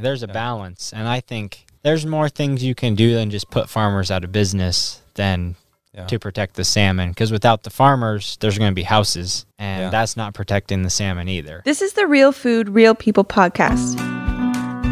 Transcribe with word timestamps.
There's 0.00 0.22
a 0.22 0.28
balance, 0.28 0.92
and 0.92 1.06
I 1.08 1.20
think 1.20 1.66
there's 1.82 2.04
more 2.06 2.28
things 2.28 2.62
you 2.64 2.74
can 2.74 2.94
do 2.94 3.14
than 3.14 3.30
just 3.30 3.50
put 3.50 3.68
farmers 3.68 4.10
out 4.10 4.24
of 4.24 4.32
business 4.32 5.00
than 5.14 5.56
Yeah. 5.94 6.04
to 6.06 6.18
protect 6.18 6.54
the 6.56 6.64
salmon. 6.64 7.10
Because 7.10 7.32
without 7.32 7.62
the 7.62 7.70
farmers, 7.70 8.36
there's 8.40 8.58
going 8.58 8.70
to 8.70 8.74
be 8.74 8.82
houses, 8.82 9.46
and 9.58 9.84
Yeah. 9.84 9.90
that's 9.90 10.16
not 10.16 10.34
protecting 10.34 10.82
the 10.82 10.90
salmon 10.90 11.28
either. 11.28 11.62
This 11.64 11.80
is 11.82 11.94
the 11.94 12.06
Real 12.06 12.30
Food, 12.32 12.68
Real 12.68 12.94
People 12.94 13.24
podcast. 13.24 13.98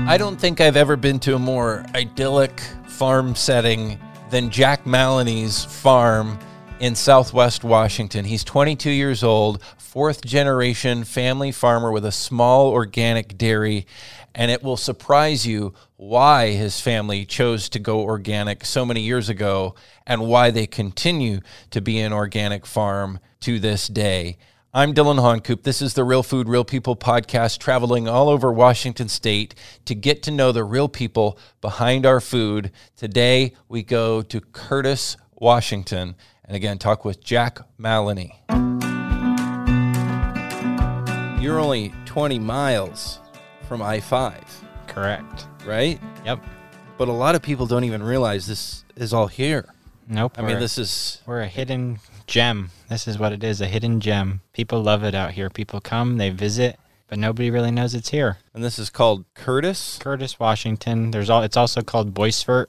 I 0.09 0.17
don't 0.19 0.41
think 0.41 0.61
I've 0.61 0.77
ever 0.77 0.97
been 0.97 1.19
to 1.21 1.35
a 1.35 1.39
more 1.39 1.85
idyllic 1.95 2.61
farm 2.87 3.35
setting 3.35 3.99
than 4.31 4.51
Jack 4.51 4.87
Maloney's 4.87 5.65
farm 5.65 6.39
in 6.81 6.95
southwest 6.95 7.65
Washington. 7.65 8.25
He's 8.25 8.43
22 8.45 8.91
years 8.91 9.23
old, 9.23 9.63
fourth 9.79 10.25
generation 10.25 11.05
family 11.05 11.51
farmer 11.53 11.91
with 11.91 12.05
a 12.05 12.13
small 12.13 12.69
organic 12.69 13.37
dairy. 13.39 13.87
And 14.39 14.51
it 14.51 14.63
will 14.63 14.77
surprise 14.77 15.47
you 15.47 15.73
why 15.97 16.51
his 16.51 16.79
family 16.79 17.25
chose 17.25 17.71
to 17.71 17.79
go 17.79 18.03
organic 18.03 18.67
so 18.67 18.85
many 18.85 19.01
years 19.01 19.31
ago 19.31 19.75
and 20.07 20.27
why 20.27 20.51
they 20.51 20.67
continue 20.67 21.41
to 21.71 21.81
be 21.81 21.99
an 22.01 22.13
organic 22.13 22.67
farm 22.67 23.19
to 23.41 23.59
this 23.59 23.89
day. 23.89 24.37
I'm 24.75 24.93
Dylan 24.93 25.19
Honcoop. 25.19 25.63
This 25.63 25.81
is 25.81 25.95
the 25.95 26.05
Real 26.05 26.23
Food, 26.23 26.51
Real 26.51 26.67
People 26.67 26.97
podcast, 26.97 27.61
traveling 27.61 28.09
all 28.09 28.29
over 28.29 28.53
Washington 28.53 29.09
state 29.09 29.55
to 29.87 29.95
get 29.95 30.23
to 30.25 30.31
know 30.31 30.53
the 30.53 30.65
real 30.65 30.91
people 30.91 31.39
behind 31.63 32.05
our 32.05 32.21
food. 32.21 32.73
Today, 32.95 33.55
we 33.71 33.83
go 33.83 34.21
to 34.21 34.43
Curtis, 34.43 35.17
Washington, 35.35 36.15
and 36.45 36.55
again, 36.55 36.77
talk 36.77 37.07
with 37.07 37.25
Jack 37.25 37.61
Maloney. 37.79 38.39
You're 41.41 41.59
only 41.59 41.95
20 42.05 42.39
miles 42.39 43.21
from 43.67 43.83
I 43.83 44.01
5, 44.01 44.65
Correct. 44.87 45.47
right? 45.67 46.01
Yep. 46.25 46.43
But 46.99 47.09
a 47.09 47.13
lot 47.13 47.35
of 47.35 47.43
people 47.43 47.67
don't 47.67 47.85
even 47.85 48.03
realize 48.03 48.47
this 48.47 48.85
is 48.97 49.13
all 49.13 49.27
here. 49.27 49.67
Nope. 50.09 50.35
I 50.39 50.43
mean, 50.43 50.61
this 50.61 50.79
is 50.79 51.21
We're 51.27 51.41
a 51.41 51.49
hidden 51.49 51.99
gem. 52.27 52.71
This 52.89 53.09
is 53.09 53.19
what 53.19 53.33
it 53.33 53.43
is 53.43 53.61
a 53.61 53.67
hidden 53.67 54.01
gem. 54.01 54.41
People 54.53 54.83
love 54.83 55.03
it 55.03 55.15
out 55.15 55.33
here. 55.33 55.51
People 55.51 55.81
come, 55.81 56.17
they 56.17 56.31
visit, 56.31 56.79
but 57.09 57.19
nobody 57.19 57.51
really 57.51 57.73
knows 57.73 57.95
it's 57.95 58.11
here. 58.11 58.39
and 58.55 58.63
this 58.63 58.79
is 58.79 58.89
called 58.89 59.25
Curtis. 59.35 59.99
Curtis, 60.01 60.39
Washington. 60.39 61.11
There's 61.11 61.29
all. 61.29 61.43
It's 61.43 61.57
also 61.57 61.83
called 61.83 62.15
Boistfort, 62.15 62.67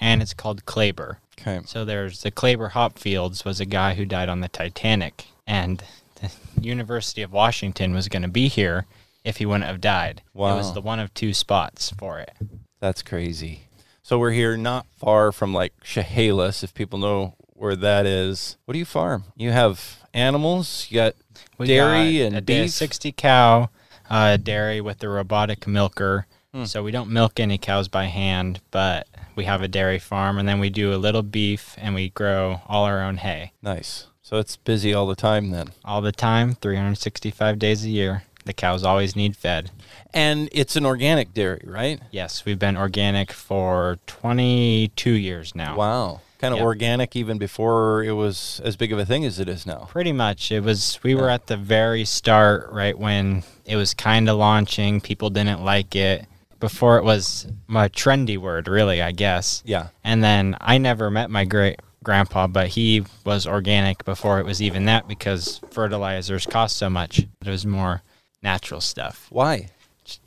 and 0.00 0.22
it's 0.22 0.34
called 0.34 0.64
Klaber. 0.64 1.16
Okay. 1.40 1.60
So 1.66 1.84
there's 1.84 2.22
the 2.22 2.32
Klaber 2.32 2.70
Hopfields 2.72 3.44
was 3.44 3.60
a 3.60 3.66
guy 3.66 3.94
who 3.94 4.04
died 4.06 4.28
on 4.30 4.40
the 4.40 4.48
Titanic, 4.48 5.26
and 5.46 5.84
the 6.20 6.30
University 6.60 7.22
of 7.22 7.32
Washington 7.32 7.92
was 7.94 8.08
going 8.08 8.22
to 8.22 8.28
be 8.28 8.48
here 8.48 8.86
if 9.28 9.36
he 9.36 9.46
wouldn't 9.46 9.64
have 9.66 9.80
died. 9.80 10.22
It 10.34 10.38
was 10.56 10.72
the 10.74 10.80
one 10.80 10.98
of 10.98 11.12
two 11.14 11.32
spots 11.34 11.92
for 11.98 12.18
it. 12.18 12.32
That's 12.80 13.02
crazy. 13.02 13.62
So 14.02 14.18
we're 14.18 14.30
here 14.32 14.56
not 14.56 14.86
far 14.96 15.32
from 15.32 15.52
like 15.52 15.72
Chehalis, 15.84 16.62
if 16.64 16.72
people 16.74 16.98
know 16.98 17.34
where 17.50 17.76
that 17.76 18.06
is. 18.06 18.56
What 18.64 18.72
do 18.72 18.78
you 18.78 18.84
farm? 18.84 19.24
You 19.36 19.50
have 19.50 20.04
animals, 20.14 20.86
you 20.88 20.96
got 20.96 21.14
We 21.58 21.66
dairy 21.66 22.18
got 22.20 22.32
and 22.32 22.46
beef. 22.46 22.70
60 22.70 23.12
cow 23.12 23.70
uh, 24.08 24.36
dairy 24.38 24.80
with 24.80 24.98
the 24.98 25.08
robotic 25.08 25.66
milker. 25.66 26.26
Hmm. 26.54 26.64
So 26.64 26.82
we 26.82 26.90
don't 26.90 27.10
milk 27.10 27.38
any 27.38 27.58
cows 27.58 27.88
by 27.88 28.04
hand, 28.06 28.60
but 28.70 29.06
we 29.36 29.44
have 29.44 29.60
a 29.60 29.68
dairy 29.68 29.98
farm, 29.98 30.38
and 30.38 30.48
then 30.48 30.58
we 30.60 30.70
do 30.70 30.94
a 30.94 30.96
little 30.96 31.22
beef, 31.22 31.74
and 31.78 31.94
we 31.94 32.08
grow 32.08 32.62
all 32.66 32.84
our 32.84 33.02
own 33.02 33.18
hay 33.18 33.52
Nice. 33.62 34.06
So 34.22 34.36
it's 34.38 34.56
busy 34.56 34.92
all 34.94 35.06
the 35.06 35.14
time 35.16 35.50
then. 35.50 35.68
all 35.84 36.00
the 36.00 36.12
time, 36.12 36.54
365 36.54 37.58
days 37.58 37.84
a 37.84 37.88
year. 37.88 38.22
The 38.48 38.54
cows 38.54 38.82
always 38.82 39.14
need 39.14 39.36
fed. 39.36 39.70
And 40.14 40.48
it's 40.52 40.74
an 40.74 40.86
organic 40.86 41.34
dairy, 41.34 41.60
right? 41.66 42.00
Yes, 42.10 42.46
we've 42.46 42.58
been 42.58 42.78
organic 42.78 43.30
for 43.30 43.98
22 44.06 45.10
years 45.10 45.54
now. 45.54 45.76
Wow. 45.76 46.22
Kind 46.38 46.54
of 46.54 46.60
Yep. 46.60 46.64
organic 46.64 47.14
even 47.14 47.36
before 47.36 48.02
it 48.02 48.12
was 48.12 48.62
as 48.64 48.74
big 48.74 48.90
of 48.90 48.98
a 48.98 49.04
thing 49.04 49.26
as 49.26 49.38
it 49.38 49.50
is 49.50 49.66
now. 49.66 49.86
Pretty 49.90 50.12
much. 50.12 50.50
It 50.50 50.60
was 50.60 50.98
we 51.02 51.14
were 51.14 51.28
at 51.28 51.48
the 51.48 51.58
very 51.58 52.06
start 52.06 52.70
right 52.72 52.98
when 52.98 53.42
it 53.66 53.76
was 53.76 53.92
kind 53.92 54.30
of 54.30 54.38
launching, 54.38 55.02
people 55.02 55.28
didn't 55.28 55.62
like 55.62 55.94
it. 55.94 56.24
Before 56.58 56.96
it 56.96 57.04
was 57.04 57.46
a 57.68 57.90
trendy 57.90 58.38
word, 58.38 58.66
really, 58.66 59.02
I 59.02 59.12
guess. 59.12 59.62
Yeah. 59.66 59.88
And 60.02 60.24
then 60.24 60.56
I 60.58 60.78
never 60.78 61.10
met 61.10 61.28
my 61.30 61.44
great 61.44 61.80
grandpa, 62.02 62.46
but 62.46 62.68
he 62.68 63.04
was 63.26 63.46
organic 63.46 64.06
before 64.06 64.38
it 64.40 64.46
was 64.46 64.62
even 64.62 64.86
that 64.86 65.06
because 65.06 65.60
fertilizers 65.70 66.46
cost 66.46 66.78
so 66.78 66.88
much. 66.88 67.18
It 67.18 67.50
was 67.50 67.66
more 67.66 68.00
natural 68.42 68.80
stuff. 68.80 69.26
Why? 69.30 69.68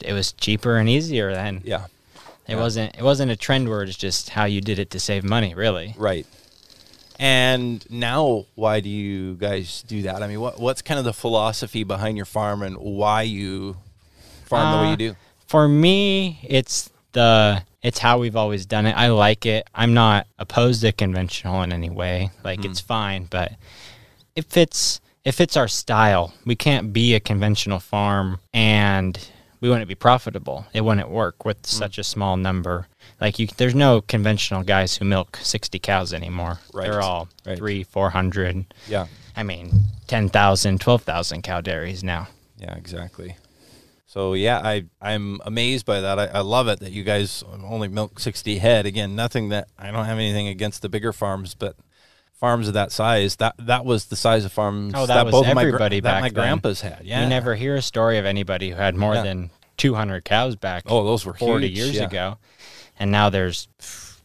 It 0.01 0.13
was 0.13 0.31
cheaper 0.33 0.77
and 0.77 0.87
easier 0.89 1.33
then. 1.33 1.61
Yeah. 1.63 1.85
It 2.47 2.53
Yeah. 2.55 2.59
wasn't 2.59 2.95
it 2.95 3.03
wasn't 3.03 3.31
a 3.31 3.35
trend 3.35 3.69
word, 3.69 3.89
it's 3.89 3.97
just 3.97 4.29
how 4.31 4.45
you 4.45 4.61
did 4.61 4.77
it 4.79 4.89
to 4.91 4.99
save 4.99 5.23
money, 5.23 5.53
really. 5.55 5.95
Right. 5.97 6.25
And 7.19 7.85
now, 7.91 8.45
why 8.55 8.79
do 8.79 8.89
you 8.89 9.35
guys 9.35 9.83
do 9.87 10.01
that? 10.03 10.23
I 10.23 10.27
mean, 10.27 10.39
what 10.41 10.59
what's 10.59 10.81
kind 10.81 10.97
of 10.97 11.05
the 11.05 11.13
philosophy 11.13 11.83
behind 11.83 12.17
your 12.17 12.25
farm 12.25 12.63
and 12.63 12.77
why 12.77 13.21
you 13.23 13.77
farm 14.45 14.71
the 14.71 14.77
way 14.81 14.87
Uh, 14.87 14.91
you 14.91 14.97
do? 14.97 15.15
For 15.47 15.67
me, 15.67 16.39
it's 16.43 16.89
the 17.13 17.63
it's 17.83 17.99
how 17.99 18.19
we've 18.19 18.35
always 18.35 18.65
done 18.65 18.85
it. 18.85 18.93
I 18.95 19.07
like 19.07 19.45
it. 19.45 19.67
I'm 19.73 19.93
not 19.93 20.27
opposed 20.39 20.81
to 20.81 20.91
conventional 20.91 21.61
in 21.63 21.71
any 21.73 21.89
way. 21.89 22.31
Like 22.43 22.65
it's 22.65 22.79
fine, 22.79 23.25
but 23.29 23.53
it 24.35 24.45
fits 24.45 24.99
it 25.23 25.33
fits 25.33 25.55
our 25.55 25.67
style. 25.67 26.33
We 26.45 26.55
can't 26.55 26.93
be 26.93 27.13
a 27.15 27.19
conventional 27.19 27.79
farm 27.79 28.39
and 28.53 29.19
we 29.59 29.69
wouldn't 29.69 29.87
be 29.87 29.95
profitable. 29.95 30.65
It 30.73 30.81
wouldn't 30.81 31.09
work 31.09 31.45
with 31.45 31.57
hmm. 31.57 31.63
such 31.63 31.97
a 31.97 32.03
small 32.03 32.37
number. 32.37 32.87
Like 33.19 33.37
you 33.37 33.47
there's 33.57 33.75
no 33.75 34.01
conventional 34.01 34.63
guys 34.63 34.97
who 34.97 35.05
milk 35.05 35.37
60 35.41 35.77
cows 35.79 36.13
anymore. 36.13 36.59
Right. 36.73 36.89
They're 36.89 37.01
all 37.01 37.29
Right. 37.45 37.57
3 37.57 37.83
400. 37.83 38.73
Yeah. 38.87 39.07
I 39.35 39.43
mean, 39.43 39.71
10,000, 40.07 40.81
12,000 40.81 41.41
cow 41.41 41.61
dairies 41.61 42.03
now. 42.03 42.27
Yeah, 42.57 42.75
exactly. 42.75 43.37
So 44.11 44.33
yeah, 44.33 44.59
I 44.61 44.83
I'm 45.01 45.39
amazed 45.45 45.85
by 45.85 46.01
that. 46.01 46.19
I, 46.19 46.25
I 46.25 46.39
love 46.41 46.67
it 46.67 46.81
that 46.81 46.91
you 46.91 47.05
guys 47.05 47.45
only 47.63 47.87
milk 47.87 48.19
sixty 48.19 48.57
head. 48.57 48.85
Again, 48.85 49.15
nothing 49.15 49.47
that 49.49 49.69
I 49.79 49.89
don't 49.89 50.03
have 50.03 50.17
anything 50.17 50.49
against 50.49 50.81
the 50.81 50.89
bigger 50.89 51.13
farms, 51.13 51.55
but 51.55 51.77
farms 52.41 52.67
of 52.67 52.73
that 52.73 52.91
size, 52.91 53.37
that 53.37 53.55
that 53.59 53.85
was 53.85 54.05
the 54.05 54.15
size 54.17 54.43
of 54.43 54.51
farms 54.51 54.93
Oh, 54.97 55.05
that 55.05 55.25
was 55.25 55.31
both 55.31 55.47
of 55.47 55.55
my 55.55 55.61
everybody 55.61 55.99
that 56.01 56.03
back 56.11 56.21
my 56.23 56.27
then. 56.29 56.33
grandpas 56.33 56.81
had. 56.81 56.99
Yeah, 57.05 57.21
You 57.23 57.29
never 57.29 57.55
hear 57.55 57.75
a 57.77 57.81
story 57.81 58.17
of 58.17 58.25
anybody 58.25 58.71
who 58.71 58.75
had 58.75 58.95
more 58.95 59.13
Yeah. 59.13 59.23
than 59.23 59.51
200 59.77 60.25
cows 60.25 60.55
back 60.57 60.83
Oh, 60.87 61.05
those 61.05 61.23
were 61.25 61.33
40 61.35 61.67
huge, 61.67 61.77
years 61.77 61.95
yeah. 61.95 62.03
ago. 62.05 62.37
And 62.99 63.11
now 63.11 63.29
there's 63.29 63.67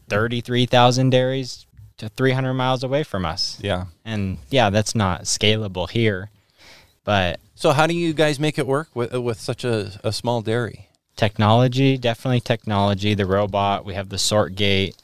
33,000 0.09 1.11
dairies 1.11 1.67
to 1.99 2.09
300 2.09 2.55
miles 2.55 2.83
away 2.83 3.03
from 3.03 3.25
us. 3.25 3.59
Yeah. 3.61 3.85
And 4.05 4.39
yeah, 4.51 4.71
that's 4.71 4.95
not 4.95 5.23
scalable 5.23 5.89
here. 5.89 6.31
But 7.05 7.39
So 7.55 7.73
how 7.73 7.87
do 7.87 7.95
you 7.95 8.13
guys 8.13 8.41
make 8.41 8.59
it 8.59 8.67
work 8.67 8.89
with 8.95 9.13
with 9.13 9.39
such 9.41 9.63
a, 9.65 9.93
a 10.03 10.13
small 10.13 10.41
dairy? 10.43 10.89
technology, 11.17 11.97
definitely 11.97 12.41
technology. 12.41 13.15
The 13.15 13.25
robot, 13.25 13.87
we 13.87 13.95
have 13.95 14.11
the 14.11 14.19
sort 14.19 14.55
gate 14.55 14.95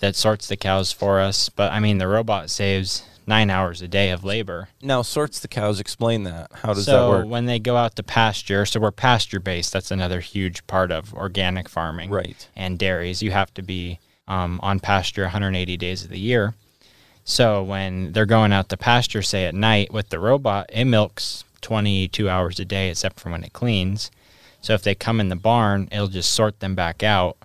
that 0.00 0.16
sorts 0.16 0.46
the 0.46 0.56
cows 0.56 0.92
for 0.92 1.20
us. 1.20 1.48
But 1.48 1.72
I 1.72 1.80
mean, 1.80 1.98
the 1.98 2.08
robot 2.08 2.50
saves 2.50 3.04
nine 3.26 3.50
hours 3.50 3.82
a 3.82 3.88
day 3.88 4.10
of 4.10 4.24
labor. 4.24 4.68
Now 4.80 5.02
sorts 5.02 5.40
the 5.40 5.48
cows. 5.48 5.80
Explain 5.80 6.24
that. 6.24 6.50
How 6.52 6.74
does 6.74 6.84
so 6.84 6.92
that 6.92 7.18
work? 7.18 7.26
when 7.26 7.46
they 7.46 7.58
go 7.58 7.76
out 7.76 7.96
to 7.96 8.02
pasture, 8.02 8.64
so 8.66 8.80
we're 8.80 8.92
pasture 8.92 9.40
based. 9.40 9.72
That's 9.72 9.90
another 9.90 10.20
huge 10.20 10.66
part 10.66 10.92
of 10.92 11.12
organic 11.14 11.68
farming. 11.68 12.10
Right. 12.10 12.48
And 12.54 12.78
dairies, 12.78 13.22
you 13.22 13.32
have 13.32 13.52
to 13.54 13.62
be 13.62 13.98
um, 14.28 14.60
on 14.62 14.80
pasture 14.80 15.22
180 15.22 15.76
days 15.76 16.04
of 16.04 16.10
the 16.10 16.18
year. 16.18 16.54
So 17.24 17.62
when 17.62 18.12
they're 18.12 18.24
going 18.24 18.52
out 18.52 18.68
to 18.68 18.76
pasture, 18.76 19.22
say 19.22 19.46
at 19.46 19.54
night 19.54 19.92
with 19.92 20.10
the 20.10 20.20
robot, 20.20 20.70
it 20.72 20.84
milks 20.84 21.44
22 21.60 22.28
hours 22.30 22.60
a 22.60 22.64
day, 22.64 22.88
except 22.88 23.18
for 23.18 23.30
when 23.30 23.42
it 23.42 23.52
cleans. 23.52 24.12
So 24.60 24.74
if 24.74 24.82
they 24.82 24.94
come 24.94 25.20
in 25.20 25.28
the 25.28 25.36
barn, 25.36 25.88
it'll 25.90 26.06
just 26.06 26.32
sort 26.32 26.60
them 26.60 26.76
back 26.76 27.02
out. 27.02 27.36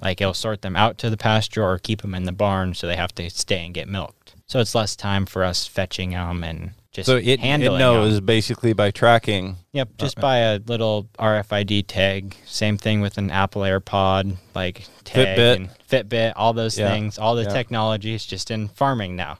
Like 0.00 0.20
it'll 0.20 0.34
sort 0.34 0.62
them 0.62 0.76
out 0.76 0.98
to 0.98 1.10
the 1.10 1.16
pasture 1.16 1.64
or 1.64 1.78
keep 1.78 2.02
them 2.02 2.14
in 2.14 2.24
the 2.24 2.32
barn, 2.32 2.74
so 2.74 2.86
they 2.86 2.96
have 2.96 3.14
to 3.16 3.28
stay 3.30 3.64
and 3.64 3.74
get 3.74 3.88
milked. 3.88 4.34
So 4.46 4.60
it's 4.60 4.74
less 4.74 4.96
time 4.96 5.26
for 5.26 5.44
us 5.44 5.66
fetching 5.66 6.10
them 6.10 6.42
and 6.44 6.70
just 6.92 7.06
So 7.06 7.16
it, 7.16 7.26
it 7.26 7.40
handling 7.40 7.74
'em. 7.74 7.78
knows 7.80 8.20
basically 8.20 8.72
by 8.72 8.90
tracking. 8.90 9.56
Yep, 9.72 9.90
just 9.98 10.18
uh, 10.18 10.22
by 10.22 10.36
a 10.38 10.58
little 10.66 11.08
RFID 11.18 11.86
tag. 11.86 12.34
Same 12.46 12.78
thing 12.78 13.00
with 13.02 13.18
an 13.18 13.30
Apple 13.30 13.62
AirPod, 13.62 14.36
like 14.54 14.84
tag 15.04 15.36
Fitbit. 15.36 15.56
and 15.56 15.70
Fitbit, 15.90 16.32
all 16.36 16.52
those 16.54 16.78
Yeah, 16.78 16.90
things. 16.90 17.18
All 17.18 17.34
the 17.34 17.42
yeah. 17.42 17.48
technology 17.52 18.14
is 18.14 18.24
just 18.24 18.50
in 18.50 18.68
farming 18.68 19.16
now. 19.16 19.38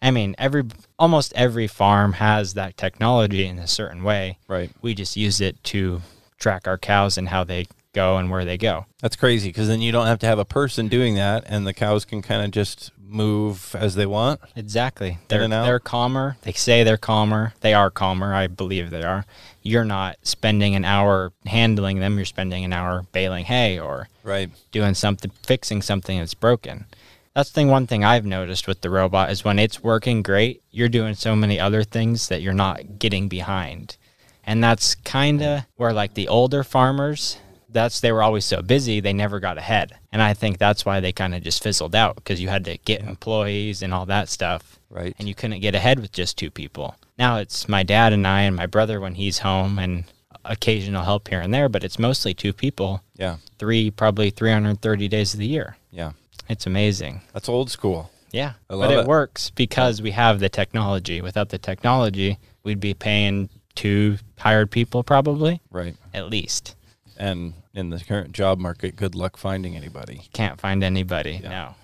I 0.00 0.10
mean, 0.10 0.34
every 0.38 0.64
almost 0.98 1.32
every 1.34 1.66
farm 1.66 2.14
has 2.14 2.54
that 2.54 2.76
technology 2.76 3.44
in 3.46 3.58
a 3.58 3.66
certain 3.66 4.02
way. 4.02 4.38
Right. 4.48 4.70
We 4.80 4.94
just 4.94 5.16
use 5.16 5.40
it 5.40 5.62
to 5.64 6.00
track 6.38 6.66
our 6.68 6.78
cows 6.78 7.18
and 7.18 7.28
how 7.28 7.44
they 7.44 7.66
go 7.96 8.18
and 8.18 8.30
where 8.30 8.44
they 8.44 8.58
go. 8.58 8.86
That's 9.00 9.16
crazy 9.16 9.48
because 9.48 9.66
then 9.68 9.80
you 9.80 9.90
don't 9.90 10.06
have 10.06 10.18
to 10.20 10.26
have 10.26 10.38
a 10.38 10.44
person 10.44 10.86
doing 10.88 11.14
that, 11.16 11.42
and 11.46 11.66
the 11.66 11.72
cows 11.74 12.04
can 12.04 12.22
kind 12.22 12.44
of 12.44 12.50
just 12.52 12.92
move 12.98 13.74
as 13.78 13.94
they 13.94 14.06
want. 14.06 14.40
Exactly. 14.54 15.18
They're 15.28 15.48
they're 15.48 15.78
calmer. 15.78 16.36
They 16.42 16.52
say 16.52 16.84
they're 16.84 16.96
calmer. 16.96 17.54
They 17.60 17.72
are 17.74 17.90
calmer. 17.90 18.34
I 18.34 18.46
believe 18.48 18.90
they 18.90 19.02
are. 19.02 19.24
You're 19.62 19.84
not 19.84 20.16
spending 20.22 20.74
an 20.74 20.84
hour 20.84 21.32
handling 21.46 22.00
them. 22.00 22.16
You're 22.16 22.24
spending 22.24 22.64
an 22.64 22.72
hour 22.72 23.06
baling 23.12 23.46
hay 23.46 23.78
or 23.78 24.08
Right. 24.22 24.50
doing 24.72 24.94
something, 24.94 25.30
fixing 25.42 25.82
something 25.82 26.18
that's 26.18 26.34
broken. 26.34 26.86
That's 27.34 27.50
the 27.50 27.54
thing. 27.54 27.68
One 27.68 27.86
thing 27.86 28.04
I've 28.04 28.24
noticed 28.26 28.66
with 28.66 28.80
the 28.80 28.90
robot 28.90 29.30
is 29.30 29.44
when 29.44 29.58
it's 29.58 29.82
working 29.82 30.22
great, 30.22 30.62
you're 30.70 30.88
doing 30.88 31.14
so 31.14 31.36
many 31.36 31.60
other 31.60 31.84
things 31.84 32.28
that 32.28 32.42
you're 32.42 32.54
not 32.54 32.98
getting 32.98 33.28
behind, 33.28 33.96
and 34.44 34.64
that's 34.64 34.94
kind 34.94 35.42
of 35.42 35.62
where 35.76 35.92
like 35.92 36.14
the 36.14 36.28
older 36.28 36.64
farmers. 36.64 37.38
That's 37.76 38.00
they 38.00 38.10
were 38.12 38.22
always 38.22 38.44
so 38.46 38.62
busy 38.62 39.00
they 39.00 39.12
never 39.12 39.38
got 39.38 39.58
ahead, 39.58 39.92
and 40.12 40.22
I 40.22 40.32
think 40.34 40.56
that's 40.58 40.84
why 40.86 41.00
they 41.00 41.12
kind 41.12 41.34
of 41.34 41.42
just 41.42 41.62
fizzled 41.62 41.94
out 41.94 42.16
because 42.16 42.40
you 42.40 42.48
had 42.48 42.64
to 42.64 42.78
get 42.78 43.02
employees 43.02 43.82
and 43.82 43.92
all 43.94 44.06
that 44.06 44.28
stuff, 44.28 44.78
Right. 44.90 45.14
and 45.18 45.28
you 45.28 45.34
couldn't 45.34 45.60
get 45.60 45.74
ahead 45.74 46.00
with 46.00 46.10
just 46.12 46.38
two 46.38 46.50
people. 46.50 46.96
Now 47.18 47.36
it's 47.36 47.68
my 47.68 47.82
dad 47.82 48.12
and 48.12 48.26
I 48.26 48.42
and 48.42 48.56
my 48.56 48.66
brother 48.66 48.98
when 49.00 49.14
he's 49.16 49.38
home 49.40 49.78
and 49.78 50.04
occasional 50.44 51.02
help 51.04 51.28
here 51.28 51.40
and 51.40 51.52
there, 51.52 51.68
but 51.68 51.84
it's 51.84 51.98
mostly 51.98 52.32
two 52.34 52.52
people, 52.52 53.02
Yeah. 53.16 53.36
three 53.58 53.90
probably 53.90 54.30
330 54.30 55.08
days 55.08 55.34
of 55.34 55.40
the 55.40 55.46
year. 55.46 55.76
Yeah. 55.90 56.12
It's 56.48 56.66
amazing. 56.66 57.22
That's 57.32 57.48
old 57.48 57.70
school. 57.70 58.10
Yeah. 58.32 58.52
But 58.68 58.90
it, 58.92 58.98
it. 59.00 59.06
works 59.06 59.50
because 59.50 60.00
we 60.00 60.12
have 60.12 60.38
the 60.40 60.48
technology. 60.48 61.20
Without 61.20 61.48
the 61.48 61.58
technology, 61.58 62.38
we'd 62.62 62.80
be 62.80 62.94
paying 62.94 63.48
two 63.74 64.18
hired 64.38 64.70
people 64.70 65.02
probably, 65.02 65.60
Right. 65.70 65.96
at 66.14 66.30
least. 66.30 66.76
And 67.18 67.54
in 67.76 67.90
the 67.90 68.00
current 68.00 68.32
job 68.32 68.58
market, 68.58 68.96
good 68.96 69.14
luck 69.14 69.36
finding 69.36 69.76
anybody. 69.76 70.22
Can't 70.32 70.60
find 70.60 70.82
anybody. 70.82 71.40
Yeah. 71.42 71.48
No. 71.50 71.74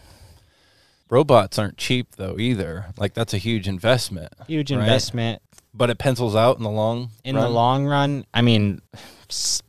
Robots 1.11 1.59
aren't 1.59 1.77
cheap 1.77 2.17
though 2.17 2.39
either. 2.39 2.87
Like 2.97 3.13
that's 3.13 3.35
a 3.35 3.39
huge 3.39 3.69
investment. 3.69 4.33
Huge 4.47 4.73
right? 4.73 4.81
investment. 4.81 5.43
But 5.75 5.91
it 5.91 5.99
pencils 5.99 6.35
out 6.35 6.57
in 6.57 6.63
the 6.63 6.71
long 6.71 7.11
In 7.25 7.35
the 7.35 7.43
run? 7.43 7.53
long 7.55 7.87
run, 7.87 8.27
I 8.35 8.43
mean, 8.43 8.81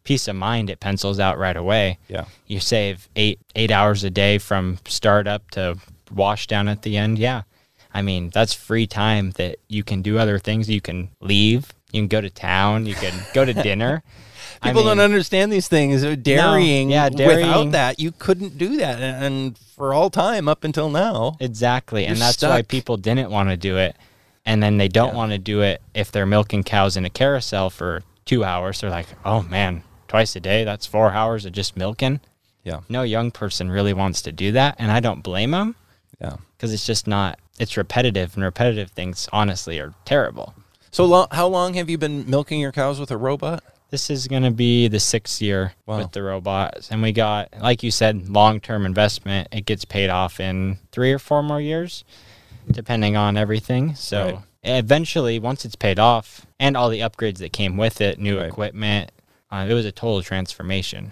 peace 0.04 0.28
of 0.28 0.36
mind, 0.36 0.70
it 0.70 0.80
pencils 0.80 1.20
out 1.20 1.38
right 1.38 1.56
away. 1.56 1.98
Yeah. 2.08 2.26
You 2.48 2.60
save 2.60 3.10
eight 3.16 3.40
eight 3.56 3.72
hours 3.72 4.04
a 4.06 4.10
day 4.10 4.38
from 4.38 4.80
startup 4.88 5.52
to 5.52 5.78
wash 6.14 6.48
down 6.48 6.68
at 6.70 6.82
the 6.84 6.98
end. 6.98 7.20
Yeah. 7.20 7.44
I 7.94 8.02
mean, 8.02 8.30
that's 8.34 8.54
free 8.54 8.88
time 8.88 9.32
that 9.32 9.58
you 9.68 9.84
can 9.84 10.02
do 10.02 10.18
other 10.18 10.40
things. 10.40 10.70
You 10.70 10.82
can 10.82 11.10
leave. 11.20 11.74
You 11.92 12.02
can 12.02 12.08
go 12.08 12.22
to 12.22 12.30
town. 12.30 12.86
You 12.86 12.96
can 12.96 13.14
go 13.34 13.46
to 13.46 13.54
dinner. 13.70 14.02
I 14.64 14.68
People 14.70 14.84
don't 14.84 15.00
understand 15.00 15.52
these 15.52 15.68
things. 15.68 16.02
Dairying, 16.18 16.90
yeah, 16.90 17.10
without 17.10 17.72
that, 17.72 18.00
you 18.00 18.12
couldn't 18.12 18.58
do 18.58 18.78
that. 18.78 19.00
And 19.02 19.58
for 19.58 19.94
all 19.94 20.10
time 20.10 20.48
up 20.48 20.64
until 20.64 20.90
now. 20.90 21.36
Exactly. 21.40 22.06
and 22.06 22.18
that's 22.18 22.42
why 22.42 22.62
people 22.62 22.96
didn't 22.98 23.30
want 23.30 23.50
to 23.50 23.58
do 23.58 23.78
it. 23.78 23.96
And 24.46 24.62
then 24.62 24.78
they 24.78 24.88
don't 24.88 25.10
Yeah. 25.10 25.16
want 25.16 25.32
to 25.32 25.38
do 25.38 25.62
it 25.62 25.82
if 25.94 26.12
they're 26.12 26.26
milking 26.26 26.64
cows 26.64 26.96
in 26.98 27.06
a 27.06 27.10
carousel 27.10 27.70
for 27.70 28.04
two 28.26 28.44
hours. 28.44 28.82
They're 28.82 28.90
like, 28.90 29.08
oh 29.26 29.42
man, 29.44 29.84
twice 30.08 30.36
a 30.36 30.40
day, 30.40 30.64
that's 30.64 30.86
four 30.86 31.12
hours 31.12 31.46
of 31.46 31.54
just 31.54 31.76
milking. 31.78 32.20
Yeah. 32.64 32.82
No 32.88 33.04
young 33.04 33.32
person 33.32 33.70
really 33.72 33.94
wants 33.94 34.22
to 34.24 34.32
do 34.32 34.52
that. 34.54 34.76
And 34.80 34.92
I 34.92 35.00
don't 35.00 35.24
blame 35.24 35.52
them 35.52 35.76
Yeah. 36.22 36.38
because 36.56 36.72
it's 36.74 36.86
just 36.86 37.08
not, 37.08 37.40
it's 37.60 37.76
repetitive. 37.78 38.36
And 38.36 38.44
repetitive 38.44 38.92
things, 38.92 39.28
honestly, 39.34 39.80
are 39.80 39.94
terrible. 40.06 40.54
So 40.92 41.06
long, 41.06 41.28
how 41.32 41.48
long 41.48 41.74
have 41.74 41.90
you 41.90 41.98
been 41.98 42.30
milking 42.30 42.60
your 42.60 42.72
cows 42.72 43.00
with 43.00 43.10
a 43.12 43.18
robot? 43.18 43.64
This 43.94 44.10
is 44.10 44.28
going 44.28 44.42
to 44.42 44.50
be 44.50 44.88
the 44.88 45.00
sixth 45.00 45.40
year 45.40 45.74
Wow. 45.86 46.00
with 46.00 46.14
the 46.14 46.24
robots. 46.24 46.90
And 46.90 47.04
we 47.04 47.12
got, 47.12 47.50
like 47.62 47.84
you 47.84 47.92
said, 47.92 48.28
long 48.28 48.60
term 48.60 48.88
investment. 48.88 49.50
It 49.52 49.68
gets 49.68 49.86
paid 49.86 50.10
off 50.10 50.40
in 50.40 50.80
three 50.92 51.12
or 51.14 51.20
four 51.20 51.44
more 51.44 51.62
years, 51.62 52.04
depending 52.72 53.16
on 53.16 53.38
everything. 53.38 53.94
So 53.94 54.24
Right. 54.26 54.40
eventually, 54.64 55.38
once 55.38 55.64
it's 55.64 55.76
paid 55.76 56.00
off 56.00 56.48
and 56.60 56.76
all 56.76 56.90
the 56.90 57.02
upgrades 57.02 57.38
that 57.38 57.54
came 57.54 57.78
with 57.78 58.02
it, 58.02 58.18
new 58.18 58.40
Right. 58.40 58.48
equipment, 58.48 59.12
uh, 59.52 59.68
it 59.70 59.74
was 59.76 59.86
a 59.86 59.92
total 59.92 60.24
transformation. 60.24 61.12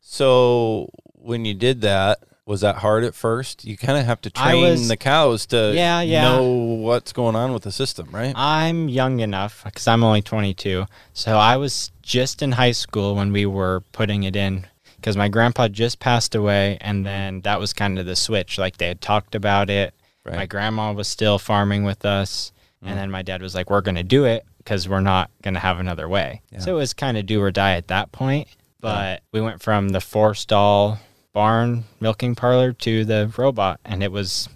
So 0.00 0.88
when 1.14 1.44
you 1.44 1.54
did 1.54 1.80
that, 1.82 2.18
was 2.46 2.60
that 2.60 2.76
hard 2.76 3.04
at 3.04 3.14
first? 3.14 3.64
You 3.64 3.76
kind 3.76 3.98
of 3.98 4.04
have 4.04 4.20
to 4.22 4.30
train 4.30 4.62
was- 4.62 4.88
the 4.88 4.96
cows 4.96 5.46
to 5.46 5.72
Yeah, 5.74 6.02
yeah. 6.02 6.22
know 6.22 6.42
what's 6.44 7.12
going 7.12 7.36
on 7.36 7.52
with 7.52 7.62
the 7.62 7.72
system, 7.72 8.08
right? 8.10 8.34
I'm 8.36 8.88
young 8.88 9.20
enough 9.20 9.62
because 9.64 9.88
I'm 9.88 10.04
only 10.04 10.22
22. 10.22 10.86
So 11.14 11.38
I 11.38 11.56
was 11.56 11.90
just 12.02 12.42
in 12.42 12.52
high 12.52 12.72
school 12.72 13.14
when 13.14 13.32
we 13.32 13.46
were 13.46 13.82
putting 13.92 14.24
it 14.24 14.36
in 14.36 14.66
because 14.96 15.16
my 15.16 15.28
grandpa 15.28 15.68
just 15.68 16.00
passed 16.00 16.34
away. 16.34 16.76
And 16.80 17.06
then 17.06 17.40
that 17.42 17.58
was 17.60 17.72
kind 17.72 17.98
of 17.98 18.06
the 18.06 18.16
switch. 18.16 18.58
Like 18.58 18.76
they 18.76 18.88
had 18.88 19.00
talked 19.00 19.34
about 19.34 19.70
it. 19.70 19.94
Right. 20.24 20.36
My 20.36 20.46
grandma 20.46 20.92
was 20.92 21.08
still 21.08 21.38
farming 21.38 21.84
with 21.84 22.04
us. 22.04 22.52
And 22.82 22.92
mm. 22.92 22.96
then 22.96 23.10
my 23.10 23.22
dad 23.22 23.40
was 23.40 23.54
like, 23.54 23.70
we're 23.70 23.80
going 23.80 23.96
to 23.96 24.02
do 24.02 24.24
it 24.26 24.44
because 24.58 24.88
we're 24.88 25.00
not 25.00 25.30
going 25.42 25.54
to 25.54 25.60
have 25.60 25.78
another 25.78 26.08
way. 26.08 26.42
Yeah. 26.50 26.60
So 26.60 26.74
it 26.74 26.78
was 26.78 26.92
kind 26.92 27.16
of 27.16 27.24
do 27.24 27.40
or 27.42 27.50
die 27.50 27.72
at 27.72 27.88
that 27.88 28.12
point. 28.12 28.48
But 28.80 29.22
we 29.32 29.40
went 29.40 29.62
from 29.62 29.90
the 29.90 30.00
four 30.00 30.34
stall 30.34 30.98
barn 31.34 31.84
milking 32.00 32.34
parlor 32.34 32.72
to 32.72 33.04
the 33.04 33.30
robot. 33.36 33.80
And 33.84 34.02
it 34.02 34.10
was 34.10 34.48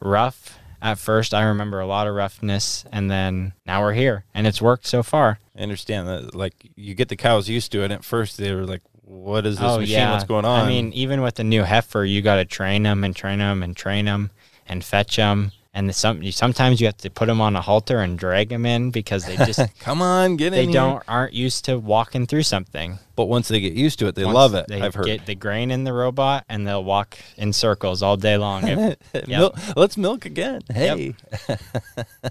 rough 0.00 0.58
at 0.82 0.98
first. 0.98 1.32
I 1.32 1.44
remember 1.44 1.80
a 1.80 1.86
lot 1.86 2.06
of 2.06 2.14
roughness, 2.14 2.84
and 2.92 3.10
then 3.10 3.54
now 3.64 3.82
we're 3.82 3.94
here, 3.94 4.24
and 4.34 4.46
it's 4.46 4.60
worked 4.60 4.86
so 4.86 5.02
far. 5.02 5.38
I 5.56 5.62
understand 5.62 6.06
that. 6.08 6.34
Like 6.34 6.54
you 6.76 6.94
get 6.94 7.08
the 7.08 7.16
cows 7.16 7.48
used 7.48 7.72
to 7.72 7.82
it. 7.82 7.90
At 7.90 8.04
first, 8.04 8.36
they 8.36 8.54
were 8.54 8.66
like, 8.66 8.82
"What 9.02 9.46
is 9.46 9.56
this 9.56 9.64
oh 9.64 9.78
machine? 9.80 9.94
yeah, 9.94 10.12
What's 10.12 10.24
going 10.24 10.44
on?" 10.44 10.64
I 10.64 10.68
mean, 10.68 10.92
even 10.92 11.22
with 11.22 11.36
the 11.36 11.44
new 11.44 11.62
heifer, 11.62 12.04
you 12.04 12.22
got 12.22 12.36
to 12.36 12.44
train 12.44 12.82
them 12.82 13.04
and 13.04 13.14
train 13.16 13.38
them 13.38 13.62
and 13.62 13.76
train 13.76 14.04
them 14.04 14.30
and 14.66 14.84
fetch 14.84 15.16
them. 15.16 15.52
And 15.78 15.88
the, 15.88 15.92
some 15.92 16.28
sometimes 16.32 16.80
you 16.80 16.88
have 16.88 16.96
to 16.98 17.10
put 17.10 17.26
them 17.26 17.40
on 17.40 17.54
a 17.54 17.60
halter 17.60 18.00
and 18.00 18.18
drag 18.18 18.48
them 18.48 18.66
in 18.66 18.90
because 18.90 19.24
they 19.26 19.36
just 19.36 19.60
come 19.78 20.02
on, 20.02 20.36
get 20.36 20.50
they 20.50 20.64
in. 20.64 20.70
here." 20.70 20.80
don't 20.80 21.02
aren't 21.06 21.34
used 21.34 21.64
to 21.66 21.78
walking 21.78 22.26
through 22.26 22.42
something. 22.42 22.98
But 23.14 23.26
once 23.26 23.46
they 23.46 23.60
get 23.60 23.74
used 23.74 24.00
to 24.00 24.08
it, 24.08 24.16
they 24.16 24.24
Once 24.24 24.34
love 24.34 24.54
it. 24.54 24.66
They 24.66 24.82
I've 24.82 24.94
heard. 24.96 25.06
get 25.06 25.26
the 25.26 25.36
grain 25.36 25.70
in 25.70 25.84
the 25.84 25.92
robot, 25.92 26.44
and 26.48 26.66
they'll 26.66 26.82
walk 26.82 27.16
in 27.36 27.52
circles 27.52 28.02
all 28.02 28.16
day 28.16 28.36
long. 28.36 28.66
If- 28.66 28.96
Mil- 29.28 29.54
let's 29.76 29.96
milk 29.96 30.24
again. 30.26 30.62
Hey. 30.72 31.14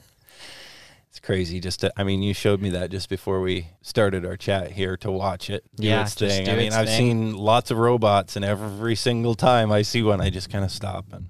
it's 1.09 1.19
crazy 1.21 1.59
just 1.59 1.79
to 1.81 1.91
I 1.97 2.03
mean 2.03 2.21
you 2.21 2.33
showed 2.33 2.61
me 2.61 2.69
that 2.71 2.91
just 2.91 3.09
before 3.09 3.39
we 3.41 3.67
started 3.81 4.25
our 4.25 4.37
chat 4.37 4.71
here 4.71 4.97
to 4.97 5.09
watch 5.11 5.49
it 5.49 5.63
do 5.75 5.87
Yeah, 5.87 6.01
its 6.03 6.15
just 6.15 6.35
thing. 6.35 6.49
I 6.49 6.55
mean 6.55 6.73
I've 6.73 6.87
thing. 6.87 6.97
seen 7.31 7.37
lots 7.37 7.71
of 7.71 7.77
robots 7.77 8.35
and 8.35 8.43
every 8.45 8.95
single 8.95 9.35
time 9.35 9.71
I 9.71 9.81
see 9.83 10.03
one 10.03 10.21
I 10.21 10.29
just 10.29 10.49
kind 10.49 10.63
of 10.63 10.71
stop 10.71 11.05
and 11.11 11.27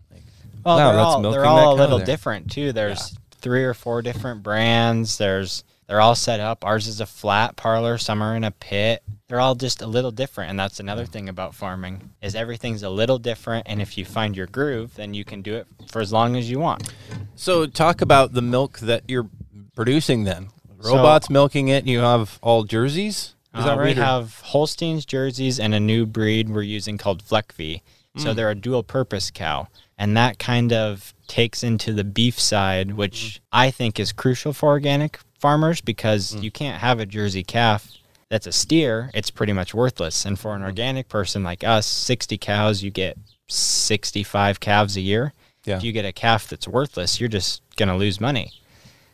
Well, 0.68 0.76
Wow, 0.78 0.88
they're 0.88 0.96
that's 0.98 1.06
all, 1.08 1.22
milking 1.22 1.40
they're 1.42 1.50
all 1.50 1.74
a 1.74 1.78
little 1.78 1.98
there. 2.00 2.06
different 2.06 2.52
too. 2.52 2.74
There's 2.74 3.18
three 3.40 3.64
or 3.64 3.74
four 3.74 4.02
different 4.02 4.44
brands. 4.44 5.18
There's 5.18 5.64
they're 5.88 6.02
all 6.02 6.14
set 6.16 6.42
up. 6.42 6.66
Ours 6.66 6.88
is 6.88 7.00
a 7.00 7.06
flat 7.06 7.56
parlor. 7.56 7.98
Some 7.98 8.22
are 8.22 8.36
in 8.36 8.44
a 8.44 8.52
pit. 8.52 9.02
They're 9.30 9.40
all 9.40 9.56
just 9.56 9.82
a 9.82 9.88
little 9.88 10.12
different, 10.12 10.50
and 10.50 10.60
that's 10.60 10.82
another 10.82 11.06
thing 11.06 11.30
about 11.30 11.56
farming 11.56 12.10
is 12.22 12.36
everything's 12.36 12.84
a 12.84 12.90
little 12.90 13.18
different. 13.18 13.66
And 13.70 13.82
if 13.82 13.98
you 13.98 14.04
find 14.04 14.36
your 14.36 14.48
groove, 14.48 14.96
then 14.96 15.14
you 15.14 15.24
can 15.24 15.42
do 15.42 15.56
it 15.56 15.68
for 15.90 16.02
as 16.02 16.12
long 16.12 16.36
as 16.36 16.52
you 16.52 16.60
want. 16.60 16.92
So 17.36 17.66
talk 17.66 18.02
about 18.02 18.34
the 18.34 18.42
milk 18.42 18.80
that 18.80 19.04
you're 19.08 19.30
producing 19.74 20.26
then. 20.26 20.50
So- 20.82 20.98
Robots 20.98 21.30
milking 21.30 21.70
it, 21.70 21.88
you 21.88 22.00
have 22.00 22.40
all 22.42 22.66
jerseys? 22.66 23.36
Is 23.56 23.64
Uh, 23.64 23.68
that 23.68 23.78
right? 23.78 23.96
We 23.96 24.02
or- 24.02 24.06
have 24.06 24.42
Holsteins 24.48 25.06
jerseys 25.06 25.60
and 25.62 25.74
a 25.74 25.80
new 25.80 26.06
breed 26.06 26.50
we're 26.50 26.62
using 26.64 26.98
called 26.98 27.24
Fleckvieh. 27.24 27.82
Hmm. 28.16 28.20
So 28.22 28.34
they're 28.34 28.50
a 28.52 28.56
dual 28.56 28.84
purpose 28.84 29.32
cow. 29.32 29.68
And 29.98 30.16
that 30.16 30.38
kind 30.40 30.72
of 30.74 31.14
takes 31.28 31.64
into 31.64 31.92
the 31.92 32.04
beef 32.04 32.40
side, 32.40 32.94
which 32.96 33.40
Hmm. 33.52 33.58
I 33.60 33.72
think 33.72 34.00
is 34.00 34.12
crucial 34.12 34.54
for 34.54 34.70
organic 34.70 35.20
farmers 35.40 35.82
because 35.82 36.32
Hmm. 36.34 36.42
you 36.44 36.52
can't 36.52 36.80
have 36.82 37.00
a 37.00 37.06
Jersey 37.06 37.44
calf 37.44 37.92
that's 38.30 38.46
a 38.48 38.52
steer. 38.52 39.10
It's 39.14 39.32
pretty 39.32 39.54
much 39.54 39.74
worthless. 39.74 40.26
And 40.26 40.38
for 40.40 40.54
an 40.54 40.62
Hmm. 40.62 40.68
organic 40.68 41.10
person 41.10 41.44
like 41.44 41.64
us, 41.64 41.86
60 41.88 42.38
cows, 42.38 42.84
you 42.84 42.92
get 42.92 43.18
65 43.50 44.60
calves 44.60 44.96
a 44.98 45.02
year. 45.02 45.34
Yeah. 45.66 45.78
If 45.78 45.84
you 45.84 45.92
get 45.92 46.06
a 46.06 46.14
calf 46.14 46.48
that's 46.48 46.68
worthless, 46.68 47.20
you're 47.20 47.30
just 47.30 47.62
going 47.76 47.90
to 47.90 47.96
lose 47.96 48.22
money. 48.22 48.52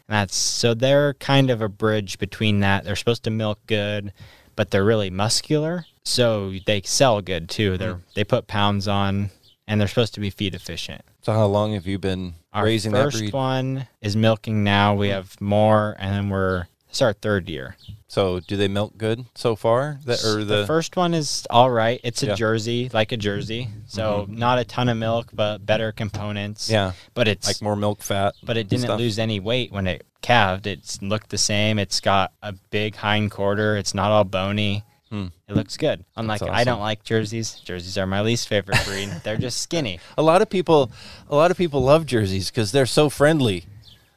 And 0.07 0.15
that's 0.17 0.35
so 0.35 0.73
they're 0.73 1.13
kind 1.15 1.49
of 1.49 1.61
a 1.61 1.69
bridge 1.69 2.19
between 2.19 2.59
that. 2.59 2.83
They're 2.83 2.95
supposed 2.95 3.23
to 3.23 3.29
milk 3.31 3.59
good, 3.67 4.11
but 4.55 4.69
they're 4.69 4.83
really 4.83 5.09
muscular, 5.09 5.85
so 6.03 6.53
they 6.65 6.81
sell 6.83 7.21
good 7.21 7.49
too. 7.49 7.77
They're 7.77 7.99
they 8.13 8.23
put 8.23 8.45
pounds 8.47 8.87
on, 8.87 9.31
and 9.67 9.79
they're 9.79 9.88
supposed 9.88 10.13
to 10.15 10.20
be 10.20 10.29
feed 10.29 10.55
efficient. 10.55 11.01
So 11.22 11.34
how 11.34 11.46
long 11.46 11.74
have 11.74 11.88
you 11.88 12.00
been 12.00 12.36
Our 12.53 12.65
raising 12.65 12.91
that 12.91 13.12
first 13.12 13.34
one 13.34 13.88
is 14.01 14.15
milking 14.15 14.63
now. 14.63 14.96
We 14.96 15.10
have 15.10 15.39
more, 15.39 15.96
and 16.00 16.13
then 16.13 16.29
we're 16.29 16.67
it's 16.93 17.01
our 17.01 17.13
third 17.13 17.50
year. 17.50 17.75
So 18.08 18.39
do 18.39 18.55
they 18.55 18.67
milk 18.67 18.96
good 19.00 19.25
so 19.34 19.55
far? 19.55 19.98
That 20.05 20.24
or 20.24 20.43
the, 20.43 20.67
first 20.67 20.96
one 20.96 21.15
is 21.15 21.48
all 21.50 21.72
right. 21.72 22.00
It's 22.03 22.22
a 22.22 22.27
Yeah. 22.27 22.36
Jersey, 22.36 22.91
like 22.93 23.12
a 23.12 23.17
Jersey, 23.17 23.70
so 23.88 24.27
mm-hmm. 24.27 24.38
not 24.38 24.60
a 24.60 24.63
ton 24.63 24.89
of 24.89 24.98
milk, 24.98 25.32
but 25.34 25.65
better 25.65 25.91
components. 25.91 26.70
yeah, 26.70 26.91
but 27.15 27.27
it's 27.27 27.48
like 27.48 27.63
more 27.63 27.75
milk 27.75 28.03
fat. 28.03 28.36
but 28.43 28.58
it 28.58 28.70
didn't 28.70 28.84
stuff? 28.84 29.00
lose 29.00 29.17
any 29.17 29.39
weight 29.39 29.72
when 29.72 29.88
it 29.88 30.05
calved. 30.22 30.67
It's 30.67 31.01
looked 31.01 31.32
the 31.32 31.39
same. 31.39 31.79
It's 31.79 32.00
got 32.00 32.32
a 32.43 32.53
big 32.70 32.96
hind 32.98 33.32
quarter. 33.32 33.75
It's 33.75 33.96
not 33.96 34.12
all 34.12 34.24
bony. 34.24 34.84
Hmm. 35.13 35.27
It 35.48 35.55
looks 35.55 35.77
good. 35.77 36.05
Unlike 36.17 36.41
I 36.41 36.63
don't 36.63 36.79
like 36.79 37.03
jerseys. 37.03 37.60
Jerseys 37.63 38.00
are 38.00 38.08
my 38.08 38.22
least 38.22 38.48
favorite 38.48 38.84
breed. 38.84 39.10
They're 39.24 39.38
just 39.38 39.62
skinny. 39.62 40.00
A 40.17 40.24
lot 40.24 40.41
of 40.41 40.50
people, 40.50 40.91
a 41.29 41.36
lot 41.36 41.51
of 41.51 41.58
people 41.58 41.84
love 41.84 42.08
jerseys 42.08 42.50
because 42.50 42.72
they're 42.72 42.88
so 42.88 43.12
friendly. 43.12 43.65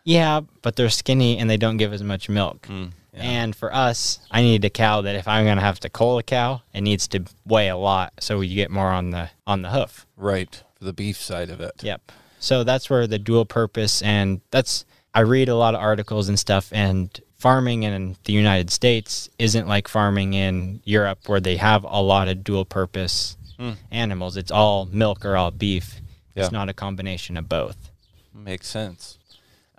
Yeah, 0.04 0.40
but 0.62 0.76
they're 0.76 0.88
skinny 0.88 1.36
and 1.36 1.50
they 1.50 1.58
don't 1.58 1.76
give 1.76 1.92
as 1.92 2.02
much 2.02 2.30
milk. 2.30 2.64
Hmm, 2.64 2.86
and 3.12 3.54
for 3.54 3.74
us, 3.74 4.20
I 4.30 4.40
need 4.40 4.64
a 4.64 4.70
cow 4.70 5.02
that 5.02 5.16
if 5.16 5.28
I'm 5.28 5.44
gonna 5.44 5.60
have 5.60 5.80
to 5.80 5.90
cull 5.90 6.16
a 6.16 6.22
cow, 6.22 6.62
it 6.72 6.80
needs 6.80 7.06
to 7.08 7.24
weigh 7.44 7.68
a 7.68 7.76
lot 7.76 8.14
so 8.20 8.40
you 8.40 8.54
get 8.54 8.70
more 8.70 8.88
on 8.88 9.10
the 9.10 9.28
on 9.46 9.60
the 9.60 9.72
hoof. 9.72 10.06
Right. 10.16 10.62
For 10.78 10.84
the 10.84 10.94
beef 10.94 11.18
side 11.18 11.50
of 11.50 11.60
it. 11.60 11.74
Yep. 11.82 12.10
So 12.38 12.64
that's 12.64 12.88
where 12.88 13.06
the 13.06 13.18
dual 13.18 13.44
purpose 13.44 14.00
and 14.00 14.40
that's 14.50 14.86
I 15.14 15.20
read 15.20 15.50
a 15.50 15.56
lot 15.56 15.74
of 15.74 15.80
articles 15.82 16.30
and 16.30 16.38
stuff 16.38 16.70
and 16.72 17.20
farming 17.46 17.84
in 17.84 18.16
the 18.24 18.32
United 18.32 18.70
States 18.70 19.30
isn't 19.38 19.68
like 19.68 19.86
farming 19.86 20.34
in 20.34 20.80
Europe 20.82 21.20
where 21.26 21.38
they 21.38 21.56
have 21.56 21.84
a 21.84 22.02
lot 22.02 22.26
of 22.26 22.42
dual 22.42 22.64
purpose 22.64 23.36
animals. 23.92 24.36
It's 24.36 24.50
all 24.50 24.86
milk 24.86 25.24
or 25.24 25.36
all 25.36 25.52
beef. 25.52 26.00
Yeah. 26.34 26.42
It's 26.42 26.52
not 26.52 26.68
a 26.68 26.74
combination 26.74 27.36
of 27.36 27.48
both. 27.48 27.92
Makes 28.34 28.66
sense. 28.66 29.18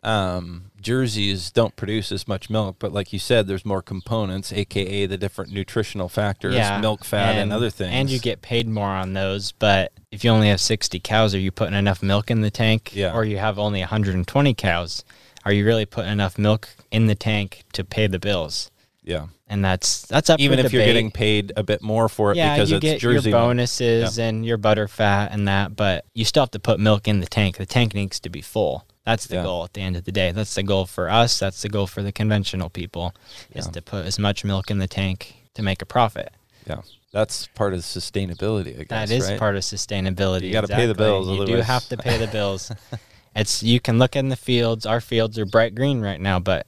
Um, 0.02 0.72
jerseys 0.80 1.52
don't 1.52 1.76
produce 1.76 2.10
as 2.14 2.26
much 2.26 2.50
milk, 2.50 2.78
but 2.80 2.94
like 2.94 3.12
you 3.12 3.20
said, 3.20 3.48
there's 3.48 3.66
more 3.66 3.82
components, 3.82 4.54
aka 4.54 5.06
the 5.06 5.18
different 5.18 5.52
nutritional 5.52 6.08
factors, 6.08 6.56
milk, 6.80 7.04
fat, 7.04 7.36
and, 7.36 7.52
other 7.52 7.70
things. 7.70 7.92
And 7.94 8.10
you 8.10 8.18
get 8.18 8.42
paid 8.42 8.70
more 8.70 8.88
on 8.88 9.12
those. 9.12 9.52
But 9.52 9.92
if 10.10 10.24
you 10.24 10.30
only 10.30 10.48
have 10.48 10.62
60 10.62 11.02
cows, 11.02 11.36
are 11.36 11.40
you 11.40 11.52
putting 11.52 11.76
enough 11.76 12.02
milk 12.02 12.32
in 12.32 12.40
the 12.40 12.50
tank? 12.52 12.96
Yeah. 12.96 13.14
Or 13.14 13.26
you 13.26 13.38
have 13.40 13.60
only 13.60 13.82
120 13.82 14.54
cows, 14.54 15.04
are 15.48 15.54
you 15.54 15.66
really 15.66 15.86
putting 15.86 16.12
enough 16.12 16.38
milk 16.38 16.68
in 16.92 17.08
the 17.08 17.16
tank 17.16 17.64
to 17.72 17.86
pay 17.86 18.06
the 18.08 18.20
bills? 18.20 18.70
yeah. 19.04 19.28
And 19.50 19.64
that's 19.64 20.02
that's 20.02 20.30
up 20.30 20.42
Even 20.42 20.60
if 20.60 20.74
you're 20.74 20.84
getting 20.84 21.10
paid 21.10 21.54
a 21.56 21.64
bit 21.64 21.82
more 21.82 22.10
for 22.10 22.32
it 22.32 22.36
yeah, 22.38 22.54
because 22.56 22.70
you 22.70 22.76
it's 22.78 22.84
get 22.84 23.00
jersey 23.00 23.30
your 23.30 23.40
bonuses 23.40 24.20
and 24.20 24.46
your 24.46 24.58
butter 24.58 24.90
fat 24.90 25.32
and 25.32 25.48
that, 25.48 25.74
but 25.74 26.04
you 26.14 26.26
still 26.26 26.44
have 26.44 26.52
to 26.52 26.60
put 26.60 26.82
milk 26.82 27.08
in 27.08 27.22
the 27.22 27.26
tank. 27.28 27.56
The 27.56 27.66
tank 27.66 27.94
needs 27.94 28.20
to 28.20 28.30
be 28.30 28.42
full. 28.42 28.86
That's 29.06 29.26
the 29.26 29.36
Yeah. 29.36 29.44
goal 29.44 29.64
at 29.64 29.72
the 29.72 29.80
end 29.80 29.96
of 29.96 30.04
the 30.04 30.12
day. 30.12 30.34
That's 30.34 30.54
the 30.54 30.64
goal 30.64 30.86
for 30.86 31.10
us. 31.10 31.40
That's 31.40 31.62
the 31.62 31.70
goal 31.70 31.88
for 31.88 32.04
the 32.04 32.12
conventional 32.12 32.70
people, 32.70 33.16
is 33.56 33.68
to 33.70 33.82
put 33.82 34.06
as 34.06 34.20
much 34.20 34.44
milk 34.44 34.70
in 34.70 34.80
the 34.80 34.88
tank 34.88 35.36
to 35.54 35.62
make 35.64 35.82
a 35.82 35.86
profit. 35.86 36.34
Yeah. 36.68 36.82
That's 37.14 37.48
part 37.56 37.74
of 37.74 37.80
sustainability, 37.80 38.74
I 38.78 38.84
guess. 38.84 38.90
That 38.90 39.12
is 39.12 39.30
right? 39.30 39.40
part 39.40 39.56
of 39.56 39.64
sustainability. 39.64 40.44
You 40.48 40.52
gotta 40.52 40.68
pay 40.68 40.88
the 40.88 40.94
bills, 40.94 41.30
You 41.30 41.46
do 41.46 41.56
have 41.62 41.88
to 41.88 41.96
pay 41.96 42.18
the 42.18 42.28
bills. 42.28 42.70
it's 43.38 43.64
you 43.64 43.80
can 43.80 43.98
look 44.00 44.16
in 44.16 44.30
the 44.30 44.36
fields. 44.36 44.86
Our 44.86 45.00
fields 45.00 45.38
are 45.40 45.46
bright 45.46 45.76
green 45.76 46.02
right 46.02 46.20
now, 46.20 46.40
but 46.40 46.68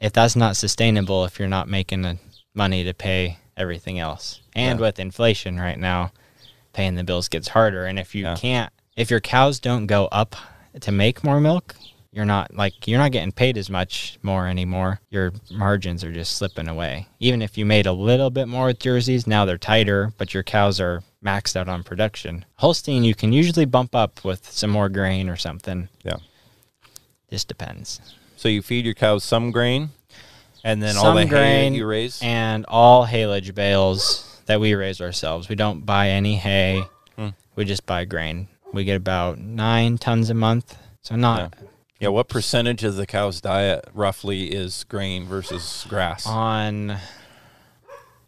if 0.00 0.12
that's 0.12 0.34
not 0.36 0.56
sustainable, 0.56 1.24
if 1.24 1.38
you're 1.38 1.48
not 1.48 1.68
making 1.68 2.02
the 2.02 2.18
money 2.54 2.82
to 2.84 2.94
pay 2.94 3.38
everything 3.56 3.98
else, 3.98 4.40
and 4.54 4.78
Yeah. 4.78 4.86
with 4.86 4.98
inflation 4.98 5.58
right 5.60 5.78
now, 5.78 6.12
paying 6.72 6.94
the 6.94 7.04
bills 7.04 7.28
gets 7.28 7.48
harder. 7.48 7.86
And 7.86 7.98
if 7.98 8.14
you 8.14 8.24
Yeah. 8.24 8.36
can't, 8.36 8.72
if 8.96 9.10
your 9.10 9.20
cows 9.20 9.58
don't 9.60 9.86
go 9.86 10.06
up 10.06 10.34
to 10.80 10.90
make 10.92 11.22
more 11.24 11.40
milk, 11.40 11.76
you're 12.12 12.24
not 12.24 12.54
like 12.54 12.86
you're 12.86 12.98
not 12.98 13.12
getting 13.12 13.32
paid 13.32 13.58
as 13.58 13.68
much 13.68 14.18
more 14.22 14.46
anymore. 14.46 15.00
Your 15.10 15.32
margins 15.50 16.02
are 16.02 16.12
just 16.12 16.34
slipping 16.36 16.66
away. 16.68 17.06
Even 17.20 17.42
if 17.42 17.58
you 17.58 17.66
made 17.66 17.86
a 17.86 17.92
little 17.92 18.30
bit 18.30 18.48
more 18.48 18.66
with 18.66 18.78
jerseys, 18.78 19.26
now 19.26 19.44
they're 19.44 19.58
tighter, 19.58 20.12
but 20.16 20.32
your 20.32 20.42
cows 20.42 20.80
are 20.80 21.02
maxed 21.26 21.56
out 21.56 21.68
on 21.68 21.82
production. 21.82 22.44
Holstein, 22.56 23.04
you 23.04 23.14
can 23.14 23.32
usually 23.32 23.64
bump 23.64 23.94
up 23.94 24.24
with 24.24 24.50
some 24.50 24.70
more 24.70 24.88
grain 24.88 25.28
or 25.28 25.36
something. 25.36 25.88
Yeah. 26.04 26.16
Just 27.30 27.48
depends. 27.48 28.00
So 28.36 28.48
you 28.48 28.62
feed 28.62 28.84
your 28.84 28.94
cows 28.94 29.24
some 29.24 29.50
grain, 29.50 29.90
and 30.62 30.82
then 30.82 30.96
all 30.96 31.14
the 31.14 31.24
grain 31.24 31.74
you 31.74 31.86
raise. 31.86 32.20
and 32.22 32.64
all 32.68 33.06
haylage 33.06 33.54
bales 33.54 34.40
that 34.46 34.60
we 34.60 34.74
raise 34.74 35.00
ourselves. 35.00 35.48
We 35.48 35.56
don't 35.56 35.84
buy 35.84 36.10
any 36.10 36.36
hay. 36.36 36.84
Hmm. 37.16 37.30
We 37.56 37.64
just 37.64 37.86
buy 37.86 38.04
grain. 38.04 38.48
We 38.72 38.84
get 38.84 38.96
about 38.96 39.38
nine 39.38 39.98
tons 39.98 40.30
a 40.30 40.34
month, 40.34 40.76
so 41.02 41.16
not 41.16 41.54
yeah. 41.98 42.08
What 42.08 42.28
percentage 42.28 42.84
of 42.84 42.96
the 42.96 43.06
cow's 43.06 43.40
diet 43.40 43.88
roughly 43.94 44.52
is 44.52 44.84
grain 44.84 45.24
versus 45.26 45.86
grass? 45.88 46.26
on 46.26 46.98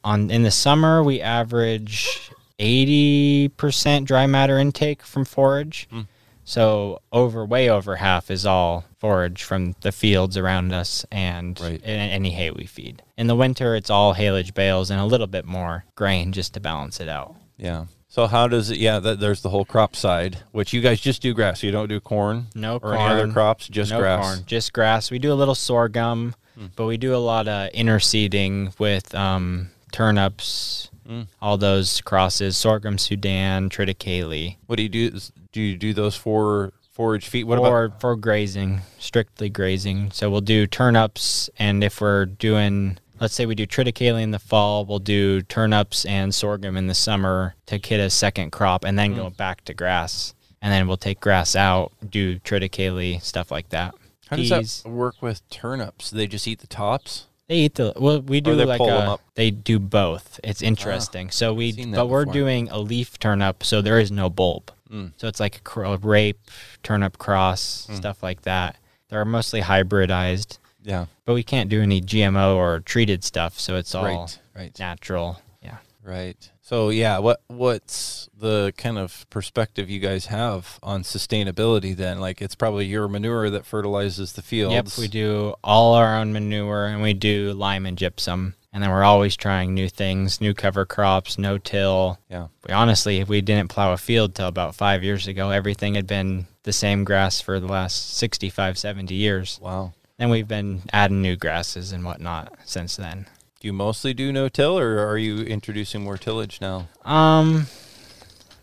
on 0.02 0.30
in 0.30 0.42
the 0.42 0.50
summer 0.50 1.02
we 1.02 1.20
average 1.20 2.30
80% 2.58 4.04
dry 4.04 4.26
matter 4.26 4.58
intake 4.58 5.02
from 5.02 5.24
forage 5.24 5.86
Hmm. 5.90 6.02
so 6.44 7.00
over 7.12 7.44
way 7.44 7.68
over 7.68 7.96
half 7.96 8.30
is 8.30 8.44
all 8.46 8.84
forage 8.98 9.42
from 9.42 9.74
the 9.82 9.92
fields 9.92 10.36
around 10.36 10.72
us 10.72 11.04
and 11.12 11.58
Right. 11.60 11.80
any 11.84 12.30
hay 12.30 12.50
we 12.50 12.64
feed 12.64 13.02
in 13.16 13.26
the 13.26 13.36
winter 13.36 13.74
it's 13.76 13.90
all 13.90 14.14
haylage 14.14 14.54
bales 14.54 14.90
and 14.90 15.00
a 15.00 15.04
little 15.04 15.26
bit 15.26 15.44
more 15.44 15.84
grain 15.94 16.32
just 16.32 16.54
to 16.54 16.60
balance 16.60 17.00
it 17.00 17.08
out 17.08 17.34
yeah. 17.56 17.86
So 18.10 18.26
how 18.26 18.48
does 18.48 18.70
it? 18.70 18.78
Yeah, 18.78 19.00
there's 19.00 19.42
the 19.42 19.50
whole 19.50 19.64
crop 19.66 19.94
side, 19.94 20.38
which 20.52 20.72
you 20.72 20.80
guys 20.80 20.98
just 21.00 21.20
do 21.20 21.34
grass. 21.34 21.62
You 21.62 21.70
don't 21.70 21.88
do 21.88 22.00
corn. 22.00 22.46
No 22.54 22.78
or 22.78 22.94
any 22.94 23.02
other 23.04 23.28
crops, 23.32 23.68
just 23.68 23.90
no 23.90 23.98
grass. 23.98 24.24
corn, 24.24 24.44
just 24.46 24.72
grass. 24.72 25.10
We 25.10 25.18
do 25.18 25.30
a 25.30 25.34
little 25.34 25.54
sorghum, 25.56 26.34
Hmm. 26.56 26.66
but 26.74 26.86
we 26.86 26.96
do 26.96 27.14
a 27.14 27.18
lot 27.18 27.46
of 27.48 27.70
interseeding 27.72 28.78
with 28.78 29.14
um, 29.14 29.68
turnips, 29.92 30.88
Hmm. 31.08 31.22
all 31.40 31.56
those 31.56 32.00
crosses, 32.02 32.56
sorghum 32.58 32.98
Sudan, 32.98 33.70
triticale, 33.70 34.56
What 34.66 34.76
do 34.76 34.82
you 34.82 34.88
do? 34.90 35.18
Do 35.52 35.62
you 35.62 35.76
do 35.76 35.94
those 35.94 36.14
for 36.16 36.72
forage 36.92 37.26
feed? 37.28 37.44
What 37.44 37.58
for 37.58 37.84
about? 37.84 38.00
for 38.00 38.14
grazing, 38.16 38.82
strictly 38.98 39.48
grazing. 39.48 40.10
So 40.10 40.28
we'll 40.30 40.42
do 40.42 40.66
turnips, 40.66 41.48
and 41.58 41.82
if 41.82 42.02
we're 42.02 42.26
doing, 42.26 42.98
let's 43.20 43.32
say 43.32 43.46
we 43.46 43.54
do 43.54 43.66
triticale 43.66 44.20
in 44.22 44.32
the 44.32 44.38
fall, 44.38 44.84
we'll 44.84 44.98
do 44.98 45.40
turnips 45.40 46.04
and 46.04 46.34
sorghum 46.34 46.76
in 46.76 46.88
the 46.88 46.94
summer 46.94 47.54
to 47.66 47.78
get 47.78 48.00
a 48.00 48.10
second 48.10 48.50
crop, 48.52 48.84
and 48.84 48.98
then 48.98 49.12
Hmm. 49.12 49.16
go 49.16 49.30
back 49.30 49.64
to 49.64 49.72
grass. 49.74 50.34
And 50.60 50.72
then 50.72 50.88
we'll 50.88 50.96
take 50.98 51.20
grass 51.20 51.54
out, 51.56 51.92
do 52.10 52.38
triticale, 52.40 53.22
stuff 53.22 53.50
like 53.50 53.68
that. 53.70 53.94
How 54.26 54.36
does 54.36 54.50
Peas. 54.50 54.82
that 54.82 54.90
work 54.90 55.22
with 55.22 55.48
turnips? 55.48 56.10
They 56.10 56.26
just 56.26 56.46
eat 56.48 56.58
the 56.58 56.66
tops. 56.66 57.27
They 57.48 57.56
eat 57.56 57.74
the 57.76 57.94
well. 57.96 58.20
We 58.20 58.40
do 58.42 58.52
like 58.52 58.80
a. 58.80 59.18
They 59.34 59.50
do 59.50 59.78
both. 59.78 60.38
It's 60.44 60.60
interesting. 60.60 61.30
so 61.30 61.54
we, 61.54 61.72
but 61.86 62.08
we're 62.08 62.26
doing 62.26 62.68
a 62.68 62.78
leaf 62.78 63.18
turnip, 63.18 63.64
so 63.64 63.80
there 63.80 63.98
is 63.98 64.10
no 64.10 64.28
bulb. 64.28 64.70
Mm. 64.90 65.12
So 65.16 65.28
it's 65.28 65.40
like 65.40 65.60
a, 65.76 65.80
a 65.80 65.96
rape 65.96 66.38
turnip 66.82 67.16
cross, 67.18 67.88
stuff 67.94 68.22
like 68.22 68.42
that. 68.42 68.76
They're 69.08 69.24
mostly 69.24 69.62
hybridized, 69.62 70.58
Yeah. 70.82 71.06
but 71.24 71.32
we 71.34 71.42
can't 71.42 71.70
do 71.70 71.80
any 71.80 72.00
GMO 72.02 72.56
or 72.56 72.80
treated 72.80 73.24
stuff. 73.24 73.58
So 73.58 73.76
it's 73.76 73.94
all 73.94 74.04
Right. 74.04 74.38
Right. 74.54 74.78
natural. 74.78 75.40
Yeah. 75.62 75.78
Right. 76.02 76.50
So 76.68 76.90
yeah, 76.90 77.16
what 77.16 77.40
what's 77.46 78.28
the 78.38 78.74
kind 78.76 78.98
of 78.98 79.24
perspective 79.30 79.88
you 79.88 80.00
guys 80.00 80.26
have 80.26 80.78
on 80.82 81.02
sustainability 81.02 81.96
then? 81.96 82.20
Like 82.20 82.42
it's 82.42 82.54
probably 82.54 82.84
your 82.84 83.08
manure 83.08 83.48
that 83.48 83.64
fertilizes 83.64 84.34
the 84.34 84.42
fields. 84.42 84.74
Yep. 84.74 84.98
We 84.98 85.08
do 85.08 85.54
all 85.64 85.94
our 85.94 86.18
own 86.18 86.30
manure, 86.34 86.84
and 86.84 87.00
we 87.00 87.14
do 87.14 87.54
lime 87.54 87.86
and 87.86 87.96
gypsum. 87.96 88.54
And 88.70 88.82
then 88.82 88.90
we're 88.90 89.02
always 89.02 89.34
trying 89.34 89.72
new 89.72 89.88
things, 89.88 90.42
new 90.42 90.52
cover 90.52 90.84
crops, 90.84 91.38
no 91.38 91.56
till. 91.56 92.18
Yeah. 92.28 92.48
We 92.66 92.74
honestly, 92.74 93.16
if 93.16 93.30
we 93.30 93.40
didn't 93.40 93.70
plow 93.70 93.94
a 93.94 93.96
field 93.96 94.34
till 94.34 94.48
about 94.48 94.74
five 94.74 95.02
years 95.02 95.26
ago, 95.26 95.48
everything 95.48 95.94
had 95.94 96.06
been 96.06 96.48
the 96.64 96.72
same 96.74 97.02
grass 97.02 97.40
for 97.40 97.60
the 97.60 97.66
last 97.66 98.18
65, 98.18 98.76
70 98.76 99.14
years. 99.14 99.58
Wow. 99.62 99.94
And 100.18 100.30
we've 100.30 100.46
been 100.46 100.82
adding 100.92 101.22
new 101.22 101.36
grasses 101.36 101.92
and 101.92 102.04
whatnot 102.04 102.52
since 102.66 102.96
then. 102.96 103.24
Do 103.60 103.66
you 103.66 103.72
mostly 103.72 104.14
do 104.14 104.32
no 104.32 104.48
till 104.48 104.78
or 104.78 105.04
are 105.04 105.18
you 105.18 105.40
introducing 105.42 106.02
more 106.02 106.16
tillage 106.16 106.60
now? 106.60 106.88
Um, 107.04 107.66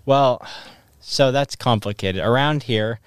well, 0.06 0.46
so 1.02 1.34
that's 1.34 1.56
complicated. 1.58 2.24
Around 2.24 2.64
here, 2.64 3.02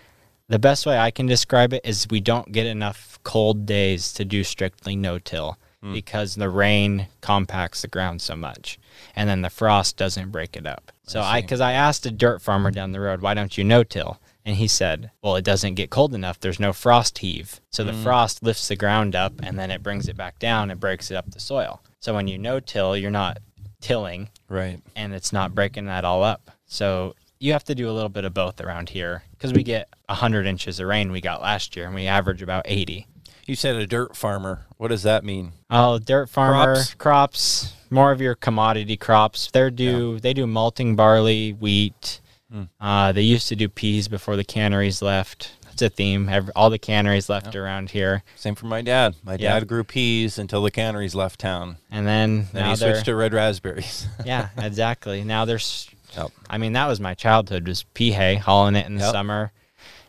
the 0.48 0.58
best 0.58 0.84
way 0.84 0.98
I 0.98 1.10
can 1.10 1.26
describe 1.26 1.72
it 1.72 1.80
is 1.84 2.06
we 2.10 2.20
don't 2.20 2.52
get 2.52 2.66
enough 2.66 3.18
cold 3.22 3.64
days 3.64 4.12
to 4.14 4.24
do 4.24 4.44
strictly 4.44 4.96
no 4.96 5.18
till 5.18 5.56
because 5.92 6.34
the 6.34 6.50
rain 6.50 7.06
compacts 7.20 7.82
the 7.82 7.88
ground 7.88 8.20
so 8.20 8.34
much 8.34 8.78
and 9.14 9.28
then 9.28 9.42
the 9.42 9.50
frost 9.50 9.96
doesn't 9.96 10.30
break 10.30 10.56
it 10.56 10.66
up. 10.66 10.90
So 11.04 11.22
I, 11.22 11.40
because 11.40 11.60
I 11.60 11.72
asked 11.72 12.04
a 12.04 12.10
dirt 12.10 12.42
farmer 12.42 12.70
down 12.70 12.92
the 12.92 13.00
road, 13.00 13.22
why 13.22 13.32
don't 13.32 13.56
you 13.56 13.64
no 13.64 13.84
till? 13.84 14.18
And 14.48 14.56
he 14.56 14.66
said, 14.66 15.10
well, 15.20 15.36
it 15.36 15.44
doesn't 15.44 15.74
get 15.74 15.90
cold 15.90 16.14
enough. 16.14 16.40
There's 16.40 16.58
no 16.58 16.72
frost 16.72 17.18
heave. 17.18 17.60
So 17.68 17.84
the 17.84 17.92
mm. 17.92 18.02
frost 18.02 18.42
lifts 18.42 18.68
the 18.68 18.76
ground 18.76 19.14
up 19.14 19.34
and 19.42 19.58
then 19.58 19.70
it 19.70 19.82
brings 19.82 20.08
it 20.08 20.16
back 20.16 20.38
down 20.38 20.70
and 20.70 20.80
breaks 20.80 21.10
it 21.10 21.16
up 21.16 21.30
the 21.30 21.38
soil. 21.38 21.82
So 22.00 22.14
when 22.14 22.28
you 22.28 22.38
no 22.38 22.58
till, 22.58 22.96
you're 22.96 23.10
not 23.10 23.40
tilling 23.82 24.30
Right. 24.48 24.80
and 24.96 25.12
it's 25.12 25.34
not 25.34 25.54
breaking 25.54 25.84
that 25.84 26.06
all 26.06 26.22
up. 26.22 26.50
So 26.64 27.14
you 27.38 27.52
have 27.52 27.64
to 27.64 27.74
do 27.74 27.90
a 27.90 27.92
little 27.92 28.08
bit 28.08 28.24
of 28.24 28.32
both 28.32 28.58
around 28.58 28.88
here 28.88 29.22
because 29.32 29.52
we 29.52 29.62
get 29.62 29.90
100 30.06 30.46
inches 30.46 30.80
of 30.80 30.86
rain 30.86 31.12
we 31.12 31.20
got 31.20 31.42
last 31.42 31.76
year 31.76 31.84
and 31.84 31.94
we 31.94 32.06
average 32.06 32.40
about 32.40 32.62
80. 32.64 33.06
You 33.44 33.54
said 33.54 33.76
a 33.76 33.86
dirt 33.86 34.16
farmer. 34.16 34.64
What 34.78 34.88
does 34.88 35.02
that 35.02 35.24
mean? 35.24 35.52
Oh, 35.68 35.98
dirt 35.98 36.30
farmer 36.30 36.76
Crops? 36.76 36.94
crops, 36.94 37.72
more 37.90 38.12
of 38.12 38.22
your 38.22 38.34
commodity 38.34 38.96
crops. 38.96 39.50
They 39.50 39.68
do 39.68 40.18
they 40.20 40.32
do 40.32 40.46
malting 40.46 40.96
barley, 40.96 41.50
wheat. 41.52 42.22
Hmm. 42.52 42.62
Uh, 42.80 43.12
they 43.12 43.22
used 43.22 43.48
to 43.48 43.56
do 43.56 43.68
peas 43.68 44.08
before 44.08 44.36
the 44.36 44.44
canneries 44.44 45.02
left. 45.02 45.52
It's 45.72 45.82
a 45.82 45.88
theme. 45.88 46.28
Every, 46.28 46.52
all 46.56 46.70
the 46.70 46.78
canneries 46.78 47.28
left 47.28 47.54
around 47.54 47.90
here, 47.90 48.22
Same 48.36 48.54
for 48.56 48.66
my 48.66 48.82
dad. 48.82 49.14
My 49.22 49.34
Yeah. 49.34 49.58
dad 49.58 49.68
grew 49.68 49.84
peas 49.84 50.38
until 50.38 50.62
the 50.62 50.70
canneries 50.72 51.14
left 51.14 51.38
town. 51.40 51.76
and 51.90 52.06
then, 52.06 52.48
Then 52.52 52.64
now 52.64 52.70
he 52.70 52.76
switched 52.76 53.04
to 53.04 53.14
red 53.14 53.32
raspberries. 53.32 54.06
yeah, 54.24 54.48
exactly. 54.58 55.22
Now 55.24 55.44
there's, 55.44 55.88
Yep. 56.16 56.30
I 56.50 56.58
mean, 56.58 56.72
that 56.72 56.86
was 56.88 56.98
my 57.00 57.14
childhood 57.14 57.68
was 57.68 57.84
pea 57.94 58.10
hay, 58.12 58.34
hauling 58.36 58.74
it 58.76 58.86
in 58.86 58.94
the 58.96 59.02
Yep. 59.04 59.12
summer, 59.12 59.52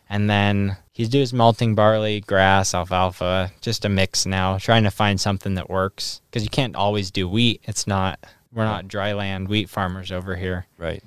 and 0.08 0.28
then 0.28 0.76
he's 0.92 1.08
doing 1.10 1.28
malting 1.34 1.74
barley, 1.76 2.20
grass, 2.22 2.74
alfalfa, 2.74 3.52
just 3.60 3.84
a 3.84 3.88
mix 3.88 4.26
now, 4.26 4.58
trying 4.58 4.82
to 4.84 4.90
find 4.90 5.20
something 5.20 5.54
that 5.54 5.70
works 5.70 6.20
because 6.30 6.42
you 6.42 6.50
can't 6.50 6.74
always 6.74 7.10
do 7.12 7.28
wheat. 7.28 7.60
It's 7.64 7.86
not 7.86 8.18
we're 8.52 8.64
not 8.64 8.88
dry 8.88 9.12
land 9.12 9.46
wheat 9.48 9.68
farmers 9.70 10.10
over 10.10 10.34
here. 10.34 10.66
right. 10.78 11.04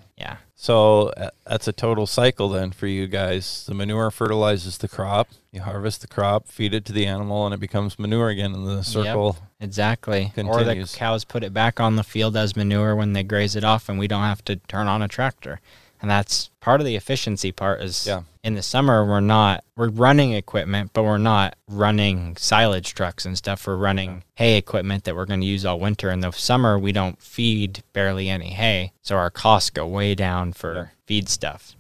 So 0.64 1.10
uh, 1.18 1.30
that's 1.46 1.68
a 1.68 1.74
total 1.74 2.08
cycle 2.08 2.48
then 2.48 2.72
for 2.72 2.88
you 2.88 3.06
guys. 3.06 3.66
The 3.68 3.74
manure 3.74 4.10
fertilizes 4.12 4.78
the 4.78 4.88
crop. 4.88 5.28
You 5.52 5.60
harvest 5.60 6.00
the 6.00 6.08
crop, 6.08 6.48
feed 6.48 6.74
it 6.74 6.86
to 6.86 6.94
the 6.94 7.06
animal, 7.06 7.46
and 7.46 7.54
it 7.54 7.60
becomes 7.60 8.00
manure 8.00 8.30
again. 8.30 8.54
And 8.54 8.66
the 8.66 8.82
circle. 8.82 9.36
exactly. 9.60 10.32
Or 10.38 10.64
the 10.64 10.76
cows 10.98 11.26
put 11.26 11.44
it 11.44 11.54
back 11.54 11.82
on 11.82 11.98
the 11.98 12.04
field 12.04 12.38
as 12.38 12.56
manure 12.56 12.96
when 12.96 13.12
they 13.12 13.24
graze 13.24 13.58
it 13.58 13.66
off, 13.66 13.90
and 13.90 14.00
we 14.00 14.08
don't 14.08 14.24
have 14.24 14.42
to 14.46 14.56
turn 14.56 14.88
on 14.88 15.02
a 15.02 15.10
tractor. 15.10 15.60
And 16.02 16.10
that's 16.10 16.50
part 16.62 16.80
of 16.80 16.86
the 16.86 16.96
efficiency 16.96 17.52
part. 17.52 17.82
Is 17.82 18.08
Yeah. 18.08 18.22
In 18.44 18.56
the 18.56 18.62
summer 18.62 19.06
we're 19.06 19.20
not 19.22 19.64
we're 19.76 19.90
running 19.90 20.34
equipment, 20.34 20.92
but 20.94 21.04
we're 21.04 21.18
not 21.18 21.56
running 21.68 22.36
silage 22.38 22.94
trucks 22.94 23.26
and 23.26 23.38
stuff. 23.38 23.66
We're 23.66 23.78
running 23.78 24.24
hay 24.36 24.58
equipment 24.58 25.06
that 25.06 25.16
we're 25.16 25.26
going 25.26 25.42
to 25.42 25.48
use 25.48 25.66
all 25.66 25.80
winter. 25.80 26.12
In 26.12 26.20
the 26.20 26.32
summer 26.32 26.78
we 26.78 26.92
don't 26.92 27.22
feed 27.22 27.84
barely 27.94 28.30
any 28.30 28.50
hay, 28.50 28.92
so 29.02 29.16
our 29.16 29.30
costs 29.30 29.70
go 29.70 29.88
way 29.88 30.14
down 30.14 30.54
for 30.54 30.92
feed 31.08 31.30
stuff. 31.30 31.76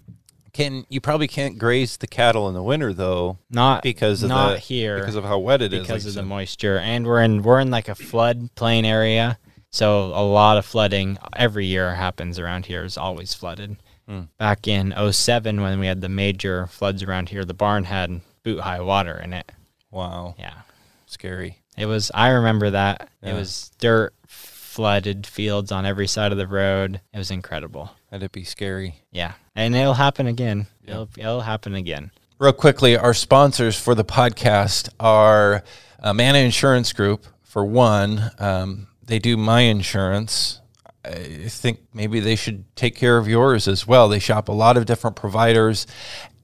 Can 0.54 0.86
you 0.88 1.02
probably 1.02 1.28
can't 1.28 1.58
graze 1.58 1.98
the 1.98 2.08
cattle 2.08 2.48
in 2.48 2.54
the 2.54 2.64
winter 2.64 2.94
though 2.94 3.40
Not 3.50 3.82
because 3.84 4.22
of 4.24 4.30
not 4.30 4.54
the 4.54 4.60
here 4.60 5.00
because 5.00 5.16
of 5.16 5.24
how 5.24 5.40
wet 5.40 5.62
it 5.62 5.74
is. 5.74 5.82
because 5.82 6.06
like 6.06 6.10
of 6.12 6.16
the 6.16 6.22
you 6.22 6.28
moisture 6.28 6.78
and 6.78 7.06
we're 7.08 7.22
in 7.24 7.42
we're 7.42 7.60
in 7.60 7.72
like 7.72 7.90
a 7.90 7.96
flood 7.96 8.50
plain 8.54 8.86
area 8.86 9.40
so 9.72 10.06
a 10.14 10.22
lot 10.24 10.60
of 10.60 10.66
flooding 10.66 11.18
every 11.36 11.66
year 11.66 11.96
happens 11.96 12.38
around 12.38 12.68
here 12.68 12.84
is 12.84 13.00
always 13.00 13.34
flooded 13.34 13.78
Hmm. 14.08 14.22
back 14.38 14.68
in 14.68 14.94
07 15.12 15.62
when 15.62 15.80
we 15.80 15.88
had 15.88 16.02
the 16.02 16.10
major 16.10 16.68
floods 16.68 17.04
around 17.04 17.30
here 17.30 17.46
the 17.46 17.54
barn 17.54 17.86
had 17.86 18.20
boot 18.44 18.60
high 18.60 18.82
water 18.82 19.18
in 19.18 19.32
it 19.34 19.50
Wow, 19.92 20.36
yeah 20.38 20.62
scary. 21.06 21.60
it 21.78 21.86
was 21.86 22.12
i 22.14 22.30
remember 22.30 22.70
that 22.72 23.10
Yeah. 23.22 23.32
it 23.32 23.34
was 23.36 23.72
dirt 23.80 24.14
flooded 24.28 25.26
fields 25.28 25.72
on 25.72 25.86
every 25.86 26.08
side 26.08 26.32
of 26.32 26.38
the 26.38 26.48
road 26.48 27.00
it 27.14 27.18
was 27.18 27.32
incredible 27.32 27.92
That'd 28.12 28.32
be 28.32 28.44
scary. 28.44 28.96
yeah 29.12 29.34
and 29.56 29.76
it'll 29.76 29.94
happen 29.94 30.28
again 30.28 30.68
it'll, 30.86 31.10
it'll 31.18 31.42
happen 31.42 31.74
again 31.76 32.12
Real 32.40 32.52
quickly, 32.52 32.98
our 32.98 33.14
sponsors 33.14 33.80
for 33.80 33.96
the 33.96 34.04
podcast 34.04 34.90
are 35.00 35.64
uh, 36.02 36.14
Mana 36.14 36.40
Insurance 36.40 36.92
Group. 36.92 37.26
For 37.44 37.64
one, 37.64 38.32
um, 38.38 38.88
they 39.06 39.18
do 39.20 39.38
my 39.38 39.62
insurance. 39.62 40.60
I 41.06 41.48
think 41.50 41.80
maybe 41.94 42.20
they 42.20 42.36
should 42.36 42.64
take 42.76 42.96
care 42.96 43.18
of 43.18 43.28
yours 43.28 43.68
as 43.68 43.86
well. 43.86 44.08
They 44.08 44.20
shop 44.20 44.48
a 44.48 44.54
lot 44.54 44.78
of 44.78 44.86
different 44.86 45.16
providers, 45.16 45.86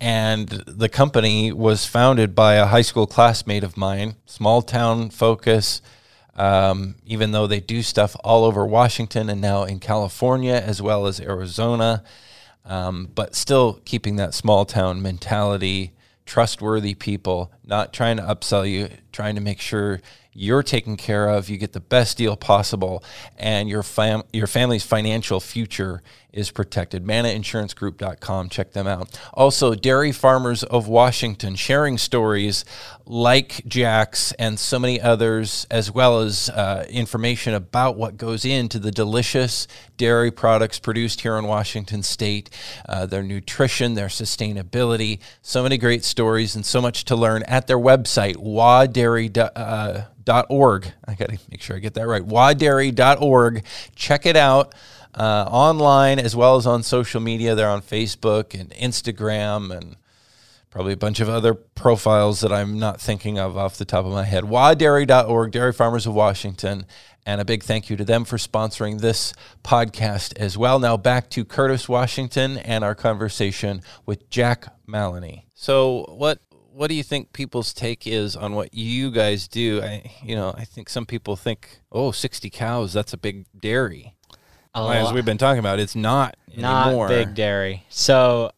and 0.02 0.50
the 0.50 0.90
company 0.90 1.52
was 1.52 1.86
founded 1.86 2.36
by 2.36 2.56
a 2.56 2.66
high 2.66 2.82
school 2.82 3.08
classmate 3.08 3.64
of 3.64 3.78
mine. 3.78 4.16
Small 4.26 4.62
town 4.62 5.10
focus. 5.10 5.82
Um, 6.36 6.96
even 7.06 7.32
though 7.32 7.48
they 7.48 7.60
do 7.60 7.82
stuff 7.82 8.16
all 8.24 8.46
over 8.46 8.66
Washington 8.66 9.30
and 9.30 9.42
now 9.42 9.64
in 9.64 9.80
California 9.80 10.54
as 10.54 10.82
well 10.82 11.06
as 11.06 11.20
Arizona 11.20 12.02
um, 12.70 13.10
but 13.14 13.36
still 13.36 13.82
keeping 13.84 14.16
that 14.18 14.34
small 14.34 14.64
town 14.64 15.02
mentality, 15.02 15.94
trustworthy 16.26 16.94
people, 16.94 17.52
not 17.70 17.94
trying 17.94 18.18
to 18.18 18.24
upsell 18.24 18.70
you, 18.70 18.90
trying 19.14 19.36
to 19.36 19.42
make 19.42 19.62
sure 19.62 20.02
you're 20.34 20.64
taken 20.64 20.98
care 20.98 21.30
of, 21.30 21.50
you 21.50 21.58
get 21.58 21.74
the 21.74 21.80
best 21.80 22.18
deal 22.18 22.36
possible, 22.36 23.04
and 23.38 23.70
your 23.70 23.84
fam- 23.84 24.24
your 24.34 24.48
family's 24.48 24.84
financial 24.84 25.40
future 25.40 26.02
is 26.32 26.52
protected. 26.52 27.04
ManaInsuranceGroup.com, 27.04 28.50
check 28.50 28.74
them 28.74 28.86
out. 28.86 29.20
Also, 29.34 29.74
Dairy 29.74 30.12
Farmers 30.12 30.64
of 30.64 30.88
Washington 30.88 31.56
sharing 31.56 31.98
stories 31.98 32.66
like 33.06 33.64
Jack's 33.68 34.32
and 34.34 34.60
so 34.60 34.78
many 34.78 35.02
others, 35.02 35.66
as 35.72 35.92
well 35.92 36.20
as 36.20 36.50
uh, 36.52 36.86
information 36.88 37.56
about 37.56 37.98
what 37.98 38.18
goes 38.18 38.46
into 38.46 38.78
the 38.78 38.92
delicious 38.92 39.68
dairy 39.98 40.30
products 40.30 40.78
produced 40.78 41.22
here 41.22 41.36
in 41.36 41.46
Washington 41.46 42.04
State, 42.04 42.52
uh, 42.88 43.08
their 43.08 43.24
nutrition, 43.24 43.96
their 43.96 44.08
sustainability. 44.08 45.20
So 45.42 45.64
many 45.64 45.80
great 45.80 46.04
stories 46.04 46.56
and 46.56 46.66
so 46.66 46.80
much 46.80 47.06
to 47.06 47.16
learn 47.16 47.44
at 47.60 47.68
their 47.68 47.78
website, 47.78 48.38
wadairy.org. 48.38 49.36
Uh. 50.86 50.90
I 51.06 51.14
got 51.16 51.30
to 51.30 51.38
make 51.52 51.62
sure 51.62 51.76
I 51.76 51.80
get 51.80 51.96
that 51.96 52.08
right. 52.08 52.24
wadairy.org. 52.24 53.66
Check 53.96 54.26
it 54.26 54.38
out 54.38 54.74
uh, 55.14 55.46
online 55.50 56.20
as 56.20 56.38
well 56.38 56.56
as 56.56 56.66
on 56.66 56.84
social 56.84 57.20
media. 57.20 57.56
They're 57.56 57.70
on 57.70 57.82
Facebook 57.82 58.58
and 58.58 58.70
Instagram 58.72 59.76
and 59.76 59.98
probably 60.70 60.94
a 60.94 60.98
bunch 60.98 61.20
of 61.20 61.28
other 61.28 61.54
profiles 61.54 62.40
that 62.40 62.54
I'm 62.54 62.80
not 62.80 63.02
thinking 63.02 63.38
of 63.38 63.58
off 63.58 63.78
the 63.78 63.84
top 63.84 64.06
of 64.06 64.14
my 64.14 64.24
head. 64.24 64.46
wadairy.org, 64.46 65.52
Dairy 65.52 65.74
Farmers 65.74 66.08
of 66.08 66.14
Washington. 66.14 66.86
And 67.26 67.42
a 67.42 67.46
big 67.46 67.64
thank 67.64 67.90
you 67.90 67.98
to 67.98 68.06
them 68.06 68.24
for 68.24 68.38
sponsoring 68.38 69.02
this 69.02 69.34
podcast 69.64 70.36
as 70.38 70.58
well. 70.58 70.80
Now 70.80 70.96
back 70.96 71.30
to 71.32 71.44
Curtis, 71.44 71.90
Washington, 71.90 72.58
and 72.58 72.84
our 72.84 72.96
conversation 72.96 73.82
with 74.06 74.30
Jack 74.30 74.74
Maloney. 74.88 75.46
So, 75.54 76.06
what 76.18 76.40
what 76.74 76.88
do 76.88 76.94
you 76.94 77.04
think 77.04 77.34
people's 77.34 77.74
take 77.74 78.08
is 78.08 78.36
on 78.36 78.54
what 78.54 78.74
you 78.74 79.12
guys 79.12 79.48
do? 79.48 79.82
I, 79.82 80.12
you 80.24 80.36
know, 80.36 80.54
I 80.58 80.66
think 80.66 80.90
some 80.90 81.06
people 81.06 81.36
think, 81.36 81.80
oh, 81.92 82.12
60 82.12 82.50
cows, 82.50 82.94
that's 82.94 83.14
a 83.14 83.18
big 83.18 83.46
dairy. 83.60 84.16
A 84.76 84.82
As 84.88 85.12
we've 85.12 85.26
been 85.26 85.38
talking 85.38 85.60
about, 85.60 85.80
it's 85.80 85.96
not 85.96 86.38
not 86.56 86.88
anymore. 86.88 87.08
big 87.08 87.34
dairy. 87.34 87.86
So 87.90 88.52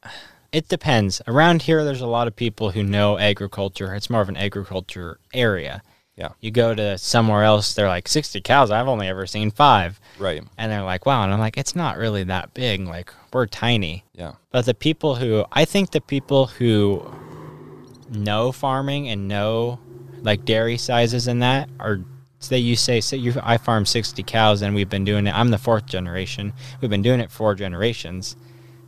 it 0.51 0.67
depends. 0.67 1.21
Around 1.25 1.63
here, 1.63 1.85
there's 1.85 2.01
a 2.01 2.07
lot 2.07 2.27
of 2.27 2.35
people 2.35 2.71
who 2.71 2.83
know 2.83 3.17
agriculture. 3.17 3.95
It's 3.95 4.09
more 4.09 4.21
of 4.21 4.29
an 4.29 4.37
agriculture 4.37 5.19
area. 5.33 5.81
Yeah. 6.17 6.29
You 6.41 6.51
go 6.51 6.75
to 6.75 6.97
somewhere 6.97 7.43
else, 7.43 7.73
they're 7.73 7.87
like 7.87 8.07
60 8.07 8.41
cows. 8.41 8.69
I've 8.69 8.87
only 8.87 9.07
ever 9.07 9.25
seen 9.25 9.49
five. 9.49 9.99
Right. 10.19 10.43
And 10.57 10.71
they're 10.71 10.83
like, 10.83 11.05
wow. 11.05 11.23
And 11.23 11.33
I'm 11.33 11.39
like, 11.39 11.57
it's 11.57 11.75
not 11.75 11.97
really 11.97 12.23
that 12.25 12.53
big. 12.53 12.81
Like, 12.81 13.13
we're 13.31 13.47
tiny. 13.47 14.03
Yeah. 14.13 14.33
But 14.51 14.65
the 14.65 14.73
people 14.73 15.15
who, 15.15 15.45
I 15.53 15.65
think 15.65 15.91
the 15.91 16.01
people 16.01 16.47
who 16.47 17.09
know 18.11 18.51
farming 18.51 19.09
and 19.09 19.27
no 19.27 19.79
like 20.21 20.45
dairy 20.45 20.77
sizes 20.77 21.27
and 21.27 21.41
that 21.41 21.69
are, 21.79 21.99
say 22.39 22.57
you 22.57 22.75
say, 22.75 23.01
say 23.01 23.17
you, 23.17 23.33
I 23.41 23.57
farm 23.57 23.85
60 23.85 24.21
cows 24.23 24.61
and 24.61 24.75
we've 24.75 24.89
been 24.89 25.05
doing 25.05 25.27
it. 25.27 25.35
I'm 25.35 25.49
the 25.49 25.57
fourth 25.57 25.85
generation. 25.85 26.53
We've 26.79 26.89
been 26.91 27.01
doing 27.01 27.19
it 27.19 27.31
four 27.31 27.55
generations. 27.55 28.35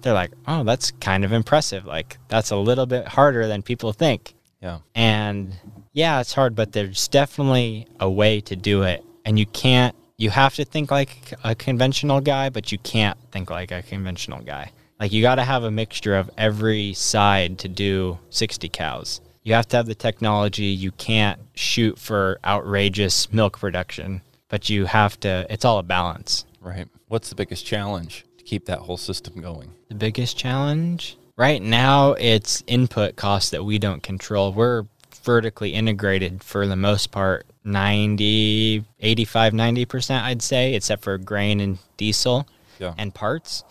They're 0.01 0.13
like, 0.13 0.31
oh, 0.47 0.63
that's 0.63 0.91
kind 0.91 1.23
of 1.23 1.31
impressive. 1.31 1.85
Like, 1.85 2.17
that's 2.27 2.51
a 2.51 2.57
little 2.57 2.85
bit 2.85 3.07
harder 3.07 3.47
than 3.47 3.61
people 3.61 3.93
think. 3.93 4.35
Yeah. 4.61 4.79
And 4.95 5.55
yeah, 5.93 6.19
it's 6.19 6.33
hard, 6.33 6.55
but 6.55 6.71
there's 6.71 7.07
definitely 7.07 7.87
a 7.99 8.09
way 8.09 8.41
to 8.41 8.55
do 8.55 8.83
it. 8.83 9.03
And 9.25 9.39
you 9.39 9.45
can't, 9.45 9.95
you 10.17 10.29
have 10.29 10.55
to 10.55 10.65
think 10.65 10.91
like 10.91 11.33
a 11.43 11.55
conventional 11.55 12.21
guy, 12.21 12.49
but 12.49 12.71
you 12.71 12.77
can't 12.79 13.17
think 13.31 13.49
like 13.49 13.71
a 13.71 13.81
conventional 13.81 14.41
guy. 14.41 14.71
Like, 15.03 15.11
you 15.11 15.21
got 15.21 15.35
to 15.35 15.43
have 15.43 15.63
a 15.65 15.69
mixture 15.69 16.15
of 16.15 16.29
every 16.37 16.93
side 16.93 17.59
to 17.59 17.67
do 17.67 18.19
60 18.29 18.69
cows. 18.69 19.19
You 19.43 19.53
have 19.53 19.67
to 19.67 19.75
have 19.75 19.85
the 19.85 19.95
technology. 19.95 20.67
You 20.67 20.91
can't 20.91 21.41
shoot 21.55 21.99
for 21.99 22.39
outrageous 22.45 23.29
milk 23.33 23.59
production, 23.59 24.21
but 24.47 24.69
you 24.69 24.85
have 24.85 25.19
to, 25.19 25.45
it's 25.49 25.65
all 25.65 25.77
a 25.79 25.83
balance. 25.83 26.45
Right. 26.61 26.87
What's 27.09 27.27
the 27.27 27.35
biggest 27.35 27.65
challenge 27.65 28.23
to 28.37 28.45
keep 28.45 28.63
that 28.67 28.79
whole 28.79 28.95
system 28.95 29.41
going? 29.41 29.73
The 29.89 29.95
biggest 29.95 30.37
challenge 30.37 31.17
right 31.35 31.61
now 31.61 32.13
it's 32.13 32.63
input 32.65 33.17
costs 33.17 33.49
that 33.49 33.65
we 33.65 33.79
don't 33.79 34.03
control. 34.03 34.53
We're 34.53 34.85
vertically 35.21 35.71
integrated 35.73 36.41
for 36.45 36.65
the 36.65 36.77
most 36.77 37.11
part 37.11 37.45
90 37.65 38.85
85 39.01 39.51
90% 39.51 40.21
I'd 40.21 40.41
say 40.41 40.75
except 40.75 41.03
for 41.03 41.17
grain 41.17 41.59
and 41.59 41.77
diesel 41.97 42.47
Yeah. 42.79 42.93
and 42.97 43.13
parts. 43.13 43.65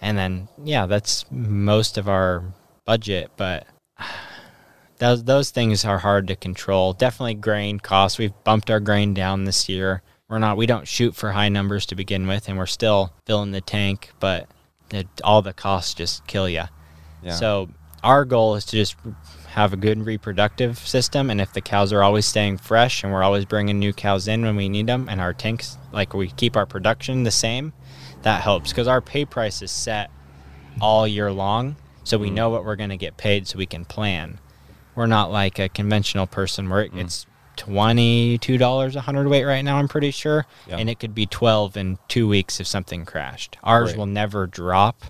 And 0.00 0.16
then 0.16 0.48
yeah, 0.64 0.86
that's 0.86 1.24
most 1.30 1.98
of 1.98 2.08
our 2.08 2.44
budget, 2.84 3.30
but 3.36 3.66
those 4.98 5.24
those 5.24 5.50
things 5.50 5.84
are 5.84 5.98
hard 5.98 6.28
to 6.28 6.36
control. 6.36 6.92
Definitely 6.92 7.34
grain 7.34 7.80
costs. 7.80 8.18
We've 8.18 8.34
bumped 8.44 8.70
our 8.70 8.80
grain 8.80 9.14
down 9.14 9.44
this 9.44 9.68
year. 9.68 10.02
We're 10.28 10.38
not 10.38 10.56
we 10.56 10.66
don't 10.66 10.86
shoot 10.86 11.14
for 11.14 11.32
high 11.32 11.48
numbers 11.48 11.86
to 11.86 11.94
begin 11.94 12.26
with 12.26 12.48
and 12.48 12.58
we're 12.58 12.66
still 12.66 13.12
filling 13.26 13.52
the 13.52 13.60
tank, 13.60 14.10
but 14.20 14.48
it, 14.90 15.08
all 15.24 15.42
the 15.42 15.52
costs 15.52 15.94
just 15.94 16.26
kill 16.26 16.48
you. 16.48 16.64
Yeah. 17.22 17.34
So 17.34 17.68
our 18.02 18.24
goal 18.24 18.54
is 18.54 18.64
to 18.66 18.76
just 18.76 18.96
have 19.48 19.72
a 19.72 19.76
good 19.76 20.04
reproductive 20.04 20.78
system, 20.78 21.30
and 21.30 21.40
if 21.40 21.52
the 21.52 21.60
cows 21.60 21.92
are 21.92 22.02
always 22.02 22.26
staying 22.26 22.58
fresh 22.58 23.02
and 23.02 23.12
we're 23.12 23.22
always 23.22 23.44
bringing 23.44 23.78
new 23.78 23.92
cows 23.92 24.28
in 24.28 24.42
when 24.42 24.56
we 24.56 24.68
need 24.68 24.86
them, 24.86 25.08
and 25.08 25.20
our 25.20 25.32
tanks 25.32 25.78
like 25.92 26.14
we 26.14 26.28
keep 26.28 26.56
our 26.56 26.66
production 26.66 27.24
the 27.24 27.30
same, 27.30 27.72
that 28.22 28.42
helps 28.42 28.70
because 28.70 28.88
our 28.88 29.00
pay 29.00 29.24
price 29.24 29.62
is 29.62 29.70
set 29.70 30.10
all 30.80 31.06
year 31.06 31.32
long, 31.32 31.76
so 32.04 32.18
we 32.18 32.30
mm. 32.30 32.34
know 32.34 32.50
what 32.50 32.64
we're 32.64 32.76
going 32.76 32.90
to 32.90 32.96
get 32.96 33.16
paid, 33.16 33.46
so 33.46 33.58
we 33.58 33.66
can 33.66 33.84
plan. 33.84 34.38
We're 34.94 35.06
not 35.06 35.30
like 35.30 35.58
a 35.58 35.68
conventional 35.68 36.26
person 36.26 36.68
where 36.68 36.82
it, 36.82 36.92
mm. 36.92 37.00
it's 37.00 37.26
twenty 37.56 38.38
two 38.38 38.58
dollars 38.58 38.96
a 38.96 39.00
hundredweight 39.00 39.46
right 39.46 39.62
now. 39.62 39.78
I'm 39.78 39.88
pretty 39.88 40.10
sure, 40.10 40.46
Yeah. 40.66 40.76
and 40.76 40.88
it 40.88 40.98
could 41.00 41.14
be 41.14 41.26
twelve 41.26 41.76
in 41.76 41.98
two 42.08 42.28
weeks 42.28 42.60
if 42.60 42.66
something 42.66 43.04
crashed. 43.04 43.56
Ours 43.62 43.90
Right. 43.90 43.98
will 43.98 44.06
never 44.06 44.46
drop, 44.46 45.04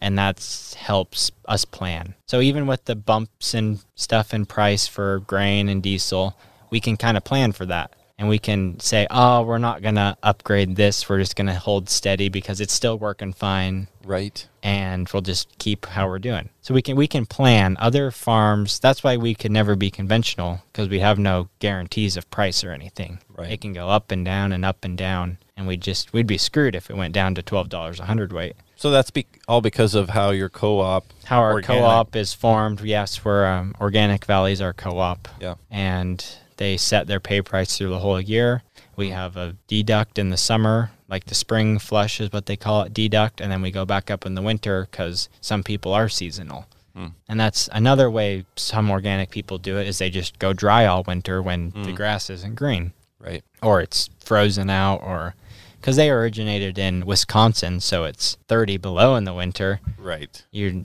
and 0.00 0.18
that 0.18 0.76
helps 0.78 1.30
us 1.46 1.64
plan. 1.64 2.14
So 2.26 2.40
even 2.40 2.66
with 2.66 2.86
the 2.86 2.96
bumps 2.96 3.54
and 3.54 3.84
stuff 3.94 4.32
in 4.32 4.46
price 4.46 4.86
for 4.86 5.20
grain 5.20 5.68
and 5.68 5.82
diesel, 5.82 6.36
we 6.70 6.80
can 6.80 6.96
kind 6.96 7.16
of 7.16 7.24
plan 7.24 7.52
for 7.52 7.66
that. 7.66 7.92
And 8.22 8.28
we 8.28 8.38
can 8.38 8.78
say, 8.78 9.08
oh, 9.10 9.42
we're 9.42 9.58
not 9.58 9.82
going 9.82 9.96
to 9.96 10.16
upgrade 10.22 10.76
this. 10.76 11.08
We're 11.08 11.18
just 11.18 11.34
going 11.34 11.48
to 11.48 11.54
hold 11.56 11.90
steady 11.90 12.28
because 12.28 12.60
it's 12.60 12.72
still 12.72 12.96
working 12.96 13.32
fine 13.32 13.88
Right. 14.04 14.46
and 14.62 15.08
we'll 15.12 15.22
just 15.22 15.58
keep 15.58 15.86
how 15.86 16.06
we're 16.06 16.20
doing. 16.20 16.48
So 16.60 16.72
we 16.72 16.82
can 16.82 16.94
we 16.94 17.08
can 17.08 17.26
plan 17.26 17.76
other 17.80 18.12
farms. 18.12 18.78
That's 18.78 19.02
why 19.02 19.16
we 19.16 19.34
could 19.34 19.50
never 19.50 19.74
be 19.74 19.90
conventional 19.90 20.62
because 20.72 20.88
we 20.88 21.00
have 21.00 21.18
no 21.18 21.48
guarantees 21.58 22.16
of 22.16 22.30
price 22.30 22.62
or 22.62 22.70
anything. 22.70 23.18
Right. 23.36 23.50
It 23.50 23.60
can 23.60 23.72
go 23.72 23.88
up 23.88 24.12
and 24.12 24.24
down 24.24 24.52
and 24.52 24.64
up 24.64 24.84
and 24.84 24.96
down, 24.96 25.38
and 25.56 25.66
we 25.66 25.76
just 25.76 26.12
we'd 26.12 26.28
be 26.28 26.38
screwed 26.38 26.76
if 26.76 26.90
it 26.90 26.96
went 26.96 27.14
down 27.14 27.34
to 27.34 27.42
twelve 27.42 27.68
dollars 27.70 27.98
a 27.98 28.04
hundredweight. 28.04 28.54
So 28.76 28.92
that's 28.92 29.10
be- 29.10 29.26
all 29.48 29.60
because 29.60 29.96
of 29.96 30.10
how 30.10 30.30
your 30.30 30.48
co-op. 30.48 31.06
How 31.24 31.40
our 31.40 31.54
organic- 31.54 31.82
co-op 31.82 32.14
is 32.14 32.32
formed? 32.34 32.80
Yes, 32.82 33.24
we're 33.24 33.46
um, 33.46 33.74
Organic 33.80 34.24
Valley's 34.26 34.60
our 34.60 34.72
co-op. 34.72 35.26
Yeah. 35.40 35.56
and 35.72 36.24
they 36.56 36.76
set 36.76 37.06
their 37.06 37.20
pay 37.20 37.42
price 37.42 37.76
through 37.76 37.90
the 37.90 37.98
whole 37.98 38.20
year. 38.20 38.62
We 38.96 39.10
have 39.10 39.36
a 39.36 39.56
deduct 39.66 40.18
in 40.18 40.30
the 40.30 40.36
summer, 40.36 40.90
like 41.08 41.24
the 41.24 41.34
spring 41.34 41.78
flush 41.78 42.20
is 42.20 42.32
what 42.32 42.46
they 42.46 42.56
call 42.56 42.82
it, 42.82 42.94
deduct, 42.94 43.40
and 43.40 43.50
then 43.50 43.62
we 43.62 43.70
go 43.70 43.84
back 43.84 44.10
up 44.10 44.26
in 44.26 44.34
the 44.34 44.42
winter 44.42 44.88
because 44.90 45.28
some 45.40 45.62
people 45.62 45.92
are 45.92 46.08
seasonal. 46.08 46.66
Hmm. 46.94 47.08
And 47.28 47.40
that's 47.40 47.68
another 47.72 48.10
way 48.10 48.44
some 48.56 48.90
organic 48.90 49.30
people 49.30 49.58
do 49.58 49.78
it 49.78 49.86
is 49.86 49.98
they 49.98 50.10
just 50.10 50.38
go 50.38 50.52
dry 50.52 50.86
all 50.86 51.04
winter 51.06 51.40
when 51.40 51.70
the 51.70 51.90
hmm. 51.90 51.94
grass 51.94 52.28
isn't 52.28 52.54
green 52.54 52.92
Right. 53.18 53.44
or 53.62 53.80
it's 53.80 54.10
frozen 54.20 54.68
out 54.68 55.02
or 55.02 55.34
because 55.80 55.96
they 55.96 56.10
originated 56.10 56.78
in 56.78 57.04
Wisconsin, 57.04 57.80
so 57.80 58.04
it's 58.04 58.36
30 58.46 58.76
below 58.76 59.16
in 59.16 59.24
the 59.24 59.34
winter. 59.34 59.80
Right. 59.98 60.44
You're 60.52 60.80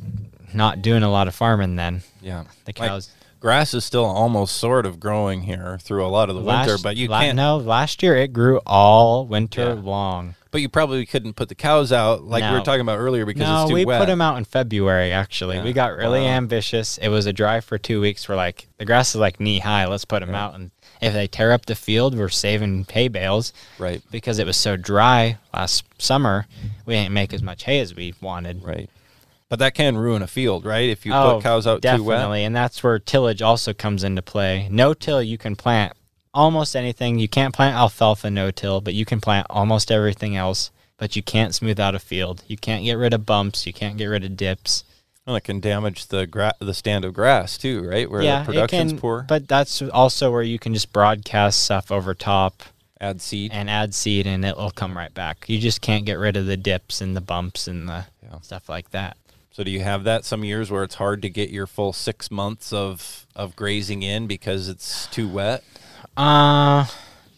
not 0.55 0.81
doing 0.81 1.03
a 1.03 1.11
lot 1.11 1.27
of 1.27 1.35
farming 1.35 1.75
then. 1.75 2.01
Yeah. 2.19 2.45
The 2.65 2.73
cows. 2.73 3.11
Grass 3.39 3.73
is 3.73 3.85
still 3.85 4.05
almost 4.05 4.55
sort 4.57 4.85
of 4.85 4.99
growing 4.99 5.43
here 5.43 5.77
through 5.81 6.05
a 6.05 6.07
lot 6.09 6.29
of 6.29 6.35
the 6.35 6.41
winter, 6.41 6.77
but 6.81 6.97
you 6.97 7.07
la- 7.07 7.21
can't. 7.21 7.35
No, 7.35 7.57
last 7.57 8.01
year 8.03 8.15
it 8.15 8.33
grew 8.33 8.59
all 8.65 9.25
winter 9.25 9.73
Yeah. 9.75 9.81
long. 9.81 10.35
But 10.49 10.61
you 10.61 10.69
probably 10.69 11.05
couldn't 11.05 11.33
put 11.35 11.49
the 11.49 11.55
cows 11.55 11.91
out 11.91 12.23
like 12.23 12.41
we 12.43 12.51
were 12.57 12.63
talking 12.63 12.81
about 12.81 12.97
earlier 12.97 13.25
because 13.25 13.41
no, 13.47 13.61
it's 13.63 13.69
too 13.69 13.73
we 13.75 13.85
wet. 13.85 13.99
put 13.99 14.07
them 14.07 14.21
out 14.21 14.37
in 14.37 14.45
February. 14.45 15.11
Actually, 15.11 15.57
Yeah. 15.57 15.63
we 15.63 15.73
got 15.73 15.95
really 15.95 16.21
Wow. 16.21 16.27
ambitious. 16.27 16.97
It 16.97 17.09
was 17.09 17.25
a 17.25 17.33
dry 17.33 17.59
for 17.59 17.77
two 17.77 17.99
weeks. 18.01 18.27
We're 18.27 18.37
like, 18.37 18.67
the 18.77 18.85
grass 18.85 19.09
is 19.09 19.17
like 19.17 19.39
knee 19.39 19.59
high. 19.59 19.85
Let's 19.85 20.05
put 20.05 20.21
them 20.21 20.33
out, 20.33 20.55
and 20.55 20.71
if 21.01 21.13
they 21.13 21.27
tear 21.27 21.51
up 21.51 21.65
the 21.65 21.75
field, 21.75 22.17
we're 22.17 22.29
saving 22.29 22.87
hay 22.91 23.07
bales 23.09 23.51
Right. 23.77 24.01
because 24.09 24.39
it 24.39 24.47
was 24.47 24.57
so 24.57 24.77
dry 24.77 25.37
last 25.53 25.83
summer. 25.99 26.47
We 26.85 26.95
didn't 26.95 27.13
make 27.13 27.33
as 27.33 27.43
much 27.43 27.63
hay 27.65 27.79
as 27.81 27.93
we 27.93 28.13
wanted. 28.21 28.63
Right. 28.63 28.89
But 29.49 29.59
that 29.59 29.75
can 29.75 29.97
ruin 29.97 30.21
a 30.21 30.27
field, 30.27 30.65
right? 30.65 30.89
If 30.89 31.05
you 31.05 31.13
oh, 31.13 31.35
put 31.35 31.43
cows 31.43 31.65
out 31.65 31.81
too 31.81 32.03
wet. 32.03 32.17
definitely, 32.17 32.43
and 32.43 32.55
that's 32.55 32.83
where 32.83 32.99
tillage 32.99 33.41
also 33.41 33.73
comes 33.73 34.03
into 34.03 34.21
play. 34.21 34.67
No 34.69 34.93
till 34.93 35.23
you 35.23 35.37
can 35.37 35.55
plant 35.55 35.93
almost 36.33 36.75
anything. 36.75 37.17
You 37.17 37.29
can't 37.29 37.53
plant 37.55 37.75
alfalfa 37.75 38.29
no 38.29 38.51
till, 38.51 38.81
but 38.81 38.93
you 38.93 39.05
can 39.05 39.21
plant 39.21 39.47
almost 39.49 39.89
everything 39.91 40.35
else. 40.35 40.71
But 40.97 41.15
you 41.15 41.21
can't 41.21 41.53
smooth 41.53 41.79
out 41.79 41.95
a 41.95 41.99
field. 41.99 42.43
You 42.47 42.57
can't 42.57 42.83
get 42.83 42.95
rid 42.95 43.13
of 43.13 43.25
bumps. 43.25 43.67
You 43.67 43.73
can't 43.73 43.97
get 43.97 44.07
rid 44.07 44.23
of 44.23 44.35
dips. 44.35 44.83
Well, 45.25 45.35
it 45.35 45.43
can 45.43 45.59
damage 45.59 46.07
the 46.07 46.25
gra- 46.25 46.55
the 46.59 46.73
stand 46.73 47.05
of 47.05 47.13
grass 47.13 47.57
too, 47.57 47.87
right? 47.87 48.09
Where 48.09 48.21
yeah, 48.23 48.39
the 48.39 48.45
production's 48.45 48.93
can, 48.93 48.99
poor. 48.99 49.25
But 49.27 49.47
that's 49.47 49.81
also 49.81 50.31
where 50.31 50.41
you 50.41 50.57
can 50.57 50.73
just 50.73 50.91
broadcast 50.91 51.63
stuff 51.63 51.91
over 51.91 52.13
top 52.13 52.63
Add 52.99 53.21
seed. 53.21 53.51
and 53.53 53.69
add 53.69 53.93
seed, 53.93 54.25
and 54.25 54.43
it'll 54.43 54.71
come 54.71 54.97
right 54.97 55.13
back. 55.13 55.45
You 55.47 55.59
just 55.59 55.81
can't 55.81 56.05
get 56.05 56.15
rid 56.15 56.35
of 56.35 56.45
the 56.47 56.57
dips 56.57 56.99
and 57.01 57.15
the 57.15 57.21
bumps 57.21 57.67
and 57.67 57.87
the 57.87 58.05
Yeah. 58.23 58.39
stuff 58.41 58.67
like 58.69 58.89
that. 58.91 59.17
So 59.57 59.63
do 59.63 59.71
you 59.71 59.79
have 59.79 60.03
that 60.03 60.23
some 60.23 60.43
years 60.43 60.69
where 60.69 60.83
it's 60.83 60.93
hard 60.93 61.23
to 61.23 61.31
get 61.31 61.49
your 61.49 61.65
full 61.65 61.91
six 61.91 62.29
months 62.29 62.71
of 62.71 63.25
of 63.35 63.55
grazing 63.55 64.03
in 64.03 64.27
because 64.27 64.69
it's 64.69 65.07
too 65.07 65.27
wet? 65.27 65.63
Uh, 66.15 66.85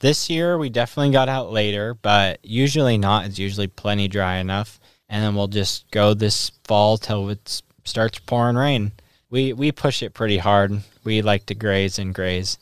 this 0.02 0.30
year 0.30 0.58
we 0.58 0.70
definitely 0.70 1.14
got 1.14 1.30
out 1.30 1.50
later, 1.50 1.94
but 1.94 2.40
usually 2.44 2.98
not. 2.98 3.26
It's 3.26 3.40
usually 3.40 3.68
plenty 3.68 4.10
dry 4.10 4.36
enough, 4.36 4.82
and 5.08 5.24
then 5.24 5.34
we'll 5.34 5.48
just 5.48 5.90
go 5.92 6.14
this 6.14 6.52
fall 6.66 6.98
till 6.98 7.30
it 7.30 7.62
starts 7.86 8.20
pouring 8.20 8.58
rain. 8.58 8.92
We 9.30 9.54
we 9.54 9.72
push 9.72 10.04
it 10.04 10.14
pretty 10.14 10.40
hard. 10.40 10.82
We 11.06 11.22
like 11.22 11.46
to 11.46 11.56
graze 11.56 12.00
and 12.00 12.14
graze, 12.14 12.58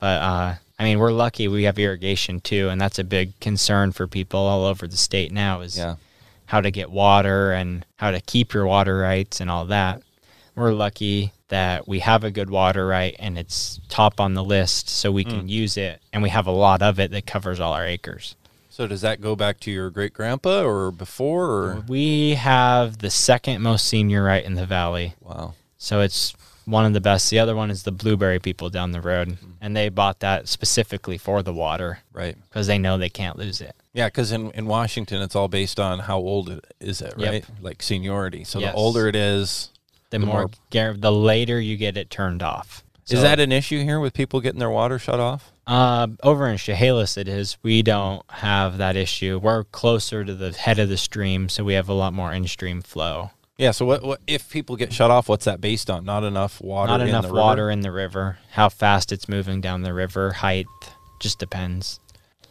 but 0.00 0.22
uh, 0.22 0.54
I 0.78 0.84
mean 0.84 0.98
we're 0.98 1.12
lucky 1.12 1.48
we 1.48 1.64
have 1.64 1.78
irrigation 1.78 2.40
too, 2.40 2.70
and 2.70 2.80
that's 2.80 2.98
a 2.98 3.04
big 3.04 3.38
concern 3.40 3.92
for 3.92 4.06
people 4.06 4.40
all 4.40 4.64
over 4.64 4.88
the 4.88 4.96
state 4.96 5.32
now. 5.32 5.60
Is 5.60 5.76
Yeah. 5.76 5.96
How 6.46 6.60
to 6.60 6.70
get 6.70 6.90
water 6.90 7.52
and 7.52 7.84
how 7.96 8.10
to 8.10 8.20
keep 8.20 8.54
your 8.54 8.66
water 8.66 8.98
rights 8.98 9.40
and 9.40 9.50
all 9.50 9.66
that. 9.66 10.02
We're 10.54 10.72
lucky 10.72 11.32
that 11.48 11.86
we 11.86 12.00
have 12.00 12.24
a 12.24 12.30
good 12.30 12.50
water 12.50 12.86
right 12.86 13.14
and 13.18 13.38
it's 13.38 13.80
top 13.88 14.20
on 14.20 14.34
the 14.34 14.42
list 14.42 14.88
so 14.88 15.12
we 15.12 15.22
hmm. 15.22 15.30
can 15.30 15.48
use 15.48 15.76
it 15.76 16.00
and 16.12 16.22
we 16.22 16.30
have 16.30 16.46
a 16.46 16.52
lot 16.52 16.82
of 16.82 16.98
it 16.98 17.10
that 17.10 17.26
covers 17.26 17.60
all 17.60 17.72
our 17.72 17.86
acres. 17.86 18.34
So 18.68 18.86
does 18.86 19.00
that 19.00 19.20
go 19.20 19.36
back 19.36 19.60
to 19.60 19.70
your 19.70 19.90
great 19.90 20.12
grandpa 20.12 20.62
or 20.62 20.90
before 20.90 21.46
or 21.46 21.84
We 21.88 22.34
have 22.34 22.98
the 22.98 23.10
second 23.10 23.62
most 23.62 23.86
senior 23.86 24.24
right 24.24 24.44
in 24.44 24.54
the 24.54 24.66
valley. 24.66 25.14
wow. 25.20 25.54
So 25.78 26.00
it's 26.00 26.34
one 26.64 26.84
of 26.84 26.94
the 26.94 27.00
best. 27.00 27.30
The 27.30 27.38
other 27.38 27.54
one 27.54 27.70
is 27.70 27.84
the 27.84 27.92
blueberry 27.92 28.40
people 28.40 28.70
down 28.70 28.92
the 28.92 29.00
road 29.00 29.32
hmm. 29.32 29.52
and 29.60 29.76
they 29.76 29.88
bought 29.88 30.20
that 30.20 30.48
specifically 30.48 31.18
for 31.18 31.42
the 31.42 31.52
water 31.52 32.00
Right. 32.12 32.36
because 32.48 32.66
they 32.66 32.78
know 32.78 32.98
they 32.98 33.08
can't 33.08 33.38
lose 33.38 33.60
it. 33.60 33.76
Yeah, 33.96 34.08
because 34.08 34.30
in, 34.30 34.50
in 34.52 34.66
Washington, 34.66 35.22
it's 35.22 35.34
all 35.34 35.48
based 35.48 35.80
on 35.80 36.00
how 36.00 36.18
old 36.18 36.50
it 36.50 36.64
is 36.80 37.00
it, 37.00 37.14
Yep. 37.16 37.32
right? 37.32 37.44
Like 37.62 37.82
seniority. 37.82 38.44
So 38.44 38.58
Yes. 38.58 38.72
the 38.72 38.76
older 38.76 39.08
it 39.08 39.16
is, 39.16 39.70
The, 40.10 40.18
The 40.20 40.26
more, 40.26 40.36
more- 40.42 40.50
gar- 40.70 40.94
the 40.94 41.10
later 41.10 41.58
you 41.60 41.76
get 41.76 41.96
it 41.96 42.10
turned 42.10 42.42
off. 42.42 42.84
is 43.08 43.22
that 43.22 43.40
an 43.40 43.50
issue 43.52 43.82
here 43.82 43.98
with 43.98 44.12
people 44.14 44.40
getting 44.40 44.60
their 44.60 44.70
water 44.70 44.98
shut 44.98 45.18
off? 45.18 45.50
Uh, 45.66 46.06
over 46.22 46.46
in 46.46 46.58
Chehalis, 46.58 47.16
it 47.16 47.26
is. 47.26 47.56
We 47.62 47.82
don't 47.82 48.22
have 48.30 48.78
that 48.78 48.94
issue. 48.96 49.40
We're 49.42 49.64
closer 49.64 50.24
to 50.24 50.32
the 50.34 50.52
head 50.52 50.78
of 50.78 50.88
the 50.88 50.96
stream, 50.96 51.48
so 51.48 51.64
we 51.64 51.74
have 51.74 51.88
a 51.88 51.92
lot 51.94 52.12
more 52.12 52.32
in-stream 52.32 52.82
flow. 52.82 53.30
Yeah. 53.58 53.70
So 53.72 53.84
what, 53.86 54.04
what 54.04 54.20
if 54.28 54.48
people 54.50 54.76
get 54.76 54.92
shut 54.92 55.10
off? 55.10 55.28
What's 55.28 55.46
that 55.46 55.60
based 55.60 55.88
on? 55.90 56.04
Not 56.04 56.22
enough 56.22 56.60
water. 56.60 56.88
Not 56.92 57.00
in 57.00 57.08
enough 57.08 57.22
the 57.22 57.28
river? 57.30 57.40
water 57.40 57.70
in 57.70 57.80
the 57.80 57.90
river. 57.90 58.38
How 58.52 58.68
fast 58.68 59.10
it's 59.10 59.28
moving 59.28 59.60
down 59.62 59.82
the 59.82 59.94
river, 59.94 60.32
height, 60.34 60.66
just 61.20 61.38
depends. 61.40 61.98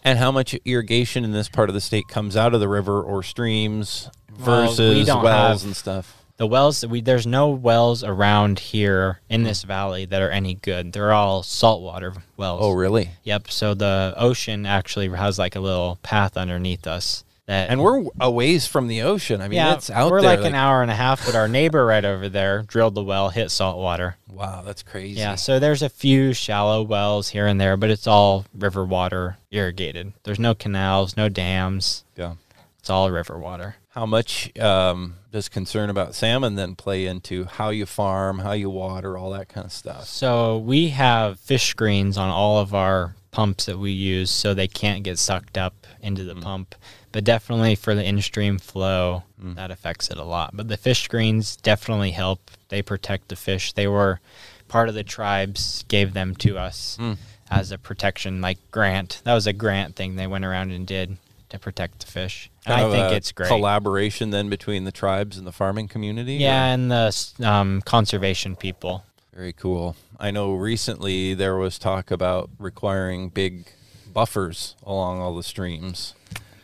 And 0.06 0.20
how 0.20 0.32
much 0.32 0.54
irrigation 0.66 1.24
in 1.24 1.32
this 1.32 1.50
part 1.50 1.68
of 1.68 1.74
the 1.74 1.82
state 1.82 2.08
comes 2.08 2.38
out 2.38 2.54
of 2.54 2.60
the 2.60 2.70
river 2.70 3.02
or 3.02 3.24
streams 3.24 4.08
Well, 4.40 4.62
we 4.62 4.68
versus 4.68 5.08
wells 5.08 5.24
have- 5.24 5.64
and 5.64 5.76
stuff? 5.76 6.22
The 6.38 6.46
wells, 6.46 6.86
we 6.86 7.02
there's 7.02 7.26
no 7.26 7.50
wells 7.50 8.04
around 8.04 8.60
here 8.60 9.22
in 9.30 9.44
this 9.44 9.64
hmm. 9.64 9.70
valley 9.70 10.06
that 10.06 10.22
are 10.22 10.30
any 10.30 10.54
good. 10.54 10.92
They're 10.92 11.14
all 11.14 11.44
saltwater 11.44 12.14
wells. 12.38 12.60
Oh, 12.62 12.72
really? 12.72 13.12
Yep. 13.24 13.50
So 13.50 13.74
the 13.74 14.14
ocean 14.16 14.66
actually 14.66 15.10
has 15.10 15.40
like 15.40 15.56
a 15.56 15.62
little 15.62 15.98
path 16.04 16.38
underneath 16.38 16.86
us 16.86 17.24
that 17.48 17.70
And 17.70 17.82
we're 17.82 18.06
a 18.20 18.30
ways 18.30 18.66
from 18.66 18.88
the 18.88 19.04
ocean. 19.04 19.42
I 19.42 19.48
mean, 19.48 19.58
yeah, 19.58 19.76
it's 19.76 19.90
out 19.90 20.12
we're 20.12 20.22
there. 20.22 20.38
like, 20.38 20.46
an 20.46 20.56
hour 20.56 20.82
and 20.82 20.90
a 20.90 20.96
half, 20.96 21.26
but 21.26 21.36
our 21.36 21.48
neighbor 21.48 21.86
right 21.86 22.04
over 22.04 22.28
there 22.28 22.64
drilled 22.64 22.96
the 22.96 23.04
well, 23.04 23.30
hit 23.30 23.52
salt 23.52 23.78
water. 23.78 24.18
Wow, 24.30 24.64
that's 24.66 24.84
crazy. 24.84 25.20
Yeah, 25.20 25.36
so 25.36 25.60
there's 25.60 25.82
a 25.82 25.90
few 25.90 26.34
shallow 26.34 26.82
wells 26.82 27.30
here 27.30 27.48
and 27.48 27.62
there, 27.62 27.78
but 27.78 27.90
it's 27.90 28.08
all 28.08 28.46
river 28.54 28.84
water 28.84 29.38
irrigated. 29.52 30.14
There's 30.24 30.40
no 30.40 30.56
canals, 30.56 31.16
no 31.16 31.30
dams. 31.30 32.04
Yeah. 32.16 32.36
It's 32.80 32.90
all 32.90 33.10
river 33.10 33.40
water. 33.40 33.78
How 33.90 34.06
much 34.06 34.56
um, 34.60 35.16
does 35.32 35.48
concern 35.48 35.90
about 35.90 36.16
salmon 36.16 36.56
then 36.56 36.76
play 36.76 37.06
into 37.06 37.46
how 37.46 37.70
you 37.70 37.86
farm, 37.86 38.40
how 38.40 38.52
you 38.52 38.70
water, 38.70 39.18
all 39.18 39.32
that 39.32 39.48
kind 39.50 39.66
of 39.66 39.72
stuff? 39.72 40.06
So 40.06 40.58
we 40.58 40.90
have 40.90 41.40
fish 41.40 41.64
screens 41.70 42.18
on 42.18 42.30
all 42.30 42.60
of 42.60 42.76
our 42.76 43.16
pumps 43.32 43.66
that 43.66 43.80
we 43.80 43.92
use 43.92 44.30
so 44.30 44.54
they 44.54 44.68
can't 44.68 45.04
get 45.04 45.18
sucked 45.18 45.58
up 45.58 45.88
into 46.02 46.24
the 46.24 46.36
pump. 46.36 46.76
But 47.16 47.24
definitely 47.24 47.76
for 47.76 47.96
the 47.96 48.04
in-stream 48.04 48.60
flow, 48.60 49.24
that 49.40 49.72
affects 49.72 50.10
it 50.10 50.18
a 50.18 50.24
lot. 50.26 50.52
But 50.54 50.68
the 50.68 50.76
fish 50.76 51.02
screens 51.02 51.56
definitely 51.56 52.12
help. 52.12 52.52
They 52.68 52.82
protect 52.82 53.30
the 53.30 53.38
fish. 53.38 53.72
They 53.72 53.88
were 53.88 54.20
part 54.68 54.90
of 54.90 54.96
the 54.96 55.04
tribes 55.06 55.86
gave 55.88 56.12
them 56.14 56.36
to 56.36 56.58
us 56.58 56.98
Mm. 57.00 57.18
as 57.50 57.72
a 57.72 57.78
protection 57.78 58.42
like 58.42 58.58
grant. 58.70 59.22
That 59.24 59.34
was 59.34 59.48
a 59.48 59.54
grant 59.54 59.96
thing 59.96 60.18
they 60.18 60.28
went 60.28 60.44
around 60.44 60.72
and 60.74 60.86
did 60.86 61.16
to 61.52 61.58
protect 61.58 62.02
the 62.02 62.08
fish. 62.12 62.50
And 62.66 62.74
I 62.76 62.92
think 62.92 63.14
it's 63.14 63.32
great. 63.32 63.48
Collaboration 63.48 64.32
then 64.32 64.50
between 64.50 64.84
the 64.84 64.92
tribes 64.92 65.38
and 65.38 65.48
the 65.48 65.54
farming 65.54 65.88
community. 65.88 66.34
yeah, 66.34 66.66
or- 66.70 66.74
and 66.74 66.92
the 66.92 67.16
um, 67.50 67.82
conservation 67.84 68.58
people. 68.58 69.06
Very 69.34 69.54
cool. 69.54 69.96
I 70.20 70.32
know 70.32 70.52
recently 70.54 71.34
there 71.34 71.56
was 71.56 71.80
talk 71.80 72.12
about 72.12 72.50
requiring 72.60 73.30
big 73.30 73.68
buffers 74.12 74.76
along 74.84 75.22
all 75.22 75.34
the 75.34 75.44
streams. 75.44 76.14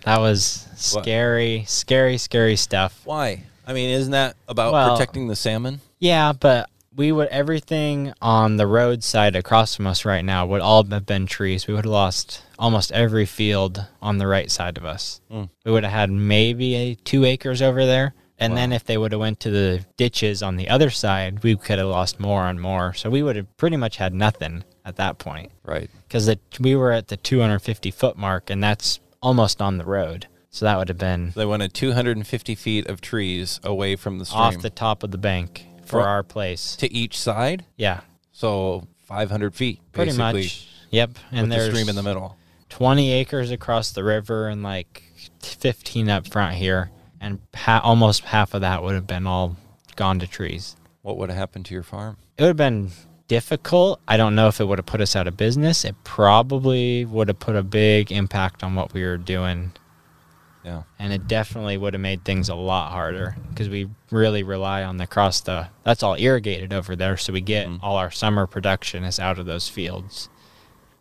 That 0.06 0.20
was 0.20 0.68
scary, 0.76 1.66
scary, 1.68 2.18
scary 2.18 2.56
stuff. 2.56 3.02
Why? 3.06 3.44
I 3.68 3.74
mean, 3.74 3.90
isn't 3.92 4.12
that 4.12 4.36
about 4.48 4.74
Well- 4.74 4.92
protecting 4.96 5.28
the 5.28 5.36
salmon? 5.36 5.82
Yeah, 6.00 6.34
but 6.34 6.70
we 6.96 7.12
would 7.12 7.28
everything 7.30 8.12
on 8.22 8.58
the 8.58 8.68
roadside 8.68 9.36
across 9.36 9.76
from 9.76 9.88
us 9.88 10.04
right 10.04 10.26
now 10.26 10.46
would 10.46 10.62
all 10.62 10.84
have 10.84 11.06
been 11.06 11.26
trees. 11.26 11.68
We 11.68 11.74
would 11.74 11.86
have 11.86 11.92
lost 11.92 12.42
almost 12.60 12.92
every 12.92 13.26
field 13.26 13.86
on 14.02 14.18
the 14.18 14.28
right 14.28 14.52
side 14.52 14.78
of 14.78 14.84
us. 14.86 15.22
Mm. 15.32 15.50
We 15.64 15.72
would 15.72 15.84
have 15.84 15.94
had 15.94 16.12
maybe 16.12 16.76
a, 16.76 16.96
two 16.96 17.24
acres 17.24 17.62
over 17.62 17.86
there. 17.86 18.14
And 18.40 18.58
then 18.58 18.74
if 18.74 18.84
they 18.84 18.98
would 18.98 19.12
have 19.12 19.22
went 19.22 19.40
to 19.42 19.52
the 19.52 19.86
ditches 19.98 20.42
on 20.42 20.58
the 20.58 20.68
other 20.68 20.90
side, 20.90 21.44
we 21.44 21.56
could 21.56 21.78
have 21.78 21.88
lost 21.88 22.20
more 22.20 22.48
and 22.48 22.60
more. 22.60 22.92
So 22.96 23.08
we 23.08 23.22
would 23.22 23.36
have 23.36 23.56
pretty 23.58 23.78
much 23.78 23.98
had 23.98 24.16
nothing 24.16 24.64
at 24.84 24.96
that 24.96 25.20
point 25.20 25.52
Right. 25.64 25.92
because 26.08 26.28
we 26.60 26.76
were 26.76 26.92
at 26.92 27.10
the 27.10 27.18
250 27.18 27.92
foot 27.92 28.18
mark, 28.18 28.50
and 28.50 28.64
that's 28.64 29.00
almost 29.22 29.62
on 29.62 29.78
the 29.78 29.86
road. 29.86 30.28
So 30.50 30.66
that 30.66 30.78
would 30.78 30.90
have 30.90 30.98
been 30.98 31.32
They 31.36 31.46
wanted 31.46 31.74
250 31.74 32.56
feet 32.56 32.88
of 32.88 33.00
trees 33.00 33.60
away 33.64 33.96
from 33.96 34.20
the 34.20 34.26
stream 34.26 34.42
off 34.42 34.62
the 34.62 34.70
top 34.70 35.02
of 35.04 35.12
the 35.12 35.18
bank 35.18 35.66
for 35.86 36.02
our 36.02 36.24
place. 36.24 36.76
to 36.78 36.92
each 36.94 37.18
side. 37.18 37.66
Yeah, 37.78 38.02
So 38.34 38.88
500 39.04 39.54
feet, 39.56 39.80
pretty 39.94 40.12
basically, 40.12 40.42
much. 40.44 40.68
Yep. 40.90 41.10
with 41.10 41.20
And 41.32 41.52
the 41.52 41.56
there's 41.56 41.70
stream 41.74 41.88
in 41.90 41.96
the 41.96 42.04
middle. 42.04 42.38
20 42.70 43.12
acres 43.14 43.52
across 43.52 43.92
the 43.92 44.04
river 44.04 44.48
and 44.48 44.62
like 44.64 45.04
15 45.42 46.10
up 46.10 46.28
front 46.28 46.56
here, 46.56 46.92
and 47.20 47.40
ha- 47.56 47.82
almost 47.84 48.24
half 48.26 48.54
of 48.54 48.62
that 48.62 48.84
would 48.84 48.96
have 48.96 49.08
been 49.08 49.28
all 49.28 49.56
gone 49.96 50.20
to 50.20 50.28
trees. 50.28 50.76
What 51.02 51.18
would 51.18 51.30
have 51.30 51.38
happened 51.38 51.66
to 51.68 51.74
your 51.74 51.84
farm? 51.84 52.18
It 52.38 52.44
would 52.44 52.48
have 52.50 52.58
been 52.58 52.92
difficult. 53.32 54.02
I 54.10 54.17
don't 54.17 54.36
know 54.36 54.50
if 54.50 54.60
it 54.60 54.65
would 54.65 54.78
have 54.78 54.86
put 54.86 55.00
us 55.00 55.15
out 55.15 55.26
of 55.26 55.38
business. 55.38 55.86
It 55.86 55.96
probably 56.04 57.06
would 57.06 57.30
have 57.30 57.39
put 57.39 57.56
a 57.56 57.63
big 57.63 58.12
impact 58.12 58.62
on 58.62 58.76
what 58.76 58.94
we 58.94 59.04
were 59.04 59.15
doing 59.15 59.72
Yeah. 60.65 60.84
and 61.00 61.13
it 61.13 61.28
definitely 61.30 61.78
would 61.78 61.94
have 61.94 62.02
made 62.02 62.26
things 62.26 62.50
a 62.50 62.56
lot 62.56 62.91
harder 62.91 63.38
because 63.50 63.70
we 63.70 63.88
really 64.12 64.44
rely 64.44 64.84
on 64.84 64.98
the 64.98 65.08
cross 65.08 65.39
the 65.41 65.70
that's 65.84 66.04
all 66.04 66.15
irrigated 66.20 66.72
over 66.74 66.94
there 66.96 67.15
so 67.17 67.32
we 67.34 67.39
get 67.41 67.67
Mhm. 67.67 67.80
all 67.82 67.96
our 67.96 68.12
summer 68.12 68.46
production 68.46 69.04
is 69.06 69.17
out 69.20 69.39
of 69.39 69.46
those 69.48 69.67
fields 69.70 70.30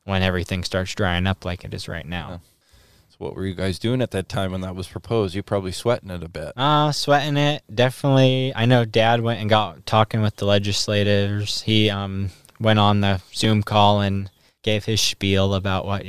when 0.05 0.23
everything 0.23 0.63
starts 0.65 0.95
drying 0.95 1.27
up 1.27 1.45
like 1.45 1.63
it 1.65 1.75
is 1.75 1.89
right 1.89 2.07
now 2.07 2.29
So 2.29 2.50
what 3.21 3.37
were 3.37 3.45
you 3.45 3.55
guys 3.55 3.79
doing 3.79 4.01
at 4.01 4.13
that 4.13 4.31
time 4.31 4.51
when 4.51 4.63
that 4.63 4.75
was 4.75 4.89
proposed? 4.89 5.35
You 5.35 5.43
probably 5.43 5.73
sweating 5.73 6.11
it 6.11 6.23
a 6.23 6.29
bit. 6.29 6.53
uh 6.57 6.91
sweating 6.91 7.37
it 7.37 7.63
definitely. 7.73 8.53
I 8.57 8.65
know 8.65 8.85
dad 8.87 9.21
went 9.21 9.41
and 9.41 9.51
got 9.51 9.85
talking 9.85 10.23
with 10.23 10.37
the 10.37 10.47
legislators. 10.47 11.61
He 11.63 11.91
um 11.91 12.31
went 12.59 12.79
on 12.79 13.03
the 13.03 13.21
zoom 13.35 13.63
call 13.63 14.01
and 14.01 14.31
gave 14.63 14.87
his 14.87 15.03
spiel 15.03 15.55
about 15.55 15.85
what 15.85 16.05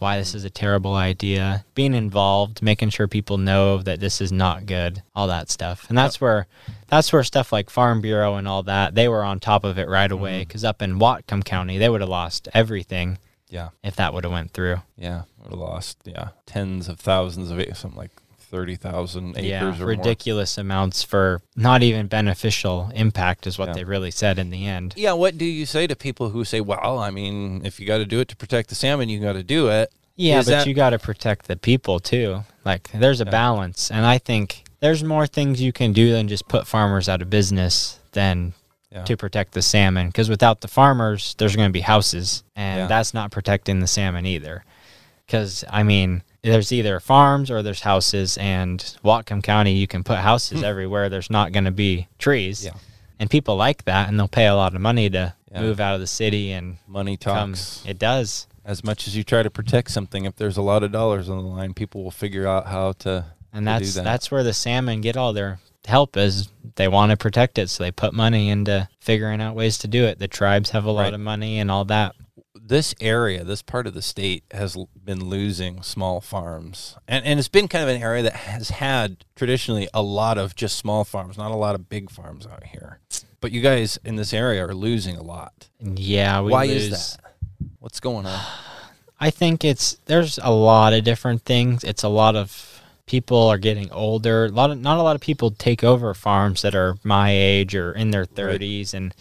why 0.00 0.18
this 0.18 0.34
is 0.34 0.44
a 0.44 0.50
terrible 0.50 0.94
idea. 0.94 1.64
Being 1.76 1.94
involved 1.94 2.60
making 2.60 2.90
sure 2.90 3.06
people 3.06 3.38
know 3.38 3.78
that 3.78 4.00
this 4.00 4.20
is 4.20 4.32
not 4.32 4.66
good 4.66 5.02
all 5.14 5.28
that 5.28 5.50
stuff. 5.50 5.88
And 5.88 5.96
that's 5.96 6.20
where 6.20 6.48
that's 6.88 7.12
where 7.12 7.22
stuff 7.22 7.52
like 7.52 7.70
farm 7.70 8.00
bureau 8.00 8.34
and 8.34 8.48
all 8.48 8.64
that 8.64 8.96
they 8.96 9.06
were 9.06 9.22
on 9.22 9.38
top 9.38 9.62
of 9.62 9.78
it 9.78 9.88
right 9.88 10.10
away. 10.10 10.40
Because 10.40 10.64
up 10.64 10.82
in 10.82 10.98
Whatcom 10.98 11.44
county 11.44 11.78
they 11.78 11.88
would 11.88 12.00
have 12.00 12.10
lost 12.10 12.48
everything 12.52 13.18
Yeah. 13.50 13.68
if 13.82 13.96
that 13.96 14.12
would 14.14 14.24
have 14.24 14.32
went 14.32 14.52
through 14.52 14.82
Yeah. 14.96 15.22
Would 15.42 15.50
have 15.52 15.58
lost, 15.60 15.98
yeah, 16.04 16.28
tens 16.46 16.88
of 16.88 16.98
thousands 17.00 17.50
of 17.50 17.58
acres, 17.58 17.78
something 17.78 17.98
like 17.98 18.10
30,000 18.50 19.36
acres 19.36 19.44
yeah 19.44 19.64
or 19.68 19.72
more. 19.76 19.86
ridiculous 19.88 20.56
amounts 20.58 21.02
for 21.02 21.40
not 21.54 21.82
even 21.82 22.06
beneficial 22.06 22.90
impact 22.94 23.46
is 23.46 23.58
what 23.58 23.68
Yeah. 23.68 23.74
they 23.74 23.84
really 23.84 24.10
said 24.10 24.38
in 24.38 24.50
the 24.50 24.66
end 24.66 24.94
Yeah, 24.96 25.12
what 25.12 25.36
do 25.38 25.44
you 25.44 25.66
say 25.66 25.86
to 25.86 25.94
people 25.94 26.30
who 26.30 26.44
say, 26.44 26.60
"Well, 26.60 26.98
I 26.98 27.10
mean, 27.10 27.62
if 27.64 27.78
you 27.78 27.86
got 27.86 27.98
to 27.98 28.06
do 28.06 28.20
it 28.20 28.28
to 28.28 28.36
protect 28.36 28.70
the 28.70 28.74
salmon, 28.74 29.08
you 29.08 29.20
got 29.20 29.34
to 29.34 29.42
do 29.42 29.68
it." 29.68 29.92
Yeah, 30.16 30.38
Is 30.40 30.46
but 30.46 30.50
that- 30.52 30.66
you 30.66 30.74
got 30.74 30.90
to 30.90 30.98
protect 30.98 31.46
the 31.46 31.56
people 31.56 32.00
too. 32.00 32.44
Like 32.64 32.90
there's 32.92 33.20
a 33.20 33.24
Yeah. 33.24 33.30
balance, 33.30 33.90
and 33.90 34.04
I 34.06 34.18
think 34.18 34.64
there's 34.80 35.04
more 35.04 35.26
things 35.26 35.60
you 35.60 35.72
can 35.72 35.92
do 35.92 36.12
than 36.12 36.26
just 36.28 36.48
put 36.48 36.66
farmers 36.66 37.08
out 37.08 37.20
of 37.22 37.28
business 37.30 37.98
than 38.12 38.54
Yeah. 38.90 39.04
to 39.04 39.16
protect 39.16 39.52
the 39.52 39.62
salmon. 39.62 40.06
Because 40.06 40.30
without 40.30 40.62
the 40.62 40.68
farmers, 40.68 41.34
there's 41.38 41.54
going 41.54 41.68
to 41.68 41.72
be 41.72 41.80
houses, 41.82 42.42
and 42.56 42.80
Yeah. 42.80 42.86
that's 42.86 43.12
not 43.12 43.30
protecting 43.30 43.80
the 43.80 43.86
salmon 43.86 44.24
either. 44.24 44.64
Because 45.26 45.62
I 45.68 45.82
mean, 45.82 46.22
there's 46.42 46.72
either 46.72 46.98
farms 47.00 47.50
or 47.50 47.62
there's 47.62 47.82
houses, 47.82 48.38
and 48.38 48.80
Whatcom 49.04 49.42
County, 49.42 49.74
you 49.74 49.86
can 49.86 50.04
put 50.04 50.18
houses 50.18 50.60
hmm. 50.60 50.64
everywhere. 50.64 51.08
There's 51.10 51.28
not 51.30 51.52
going 51.52 51.64
to 51.66 51.70
be 51.70 52.08
trees, 52.18 52.64
Yeah. 52.64 52.72
and 53.18 53.28
people 53.28 53.56
like 53.56 53.84
that, 53.84 54.08
and 54.08 54.18
they'll 54.18 54.28
pay 54.28 54.46
a 54.46 54.54
lot 54.54 54.74
of 54.74 54.80
money 54.80 55.10
to 55.10 55.34
move 55.54 55.80
out 55.80 55.94
of 55.94 56.00
the 56.00 56.06
city 56.06 56.52
and 56.52 56.76
Money 56.86 57.16
come. 57.16 57.52
talks. 57.52 57.82
It 57.86 57.98
does. 57.98 58.46
As 58.64 58.84
much 58.84 59.06
as 59.08 59.16
you 59.16 59.24
try 59.24 59.42
to 59.42 59.50
protect 59.50 59.90
something, 59.90 60.24
if 60.24 60.36
there's 60.36 60.56
a 60.56 60.62
lot 60.62 60.82
of 60.82 60.92
dollars 60.92 61.28
on 61.30 61.38
the 61.38 61.44
line, 61.44 61.72
people 61.74 62.04
will 62.04 62.10
figure 62.10 62.46
out 62.46 62.66
how 62.66 62.92
to. 63.00 63.24
and 63.52 63.66
that's 63.66 63.94
that. 63.94 64.04
that's 64.04 64.30
where 64.30 64.42
the 64.44 64.52
salmon 64.52 65.00
get 65.00 65.16
all 65.16 65.32
their 65.32 65.58
help 65.88 66.16
is 66.16 66.48
they 66.76 66.86
want 66.88 67.10
to 67.10 67.16
protect 67.16 67.58
it 67.58 67.68
so 67.68 67.82
they 67.82 67.90
put 67.90 68.12
money 68.14 68.48
into 68.48 68.88
figuring 69.00 69.40
out 69.40 69.54
ways 69.56 69.78
to 69.78 69.88
do 69.88 70.04
it 70.04 70.18
the 70.18 70.28
tribes 70.28 70.70
have 70.70 70.84
a 70.84 70.90
lot 70.90 71.02
Right. 71.04 71.14
of 71.14 71.20
money 71.20 71.58
and 71.58 71.70
all 71.70 71.84
that 71.86 72.14
This 72.54 72.94
area, 73.00 73.44
this 73.44 73.62
part 73.62 73.86
of 73.86 73.94
the 73.94 74.02
state, 74.02 74.44
has 74.52 74.76
been 75.02 75.24
losing 75.24 75.82
small 75.82 76.20
farms, 76.20 76.96
and 77.08 77.24
and 77.24 77.38
it's 77.38 77.48
been 77.48 77.66
kind 77.66 77.82
of 77.88 77.88
an 77.96 78.02
area 78.02 78.22
that 78.24 78.34
has 78.34 78.68
had 78.70 79.24
traditionally 79.34 79.88
a 79.94 80.02
lot 80.02 80.36
of 80.36 80.54
just 80.54 80.76
small 80.76 81.02
farms, 81.04 81.38
not 81.38 81.50
a 81.50 81.56
lot 81.56 81.74
of 81.74 81.88
big 81.88 82.10
farms 82.10 82.46
out 82.46 82.64
here. 82.64 82.98
But 83.40 83.52
you 83.52 83.62
guys 83.62 83.98
in 84.04 84.16
this 84.16 84.34
area 84.34 84.62
are 84.66 84.74
losing 84.74 85.16
a 85.16 85.22
lot. 85.22 85.68
yeah 85.80 86.42
we 86.42 86.52
Why 86.52 86.66
lose. 86.66 86.92
is 86.92 87.16
that? 87.16 87.34
What's 87.78 88.00
going 88.00 88.26
on? 88.26 88.40
i 89.20 89.30
think 89.30 89.64
it's 89.64 89.96
there's 90.04 90.38
a 90.42 90.52
lot 90.52 90.92
of 90.92 91.02
different 91.04 91.42
things 91.44 91.82
it's 91.84 92.04
a 92.04 92.08
lot 92.08 92.36
of 92.36 92.77
people 93.08 93.48
are 93.48 93.58
getting 93.58 93.90
older 93.90 94.44
a 94.44 94.48
lot 94.50 94.70
of 94.70 94.78
not 94.78 94.98
a 94.98 95.02
lot 95.02 95.16
of 95.16 95.20
people 95.22 95.50
take 95.50 95.82
over 95.82 96.12
farms 96.14 96.62
that 96.62 96.74
are 96.74 96.96
my 97.02 97.30
age 97.30 97.74
or 97.74 97.92
in 97.92 98.10
their 98.10 98.26
30s 98.26 98.94
and 98.94 99.14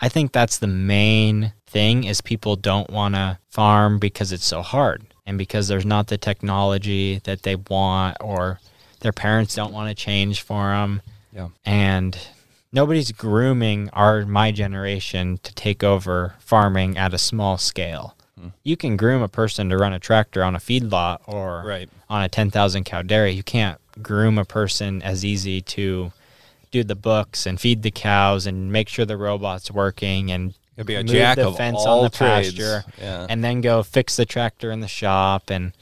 i 0.00 0.08
think 0.08 0.32
that's 0.32 0.58
the 0.58 0.66
main 0.66 1.52
thing 1.66 2.04
is 2.04 2.20
people 2.20 2.56
don't 2.56 2.90
want 2.90 3.14
to 3.14 3.38
farm 3.48 3.98
because 3.98 4.32
it's 4.32 4.44
so 4.44 4.60
hard 4.62 5.02
and 5.26 5.38
because 5.38 5.68
there's 5.68 5.86
not 5.86 6.08
the 6.08 6.18
technology 6.18 7.20
that 7.24 7.42
they 7.42 7.54
want 7.56 8.16
or 8.20 8.58
their 9.00 9.12
parents 9.12 9.54
don't 9.54 9.72
want 9.72 9.88
to 9.88 9.94
change 9.94 10.42
for 10.42 10.70
them 10.70 11.00
Yeah. 11.32 11.48
and 11.64 12.18
nobody's 12.72 13.12
grooming 13.12 13.88
our 13.92 14.24
my 14.26 14.50
generation 14.50 15.38
to 15.44 15.54
take 15.54 15.84
over 15.84 16.34
farming 16.40 16.98
at 16.98 17.14
a 17.14 17.18
small 17.18 17.56
scale. 17.58 18.14
You 18.64 18.76
can 18.76 18.96
groom 18.96 19.22
a 19.22 19.28
person 19.28 19.68
to 19.70 19.76
run 19.78 19.92
a 19.92 19.98
tractor 19.98 20.42
on 20.42 20.54
a 20.54 20.58
feedlot 20.58 21.18
or 21.26 21.62
Right. 21.66 21.88
on 22.08 22.22
a 22.22 22.28
10,000 22.28 22.84
cow 22.84 23.02
dairy. 23.02 23.32
You 23.32 23.42
can't 23.42 23.78
groom 24.02 24.38
a 24.38 24.44
person 24.44 25.02
as 25.02 25.24
easy 25.24 25.60
to 25.62 26.12
do 26.70 26.84
the 26.84 26.94
books 26.94 27.46
and 27.46 27.60
feed 27.60 27.82
the 27.82 27.90
cows 27.90 28.46
and 28.46 28.70
make 28.70 28.88
sure 28.88 29.04
the 29.04 29.16
robot's 29.16 29.70
working 29.70 30.30
and 30.30 30.54
It'd 30.76 30.86
be 30.86 30.94
a 30.94 30.98
move 30.98 31.08
jack 31.08 31.36
the 31.36 31.48
of 31.48 31.56
fence 31.56 31.78
all 31.78 31.98
on 31.98 32.04
the 32.04 32.10
trades. 32.10 32.50
pasture 32.54 32.84
Yeah. 33.00 33.26
and 33.28 33.42
then 33.42 33.60
go 33.62 33.82
fix 33.82 34.16
the 34.16 34.26
tractor 34.26 34.70
in 34.70 34.80
the 34.80 34.86
shop 34.88 35.50
and 35.50 35.72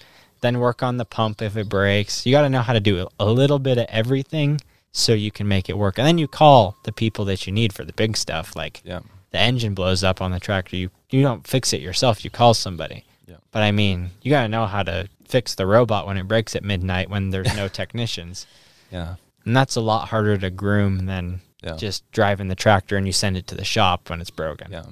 then 0.42 0.58
work 0.60 0.82
on 0.82 0.96
the 0.96 1.04
pump 1.04 1.42
if 1.42 1.56
it 1.56 1.68
breaks. 1.68 2.24
You 2.24 2.32
got 2.32 2.42
to 2.42 2.48
know 2.48 2.62
how 2.62 2.72
to 2.72 2.80
do 2.80 3.08
a 3.18 3.26
little 3.26 3.58
bit 3.58 3.78
of 3.78 3.86
everything 3.88 4.60
so 4.92 5.12
you 5.12 5.30
can 5.30 5.46
make 5.48 5.68
it 5.68 5.76
work. 5.76 5.98
And 5.98 6.06
then 6.06 6.18
you 6.18 6.28
call 6.28 6.76
the 6.84 6.92
people 6.92 7.24
that 7.26 7.46
you 7.46 7.52
need 7.52 7.72
for 7.72 7.84
the 7.84 7.92
big 7.92 8.16
stuff 8.16 8.54
like 8.56 8.80
yeah. 8.84 9.00
the 9.32 9.38
engine 9.38 9.74
blows 9.74 10.02
up 10.04 10.22
on 10.22 10.30
the 10.30 10.40
tractor. 10.40 10.76
You 10.76 10.90
you 11.16 11.22
don't 11.22 11.46
fix 11.46 11.72
it 11.72 11.80
yourself, 11.80 12.24
you 12.24 12.30
call 12.30 12.54
somebody. 12.54 13.04
Yeah. 13.26 13.36
But 13.52 13.62
I 13.62 13.72
mean, 13.72 14.10
you 14.22 14.30
got 14.30 14.42
to 14.42 14.48
know 14.48 14.66
how 14.66 14.82
to 14.82 15.08
fix 15.26 15.54
the 15.54 15.66
robot 15.66 16.06
when 16.06 16.16
it 16.16 16.28
breaks 16.28 16.54
at 16.54 16.62
midnight 16.64 17.10
when 17.10 17.30
there's 17.30 17.54
no 17.56 17.68
technicians. 17.80 18.46
Yeah. 18.90 19.16
And 19.44 19.56
that's 19.56 19.76
a 19.76 19.80
lot 19.80 20.08
harder 20.08 20.36
to 20.38 20.50
groom 20.50 21.06
than 21.06 21.40
Yeah. 21.62 21.76
just 21.76 22.08
driving 22.12 22.48
the 22.48 22.54
tractor 22.54 22.96
and 22.96 23.06
you 23.06 23.12
send 23.12 23.36
it 23.36 23.46
to 23.48 23.54
the 23.54 23.64
shop 23.64 24.10
when 24.10 24.20
it's 24.20 24.30
broken. 24.30 24.70
Yeah. 24.70 24.84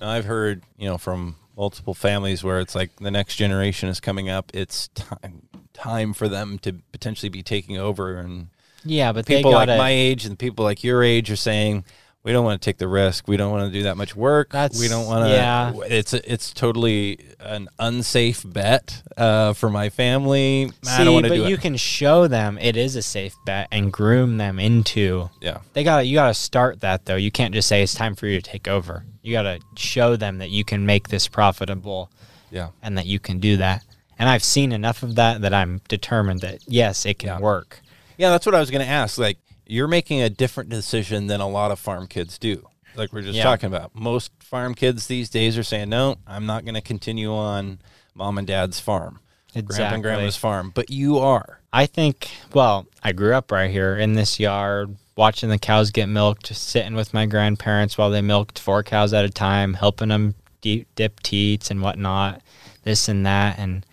Now, 0.00 0.10
I've 0.10 0.24
heard, 0.24 0.62
you 0.76 0.88
know, 0.88 0.98
from 0.98 1.36
multiple 1.56 1.94
families 1.94 2.42
where 2.42 2.60
it's 2.60 2.74
like 2.74 2.96
the 2.96 3.10
next 3.10 3.36
generation 3.36 3.88
is 3.88 4.00
coming 4.00 4.28
up. 4.30 4.50
It's 4.54 4.88
time 4.88 5.42
time 5.74 6.12
for 6.12 6.28
them 6.28 6.58
to 6.60 6.72
potentially 6.92 7.28
be 7.30 7.42
taking 7.42 7.78
over, 7.78 8.16
and 8.16 8.48
Yeah, 8.84 9.12
but 9.12 9.24
people 9.26 9.50
they 9.52 9.56
like 9.56 9.68
gotta, 9.68 9.78
my 9.78 9.90
age 9.90 10.26
and 10.26 10.38
people 10.38 10.64
like 10.64 10.84
your 10.84 11.02
age 11.02 11.30
are 11.30 11.36
saying. 11.36 11.84
We 12.24 12.30
don't 12.30 12.44
want 12.44 12.62
to 12.62 12.64
take 12.64 12.78
the 12.78 12.86
risk. 12.86 13.26
We 13.26 13.36
don't 13.36 13.50
want 13.50 13.72
to 13.72 13.76
do 13.76 13.82
that 13.84 13.96
much 13.96 14.14
work. 14.14 14.50
That's- 14.52 14.78
we 14.78 14.86
don't 14.86 15.06
want 15.06 15.24
to. 15.24 15.30
yeah. 15.30 15.72
It's 15.88 16.14
it's 16.14 16.52
totally 16.52 17.18
an 17.40 17.68
unsafe 17.80 18.44
bet 18.46 19.02
uh, 19.16 19.54
for 19.54 19.68
my 19.70 19.88
family. 19.90 20.70
I 20.86 20.98
See, 20.98 21.04
don't 21.04 21.14
want 21.14 21.26
to 21.26 21.30
but 21.30 21.48
you 21.48 21.54
it. 21.56 21.60
can 21.60 21.76
show 21.76 22.28
them 22.28 22.58
it 22.58 22.76
is 22.76 22.94
a 22.94 23.02
safe 23.02 23.34
bet 23.44 23.66
and 23.72 23.92
groom 23.92 24.36
them 24.36 24.60
into. 24.60 25.30
yeah. 25.40 25.58
They 25.72 25.82
got 25.82 26.06
you 26.06 26.14
got 26.14 26.28
to 26.28 26.34
start 26.34 26.80
that 26.82 27.06
though. 27.06 27.16
You 27.16 27.32
can't 27.32 27.52
just 27.52 27.66
say 27.66 27.82
it's 27.82 27.94
time 27.94 28.14
for 28.14 28.28
you 28.28 28.40
to 28.40 28.50
take 28.50 28.68
over. 28.68 29.04
You 29.22 29.32
got 29.32 29.42
to 29.42 29.58
show 29.76 30.14
them 30.14 30.38
that 30.38 30.50
you 30.50 30.64
can 30.64 30.86
make 30.86 31.08
this 31.08 31.26
profitable 31.26 32.08
Yeah. 32.52 32.68
and 32.82 32.96
that 32.98 33.06
you 33.06 33.18
can 33.18 33.40
do 33.40 33.56
that. 33.56 33.84
And 34.16 34.28
I've 34.28 34.44
seen 34.44 34.70
enough 34.70 35.02
of 35.02 35.16
that 35.16 35.40
that 35.40 35.52
I'm 35.52 35.80
determined 35.88 36.42
that 36.42 36.60
yes, 36.68 37.04
it 37.04 37.18
can 37.18 37.28
Yeah. 37.30 37.38
work. 37.40 37.80
Yeah, 38.16 38.30
that's 38.30 38.46
what 38.46 38.54
I 38.54 38.60
was 38.60 38.70
going 38.70 38.84
to 38.84 38.90
ask. 38.90 39.18
Like, 39.18 39.38
you're 39.72 39.88
making 39.88 40.20
a 40.20 40.28
different 40.28 40.68
decision 40.68 41.26
than 41.28 41.40
a 41.40 41.48
lot 41.48 41.70
of 41.70 41.78
farm 41.78 42.06
kids 42.06 42.38
do. 42.38 42.68
Like 42.94 43.12
we 43.12 43.20
are 43.20 43.22
just 43.22 43.36
Yeah. 43.38 43.44
talking 43.44 43.68
about. 43.68 43.94
Most 43.94 44.30
farm 44.40 44.74
kids 44.74 45.06
these 45.06 45.30
days 45.30 45.56
are 45.56 45.62
saying, 45.62 45.88
"No, 45.88 46.16
I'm 46.26 46.44
not 46.44 46.64
going 46.64 46.74
to 46.74 46.82
continue 46.82 47.32
on 47.34 47.78
mom 48.14 48.36
and 48.38 48.46
dad's 48.46 48.78
farm." 48.80 49.18
grandpa 49.54 49.94
and 49.94 50.02
grandma's 50.02 50.36
farm, 50.36 50.72
but 50.74 50.88
you 50.90 51.18
are. 51.18 51.60
I 51.74 51.84
think, 51.84 52.30
well, 52.54 52.86
I 53.02 53.12
grew 53.12 53.34
up 53.34 53.50
right 53.52 53.70
here 53.70 53.94
in 53.96 54.14
this 54.14 54.40
yard, 54.40 54.96
watching 55.14 55.50
the 55.50 55.58
cows 55.58 55.90
get 55.90 56.06
milked, 56.06 56.46
just 56.46 56.62
sitting 56.68 56.94
with 56.94 57.12
my 57.12 57.26
grandparents 57.26 57.98
while 57.98 58.08
they 58.08 58.22
milked 58.22 58.58
four 58.58 58.82
cows 58.82 59.12
at 59.12 59.26
a 59.26 59.30
time, 59.30 59.74
helping 59.74 60.08
them 60.08 60.36
deep, 60.62 60.88
dip 60.94 61.20
teats 61.20 61.70
and 61.70 61.82
whatnot, 61.82 62.40
this 62.84 63.08
and 63.08 63.26
that. 63.26 63.58
And 63.58 63.84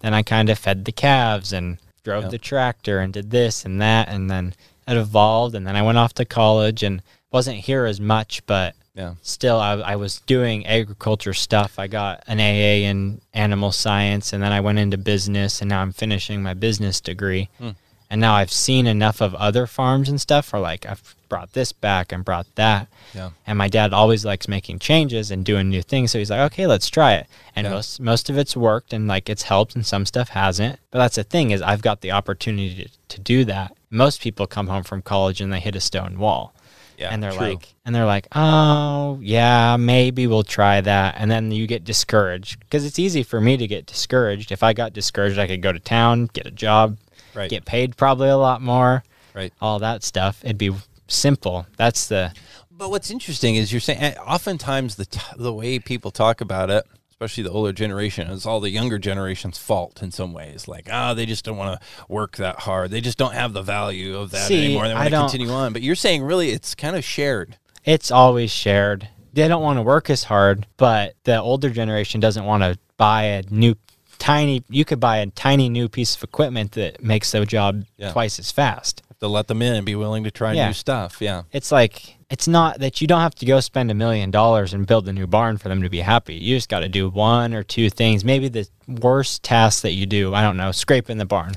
then 0.00 0.14
I 0.14 0.22
kind 0.22 0.48
of 0.48 0.58
fed 0.58 0.86
the 0.86 0.92
calves 0.92 1.52
and 1.52 1.76
drove 2.04 2.22
Yep. 2.24 2.30
the 2.32 2.38
tractor 2.38 2.98
and 3.00 3.12
did 3.12 3.30
this 3.30 3.66
and 3.66 3.82
that. 3.82 4.08
And 4.08 4.30
then 4.30 4.54
it 4.92 5.00
evolved. 5.00 5.54
And 5.54 5.66
then 5.66 5.76
I 5.76 5.82
went 5.82 5.98
off 5.98 6.12
to 6.14 6.24
college 6.24 6.82
and 6.82 7.02
wasn't 7.30 7.58
here 7.58 7.84
as 7.86 7.98
much, 8.00 8.44
but 8.46 8.74
Yeah. 8.94 9.14
still 9.22 9.58
I, 9.58 9.72
I 9.92 9.96
was 9.96 10.20
doing 10.26 10.66
agriculture 10.66 11.32
stuff 11.32 11.78
i 11.78 11.86
got 11.86 12.22
an 12.26 12.38
aa 12.40 12.88
in 12.90 13.20
animal 13.32 13.72
science 13.72 14.34
and 14.34 14.42
then 14.42 14.52
i 14.52 14.60
went 14.60 14.78
into 14.78 14.98
business 14.98 15.62
and 15.62 15.70
now 15.70 15.80
i'm 15.80 15.92
finishing 15.94 16.42
my 16.42 16.52
business 16.52 17.00
degree 17.00 17.48
Hmm. 17.58 17.70
and 18.10 18.20
now 18.20 18.34
i've 18.34 18.52
seen 18.52 18.86
enough 18.86 19.22
of 19.22 19.34
other 19.36 19.66
farms 19.66 20.10
and 20.10 20.20
stuff 20.20 20.52
where 20.52 20.60
like 20.60 20.84
i've 20.84 21.14
brought 21.30 21.54
this 21.54 21.72
back 21.72 22.12
and 22.12 22.22
brought 22.22 22.46
that 22.56 22.86
Yeah. 23.14 23.30
and 23.46 23.56
my 23.56 23.68
dad 23.68 23.94
always 23.94 24.26
likes 24.26 24.46
making 24.46 24.78
changes 24.80 25.30
and 25.30 25.42
doing 25.42 25.70
new 25.70 25.80
things 25.82 26.10
so 26.10 26.18
he's 26.18 26.28
like 26.30 26.52
okay 26.52 26.66
let's 26.66 26.90
try 26.90 27.14
it 27.14 27.26
and 27.56 27.64
Yeah. 27.64 27.72
most 27.76 27.98
most 27.98 28.28
of 28.28 28.36
it's 28.36 28.54
worked 28.54 28.92
and 28.92 29.08
like 29.08 29.30
it's 29.30 29.44
helped 29.44 29.74
and 29.74 29.86
some 29.86 30.04
stuff 30.04 30.28
hasn't 30.28 30.78
but 30.90 30.98
that's 30.98 31.16
the 31.16 31.24
thing 31.24 31.50
is 31.50 31.62
i've 31.62 31.80
got 31.88 32.02
the 32.02 32.12
opportunity 32.12 32.74
to, 32.84 33.16
to 33.16 33.18
do 33.22 33.46
that 33.46 33.72
most 33.92 34.20
people 34.20 34.46
come 34.46 34.66
home 34.66 34.82
from 34.82 35.02
college 35.02 35.40
and 35.40 35.52
they 35.52 35.60
hit 35.60 35.76
a 35.76 35.80
stone 35.80 36.18
wall 36.18 36.54
Yeah. 36.98 37.10
and 37.12 37.22
they're 37.22 37.30
true. 37.32 37.48
like 37.50 37.74
and 37.84 37.94
they're 37.94 38.06
like 38.06 38.26
oh 38.32 39.18
yeah 39.22 39.76
maybe 39.76 40.26
we'll 40.26 40.42
try 40.44 40.80
that 40.80 41.14
and 41.18 41.30
then 41.30 41.50
you 41.52 41.66
get 41.66 41.84
discouraged 41.84 42.58
because 42.60 42.84
it's 42.84 42.98
easy 42.98 43.22
for 43.22 43.40
me 43.40 43.56
to 43.56 43.66
get 43.66 43.86
discouraged 43.86 44.50
if 44.50 44.62
i 44.62 44.72
got 44.72 44.92
discouraged 44.92 45.38
i 45.38 45.46
could 45.46 45.62
go 45.62 45.72
to 45.72 45.78
town 45.80 46.28
get 46.32 46.46
a 46.46 46.50
job 46.50 46.96
right. 47.34 47.50
get 47.50 47.64
paid 47.64 47.96
probably 47.96 48.28
a 48.28 48.36
lot 48.36 48.60
more 48.62 49.04
Right. 49.34 49.52
all 49.60 49.78
that 49.80 50.02
stuff 50.02 50.40
it'd 50.44 50.58
be 50.58 50.70
simple 51.08 51.66
that's 51.76 52.06
the 52.08 52.32
But 52.70 52.90
what's 52.90 53.10
interesting 53.10 53.56
is 53.56 53.72
you're 53.72 53.80
saying 53.80 54.00
eh, 54.00 54.14
oftentimes 54.26 54.96
the 54.96 55.04
t- 55.06 55.20
the 55.36 55.52
way 55.52 55.78
people 55.78 56.10
talk 56.10 56.40
about 56.40 56.68
it, 56.70 56.84
especially 57.22 57.44
the 57.44 57.50
older 57.50 57.72
generation, 57.72 58.28
is 58.28 58.44
all 58.46 58.58
the 58.58 58.70
younger 58.70 58.98
generation's 58.98 59.56
fault 59.58 60.02
in 60.02 60.10
some 60.10 60.32
ways. 60.32 60.66
Like, 60.66 60.88
ah, 60.90 61.14
they 61.14 61.24
just 61.26 61.44
don't 61.44 61.56
want 61.56 61.80
to 61.80 61.86
work 62.08 62.36
that 62.38 62.60
hard. 62.60 62.90
They 62.90 63.00
just 63.00 63.16
don't 63.18 63.34
have 63.34 63.52
the 63.52 63.62
value 63.62 64.16
of 64.18 64.30
that 64.32 64.48
See, 64.48 64.64
anymore. 64.64 64.88
They 64.88 64.94
want 64.94 65.10
to 65.10 65.16
continue 65.16 65.50
on. 65.50 65.72
But 65.72 65.82
you're 65.82 65.94
saying 65.94 66.22
really, 66.24 66.50
it's 66.50 66.74
kind 66.74 66.96
of 66.96 67.04
shared. 67.04 67.56
it's 67.84 68.10
always 68.10 68.50
shared 68.50 69.08
they 69.34 69.48
don't 69.48 69.62
want 69.62 69.78
to 69.78 69.82
work 69.82 70.10
as 70.10 70.24
hard 70.24 70.66
but 70.76 71.14
the 71.24 71.40
older 71.40 71.70
generation 71.70 72.20
doesn't 72.20 72.44
want 72.44 72.62
to 72.62 72.78
buy 72.98 73.22
a 73.24 73.42
new 73.50 73.74
tiny 74.18 74.62
you 74.68 74.84
could 74.84 75.00
buy 75.00 75.16
a 75.18 75.26
tiny 75.26 75.68
new 75.70 75.88
piece 75.88 76.14
of 76.14 76.22
equipment 76.22 76.72
that 76.72 77.02
makes 77.02 77.32
the 77.32 77.44
job 77.46 77.82
Yeah. 77.96 78.12
twice 78.12 78.38
as 78.38 78.52
fast 78.52 79.02
to 79.22 79.28
let 79.28 79.46
them 79.46 79.62
in 79.62 79.74
and 79.74 79.86
be 79.86 79.94
willing 79.94 80.24
to 80.24 80.30
try 80.30 80.52
Yeah. 80.52 80.66
new 80.66 80.72
stuff. 80.72 81.18
Yeah. 81.20 81.42
it's 81.52 81.70
like 81.72 82.16
it's 82.28 82.48
not 82.48 82.80
that 82.80 83.00
you 83.00 83.06
don't 83.06 83.20
have 83.20 83.34
to 83.36 83.46
go 83.46 83.60
spend 83.60 83.90
a 83.90 83.94
million 83.94 84.30
dollars 84.30 84.72
and 84.74 84.86
build 84.86 85.06
a 85.08 85.12
new 85.12 85.26
barn 85.26 85.58
for 85.58 85.68
them 85.68 85.82
to 85.82 85.88
be 85.90 86.00
happy. 86.00 86.34
You 86.34 86.56
just 86.56 86.68
got 86.68 86.80
to 86.80 86.88
do 86.88 87.08
one 87.10 87.52
or 87.54 87.62
two 87.62 87.88
things. 87.90 88.24
Maybe 88.24 88.48
the 88.48 88.66
worst 88.88 89.42
task 89.42 89.82
that 89.82 89.92
you 89.92 90.06
do, 90.06 90.34
I 90.34 90.42
don't 90.42 90.56
know, 90.56 90.72
scraping 90.72 91.18
the 91.18 91.24
barn. 91.26 91.52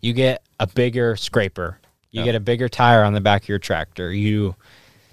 You 0.00 0.12
get 0.12 0.42
a 0.60 0.66
bigger 0.66 1.16
scraper. 1.16 1.78
You 2.12 2.20
Yeah. 2.20 2.24
get 2.26 2.34
a 2.36 2.40
bigger 2.40 2.68
tire 2.68 3.02
on 3.04 3.12
the 3.14 3.20
back 3.20 3.42
of 3.42 3.48
your 3.48 3.58
tractor. 3.58 4.12
You 4.12 4.54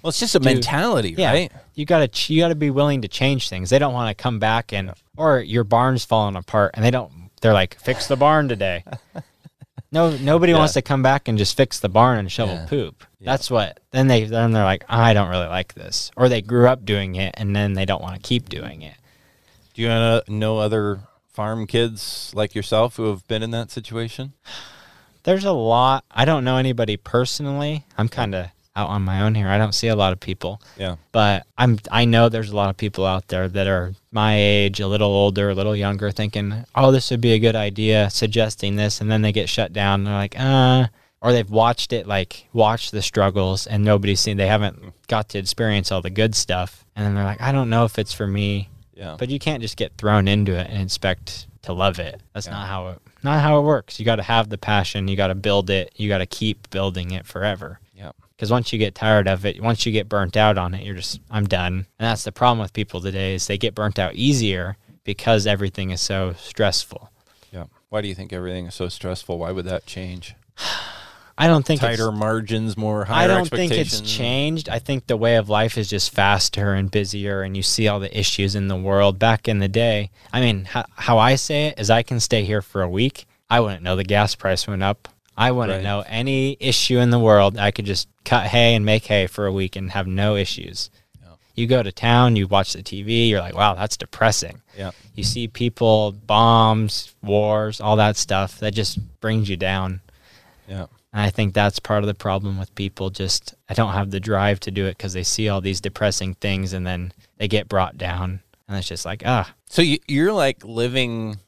Well, 0.02 0.08
it's 0.10 0.20
just 0.20 0.34
a 0.36 0.40
mentality, 0.40 1.14
yeah, 1.18 1.32
right? 1.32 1.52
you 1.74 1.84
got 1.84 1.98
to 1.98 2.08
ch- 2.08 2.30
you 2.30 2.40
got 2.40 2.48
to 2.48 2.54
be 2.54 2.70
willing 2.70 3.02
to 3.02 3.08
change 3.08 3.48
things. 3.50 3.68
They 3.70 3.78
don't 3.78 3.92
want 3.92 4.16
to 4.16 4.20
come 4.22 4.38
back 4.38 4.72
and 4.72 4.92
or 5.16 5.40
your 5.40 5.64
barn's 5.64 6.04
falling 6.04 6.36
apart 6.36 6.70
and 6.74 6.84
they 6.84 6.90
don't 6.90 7.12
they're 7.42 7.52
like 7.52 7.76
fix 7.80 8.06
the 8.06 8.16
barn 8.16 8.48
today. 8.48 8.84
No, 9.92 10.16
nobody 10.16 10.52
Yeah. 10.52 10.58
wants 10.58 10.74
to 10.74 10.82
come 10.82 11.02
back 11.02 11.26
and 11.26 11.36
just 11.36 11.56
fix 11.56 11.80
the 11.80 11.88
barn 11.88 12.18
and 12.18 12.30
shovel 12.30 12.54
Yeah. 12.54 12.66
poop. 12.66 13.04
That's 13.20 13.50
what. 13.50 13.80
Then 13.90 14.06
they 14.06 14.24
then 14.24 14.52
they're 14.52 14.64
like, 14.64 14.84
I 14.88 15.12
don't 15.14 15.28
really 15.28 15.48
like 15.48 15.74
this, 15.74 16.10
or 16.16 16.28
they 16.28 16.40
grew 16.42 16.68
up 16.68 16.84
doing 16.84 17.16
it 17.16 17.34
and 17.36 17.54
then 17.56 17.74
they 17.74 17.84
don't 17.84 18.00
want 18.02 18.14
to 18.14 18.20
keep 18.20 18.48
doing 18.48 18.82
it. 18.82 18.94
Do 19.74 19.82
you 19.82 19.88
know 20.34 20.58
other 20.58 21.00
farm 21.32 21.66
kids 21.66 22.30
like 22.34 22.54
yourself 22.54 22.96
who 22.96 23.04
have 23.10 23.26
been 23.28 23.42
in 23.42 23.50
that 23.50 23.70
situation? 23.70 24.32
There's 25.24 25.44
a 25.44 25.52
lot. 25.52 26.04
I 26.10 26.24
don't 26.24 26.44
know 26.44 26.56
anybody 26.56 26.96
personally. 26.96 27.84
I'm 27.98 28.08
kind 28.08 28.34
of 28.34 28.46
out 28.76 28.88
on 28.88 29.02
my 29.02 29.22
own 29.22 29.34
here. 29.34 29.48
I 29.48 29.58
don't 29.58 29.74
see 29.74 29.88
a 29.88 29.96
lot 29.96 30.12
of 30.12 30.20
people, 30.20 30.60
Yeah. 30.78 30.96
but 31.12 31.44
I'm 31.58 31.78
I 31.90 32.04
know 32.04 32.28
there's 32.28 32.50
a 32.50 32.56
lot 32.56 32.70
of 32.70 32.76
people 32.76 33.04
out 33.04 33.28
there 33.28 33.48
that 33.48 33.66
are 33.66 33.94
my 34.12 34.36
age, 34.38 34.80
a 34.80 34.86
little 34.86 35.10
older, 35.10 35.50
a 35.50 35.54
little 35.54 35.74
younger, 35.76 36.10
thinking, 36.10 36.64
"Oh, 36.74 36.92
this 36.92 37.10
would 37.10 37.20
be 37.20 37.32
a 37.32 37.38
good 37.38 37.56
idea," 37.56 38.08
suggesting 38.10 38.76
this, 38.76 39.00
and 39.00 39.10
then 39.10 39.22
they 39.22 39.32
get 39.32 39.48
shut 39.48 39.72
down. 39.72 40.04
They're 40.04 40.14
like, 40.14 40.36
"Uh," 40.38 40.86
or 41.20 41.32
they've 41.32 41.50
watched 41.50 41.92
it, 41.92 42.06
like 42.06 42.46
watched 42.52 42.92
the 42.92 43.02
struggles, 43.02 43.66
and 43.66 43.84
nobody's 43.84 44.20
seen. 44.20 44.36
They 44.36 44.46
haven't 44.46 44.94
got 45.08 45.28
to 45.30 45.38
experience 45.38 45.90
all 45.90 46.00
the 46.00 46.10
good 46.10 46.34
stuff, 46.34 46.84
and 46.94 47.04
then 47.04 47.14
they're 47.14 47.24
like, 47.24 47.42
"I 47.42 47.52
don't 47.52 47.70
know 47.70 47.84
if 47.84 47.98
it's 47.98 48.12
for 48.12 48.26
me." 48.26 48.68
Yeah. 48.94 49.16
But 49.18 49.30
you 49.30 49.38
can't 49.38 49.62
just 49.62 49.76
get 49.76 49.92
thrown 49.98 50.28
into 50.28 50.52
it 50.52 50.68
and 50.70 50.80
expect 50.82 51.46
to 51.62 51.72
love 51.72 51.98
it. 51.98 52.20
That's 52.34 52.46
Yeah. 52.46 52.52
not 52.52 52.68
how 52.68 52.88
it 52.88 52.98
not 53.22 53.40
how 53.42 53.58
it 53.58 53.62
works. 53.62 53.98
You 53.98 54.06
got 54.06 54.16
to 54.16 54.22
have 54.22 54.48
the 54.48 54.56
passion. 54.56 55.06
You 55.06 55.14
got 55.16 55.26
to 55.26 55.34
build 55.34 55.68
it. 55.68 55.92
You 55.96 56.08
got 56.08 56.18
to 56.18 56.26
keep 56.26 56.70
building 56.70 57.10
it 57.10 57.26
forever. 57.26 57.78
Because 58.40 58.50
once 58.50 58.72
you 58.72 58.78
get 58.78 58.94
tired 58.94 59.28
of 59.28 59.44
it, 59.44 59.60
once 59.60 59.84
you 59.84 59.92
get 59.92 60.08
burnt 60.08 60.34
out 60.34 60.56
on 60.56 60.72
it, 60.72 60.82
you're 60.82 60.94
just 60.94 61.20
I'm 61.30 61.44
done. 61.44 61.74
And 61.74 61.84
that's 61.98 62.24
the 62.24 62.32
problem 62.32 62.58
with 62.58 62.72
people 62.72 63.02
today 63.02 63.34
is 63.34 63.46
they 63.46 63.58
get 63.58 63.74
burnt 63.74 63.98
out 63.98 64.14
easier 64.14 64.78
because 65.04 65.46
everything 65.46 65.90
is 65.90 66.00
so 66.00 66.32
stressful. 66.38 67.10
Yeah. 67.52 67.64
Why 67.90 68.00
do 68.00 68.08
you 68.08 68.14
think 68.14 68.32
everything 68.32 68.64
is 68.64 68.74
so 68.74 68.88
stressful? 68.88 69.36
Why 69.38 69.52
would 69.52 69.66
that 69.66 69.84
change? 69.84 70.34
I 71.36 71.48
don't 71.48 71.66
think 71.66 71.82
it's- 71.82 71.98
Tighter 71.98 72.12
margins, 72.12 72.78
more 72.78 73.04
higher 73.04 73.24
I 73.24 73.26
don't 73.26 73.46
think 73.46 73.72
it's 73.72 74.00
changed. 74.00 74.70
I 74.70 74.78
think 74.78 75.06
the 75.06 75.18
way 75.18 75.36
of 75.36 75.50
life 75.50 75.76
is 75.76 75.90
just 75.90 76.10
faster 76.10 76.72
and 76.72 76.90
busier, 76.90 77.42
and 77.42 77.54
you 77.54 77.62
see 77.62 77.88
all 77.88 78.00
the 78.00 78.18
issues 78.18 78.54
in 78.54 78.68
the 78.68 78.76
world. 78.76 79.18
Back 79.18 79.48
in 79.48 79.58
the 79.58 79.68
day, 79.68 80.10
I 80.32 80.40
mean, 80.40 80.64
how, 80.64 80.86
how 80.96 81.18
I 81.18 81.34
say 81.34 81.66
it 81.66 81.78
is 81.78 81.90
I 81.90 82.02
can 82.02 82.20
stay 82.20 82.44
here 82.44 82.62
for 82.62 82.80
a 82.80 82.88
week. 82.88 83.26
I 83.50 83.60
wouldn't 83.60 83.82
know 83.82 83.96
the 83.96 84.04
gas 84.04 84.34
price 84.34 84.66
went 84.66 84.82
up. 84.82 85.08
I 85.36 85.52
wouldn't 85.52 85.78
Right. 85.78 85.84
know 85.84 86.00
any 86.06 86.56
issue 86.60 86.98
in 86.98 87.10
the 87.10 87.18
world. 87.18 87.56
I 87.58 87.70
could 87.70 87.86
just 87.86 88.08
cut 88.24 88.46
hay 88.46 88.74
and 88.74 88.84
make 88.84 89.06
hay 89.06 89.26
for 89.26 89.46
a 89.46 89.52
week 89.52 89.76
and 89.76 89.90
have 89.92 90.06
no 90.06 90.36
issues. 90.36 90.90
Yeah. 91.22 91.28
You 91.54 91.66
go 91.66 91.82
to 91.82 91.92
town, 91.92 92.36
you 92.36 92.46
watch 92.46 92.72
the 92.74 92.82
TV, 92.82 93.28
you're 93.28 93.40
like, 93.40 93.54
wow, 93.54 93.74
that's 93.74 93.96
depressing. 93.96 94.60
Yeah. 94.76 94.90
You 95.14 95.24
see 95.24 95.48
people, 95.48 96.12
bombs, 96.12 97.14
wars, 97.22 97.80
all 97.80 97.96
that 97.96 98.16
stuff 98.16 98.58
that 98.60 98.74
just 98.74 98.98
brings 99.20 99.48
you 99.48 99.56
down. 99.56 100.00
Yeah. 100.68 100.86
And 101.12 101.22
I 101.22 101.30
think 101.30 101.54
that's 101.54 101.78
part 101.80 102.04
of 102.04 102.06
the 102.06 102.14
problem 102.14 102.58
with 102.58 102.72
people. 102.74 103.10
Just 103.10 103.54
I 103.68 103.74
don't 103.74 103.92
have 103.94 104.10
the 104.10 104.20
drive 104.20 104.60
to 104.60 104.70
do 104.70 104.86
it 104.86 104.96
because 104.98 105.12
they 105.12 105.24
see 105.24 105.48
all 105.48 105.60
these 105.60 105.80
depressing 105.80 106.34
things 106.34 106.72
and 106.72 106.86
then 106.86 107.12
they 107.38 107.48
get 107.48 107.68
brought 107.68 107.98
down, 107.98 108.40
and 108.68 108.76
it's 108.78 108.86
just 108.86 109.04
like 109.04 109.22
ah, 109.26 109.52
So 109.68 109.82
you, 109.82 109.98
you're 110.06 110.32
like 110.32 110.64
living 110.64 111.38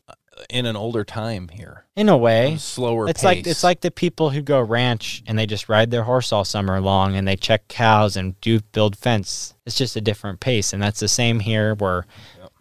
in 0.49 0.67
an 0.67 0.77
older 0.77 1.05
time 1.05 1.49
here, 1.49 1.85
in 1.97 2.09
a 2.09 2.17
way, 2.17 2.55
a 2.55 2.59
slower 2.59 3.09
it's 3.09 3.21
pace. 3.21 3.25
like 3.25 3.47
it's 3.47 3.65
like 3.65 3.81
the 3.81 3.91
people 3.91 4.31
who 4.31 4.43
go 4.43 4.61
ranch 4.61 5.23
and 5.27 5.39
they 5.39 5.47
just 5.47 5.69
ride 5.69 5.91
their 5.91 6.05
horse 6.05 6.33
all 6.33 6.45
summer 6.45 6.81
long 6.81 7.17
and 7.17 7.27
they 7.27 7.37
check 7.37 7.69
cows 7.69 8.17
and 8.17 8.41
do 8.41 8.61
build 8.73 8.97
fence. 8.97 9.55
It's 9.67 9.77
just 9.77 9.97
a 9.97 10.01
different 10.01 10.41
pace, 10.41 10.73
and 10.73 10.83
that's 10.83 11.01
the 11.01 11.09
same 11.09 11.41
here. 11.41 11.75
We're 11.75 12.05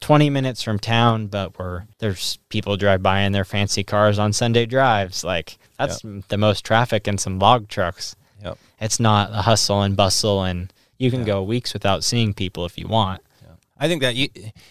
20 0.02 0.30
minutes 0.30 0.64
from 0.64 0.80
town, 0.80 1.28
but 1.28 1.58
we're 1.58 1.84
there's 2.00 2.40
people 2.50 2.76
drive 2.76 3.02
by 3.02 3.22
in 3.22 3.32
their 3.32 3.46
fancy 3.46 3.84
cars 3.84 4.20
on 4.20 4.34
Sunday 4.34 4.66
drives. 4.66 5.24
Like 5.24 5.58
that's 5.78 6.02
the 6.02 6.38
most 6.38 6.66
traffic 6.66 7.08
and 7.08 7.20
some 7.20 7.40
log 7.40 7.68
trucks. 7.68 8.16
Yep. 8.44 8.58
It's 8.80 9.00
not 9.00 9.30
a 9.32 9.44
hustle 9.44 9.82
and 9.84 9.96
bustle, 9.96 10.44
and 10.44 10.74
you 10.98 11.12
can 11.12 11.24
go 11.24 11.44
weeks 11.44 11.74
without 11.74 12.04
seeing 12.04 12.34
people 12.34 12.66
if 12.66 12.78
you 12.78 12.88
want. 12.88 13.22
I 13.84 13.88
think 13.88 14.04
that 14.04 14.16
you, 14.16 14.30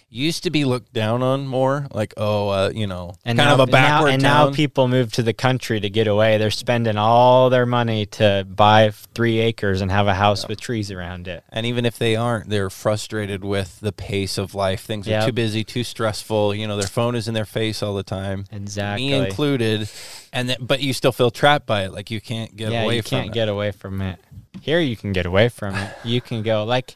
used 0.09 0.45
to 0.45 0.51
be 0.51 0.65
looked 0.65 0.93
down 0.93 1.21
on 1.21 1.45
more, 1.49 1.89
like 1.91 2.15
oh, 2.17 2.49
uh, 2.51 2.71
you 2.73 2.87
know, 2.87 3.15
And 3.25 3.37
kind 3.37 3.49
now, 3.49 3.55
of 3.55 3.59
a 3.59 3.63
and 3.65 3.73
now- 3.73 3.77
backward 3.89 4.09
and 4.13 4.23
town. 4.23 4.51
now 4.51 4.55
people 4.55 4.87
move 4.87 5.13
to 5.15 5.25
the 5.25 5.33
country 5.33 5.81
to 5.81 5.91
get 5.91 6.07
away. 6.07 6.39
They're 6.39 6.53
spending 6.53 6.97
all 6.97 7.51
their 7.51 7.67
money 7.67 8.07
to 8.07 8.47
buy 8.49 8.93
three 9.15 9.41
acres 9.41 9.81
and 9.81 9.91
have 9.91 10.07
a 10.07 10.15
house 10.15 10.47
with 10.47 10.61
trees 10.61 10.93
around 10.93 11.27
it. 11.27 11.43
and 11.51 11.67
even 11.67 11.85
if 11.85 11.99
they 11.99 12.15
aren't, 12.15 12.49
they're 12.51 12.71
frustrated 12.71 13.45
with 13.45 13.81
the 13.81 13.91
pace 13.91 14.39
of 14.39 14.55
life. 14.55 14.83
Things 14.85 15.09
are 15.09 15.11
Yep. 15.11 15.27
too 15.27 15.33
busy, 15.33 15.65
too 15.65 15.83
stressful. 15.83 16.55
You 16.55 16.69
know, 16.69 16.77
their 16.77 16.87
phone 16.87 17.17
is 17.17 17.27
in 17.27 17.35
their 17.35 17.45
face 17.45 17.83
all 17.83 17.95
the 17.97 18.05
time, 18.05 18.45
Exactly. 18.53 19.09
me 19.09 19.13
included. 19.15 19.89
And 20.33 20.57
but 20.61 20.81
you 20.81 20.93
still 20.93 21.11
feel 21.11 21.33
trapped 21.33 21.67
by 21.67 21.83
it, 21.83 21.93
like 21.93 22.13
you 22.13 22.21
can't 22.21 22.55
get 22.55 22.71
yeah, 22.71 22.83
away 22.85 22.95
you 22.95 23.03
can't 23.03 23.27
it. 23.31 23.33
get 23.33 23.49
away 23.49 23.73
from 23.73 24.01
it. 24.01 24.21
Here, 24.61 24.79
you 24.79 24.97
can 24.97 25.13
get 25.13 25.27
away 25.27 25.49
from 25.49 25.75
it. 25.75 25.91
You 26.05 26.21
can 26.21 26.43
go 26.45 26.63
like 26.63 26.95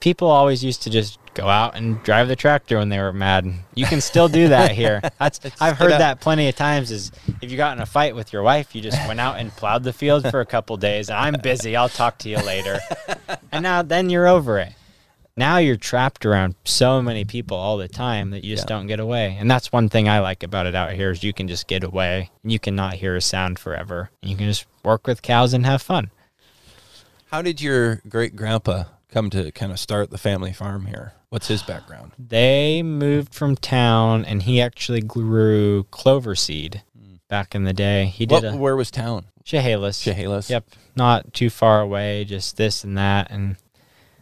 people 0.00 0.28
always 0.28 0.64
used 0.64 0.82
to 0.82 0.90
just 0.90 1.18
go 1.34 1.48
out 1.48 1.76
and 1.76 2.02
drive 2.02 2.28
the 2.28 2.36
tractor 2.36 2.78
when 2.78 2.88
they 2.88 2.98
were 2.98 3.12
mad. 3.12 3.52
You 3.74 3.86
can 3.86 4.00
still 4.00 4.28
do 4.28 4.48
that 4.48 4.72
here. 4.82 5.00
That's 5.18 5.40
I've 5.60 5.78
heard 5.78 5.92
that 5.92 6.20
plenty 6.20 6.48
of 6.48 6.56
times. 6.56 6.90
Is 6.90 7.12
if 7.40 7.50
you 7.50 7.56
got 7.56 7.76
in 7.76 7.82
a 7.82 7.86
fight 7.86 8.14
with 8.14 8.32
your 8.32 8.42
wife, 8.42 8.74
you 8.74 8.80
just 8.82 8.98
went 9.08 9.20
out 9.20 9.38
and 9.38 9.50
plowed 9.52 9.82
the 9.84 9.92
field 9.92 10.28
for 10.30 10.40
a 10.40 10.46
couple 10.46 10.76
days. 10.76 11.10
I'm 11.10 11.34
busy. 11.42 11.76
I'll 11.76 11.88
talk 11.88 12.18
to 12.18 12.28
you 12.28 12.38
later. 12.38 12.80
and 13.52 13.62
now 13.62 13.82
then 13.82 14.10
you're 14.10 14.26
over 14.28 14.58
it. 14.58 14.72
now 15.36 15.56
you're 15.58 15.76
trapped 15.76 16.26
around 16.26 16.54
so 16.64 17.00
many 17.00 17.24
people 17.24 17.56
all 17.56 17.78
the 17.78 17.88
time 17.88 18.30
that 18.30 18.44
you 18.44 18.54
just 18.56 18.68
Yeah. 18.68 18.76
don't 18.76 18.86
get 18.88 19.00
away. 19.00 19.36
And 19.40 19.50
that's 19.50 19.72
one 19.72 19.88
thing 19.88 20.08
I 20.08 20.18
like 20.20 20.42
about 20.42 20.66
it 20.66 20.74
out 20.74 20.92
here 20.92 21.10
is 21.12 21.22
you 21.22 21.32
can 21.32 21.48
just 21.48 21.66
get 21.66 21.82
away 21.84 22.30
and 22.42 22.52
you 22.52 22.58
cannot 22.58 22.94
hear 22.94 23.16
a 23.16 23.20
sound 23.22 23.58
forever. 23.58 24.10
You 24.22 24.36
can 24.36 24.46
just 24.46 24.66
work 24.84 25.06
with 25.06 25.22
cows 25.22 25.54
and 25.54 25.64
have 25.64 25.80
fun. 25.80 26.10
How 27.30 27.40
did 27.42 27.60
your 27.62 28.02
great 28.08 28.34
grandpa 28.36 28.84
come 29.10 29.30
to 29.30 29.50
kind 29.52 29.72
of 29.72 29.78
start 29.78 30.10
the 30.10 30.18
family 30.18 30.52
farm 30.52 30.86
here? 30.86 31.12
What's 31.28 31.48
his 31.48 31.62
background? 31.62 32.12
They 32.18 32.82
moved 32.82 33.34
from 33.34 33.56
town 33.56 34.24
and 34.24 34.42
he 34.42 34.60
actually 34.60 35.00
grew 35.00 35.84
clover 35.90 36.34
seed 36.34 36.82
hmm. 36.96 37.16
back 37.28 37.54
in 37.54 37.64
the 37.64 37.72
day. 37.72 38.06
He 38.06 38.26
did 38.26 38.44
What, 38.44 38.54
a 38.54 38.56
where 38.56 38.76
was 38.76 38.90
town? 38.90 39.26
Chehalis. 39.44 40.02
Chehalis. 40.02 40.48
Yep, 40.48 40.64
not 40.94 41.34
too 41.34 41.50
far 41.50 41.80
away, 41.80 42.24
just 42.24 42.56
this 42.56 42.84
and 42.84 42.96
that. 42.96 43.30
And 43.30 43.56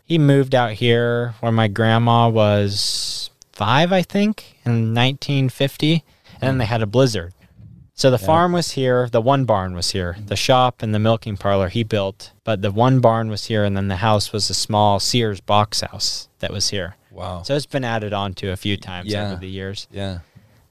he 0.04 0.16
moved 0.16 0.54
out 0.54 0.72
here 0.72 1.34
when 1.40 1.54
my 1.54 1.68
grandma 1.68 2.28
was 2.28 3.30
five, 3.52 3.92
I 3.92 4.02
think, 4.02 4.58
in 4.64 4.94
1950. 4.94 5.92
And 5.92 6.02
then 6.40 6.54
hmm. 6.54 6.58
they 6.58 6.64
had 6.66 6.82
a 6.82 6.86
blizzard. 6.86 7.34
So 7.98 8.12
the 8.12 8.18
farm 8.18 8.52
was 8.52 8.70
here, 8.70 9.08
the 9.10 9.20
one 9.20 9.44
barn 9.44 9.74
was 9.74 9.90
here, 9.90 10.16
the 10.24 10.36
shop 10.36 10.82
and 10.84 10.94
the 10.94 11.00
milking 11.00 11.36
parlor 11.36 11.68
he 11.68 11.82
built, 11.82 12.30
but 12.44 12.62
the 12.62 12.70
one 12.70 13.00
barn 13.00 13.28
was 13.28 13.46
here, 13.46 13.64
and 13.64 13.76
then 13.76 13.88
the 13.88 13.96
house 13.96 14.32
was 14.32 14.48
a 14.48 14.54
small 14.54 15.00
Sears 15.00 15.40
box 15.40 15.80
house 15.80 16.28
that 16.38 16.52
was 16.52 16.70
here. 16.70 16.94
Wow. 17.10 17.42
So 17.42 17.56
it's 17.56 17.66
been 17.66 17.82
added 17.82 18.12
on 18.12 18.34
to 18.34 18.52
a 18.52 18.56
few 18.56 18.76
times 18.76 19.10
Yeah. 19.10 19.32
over 19.32 19.40
the 19.40 19.48
years. 19.48 19.88
yeah. 19.90 20.20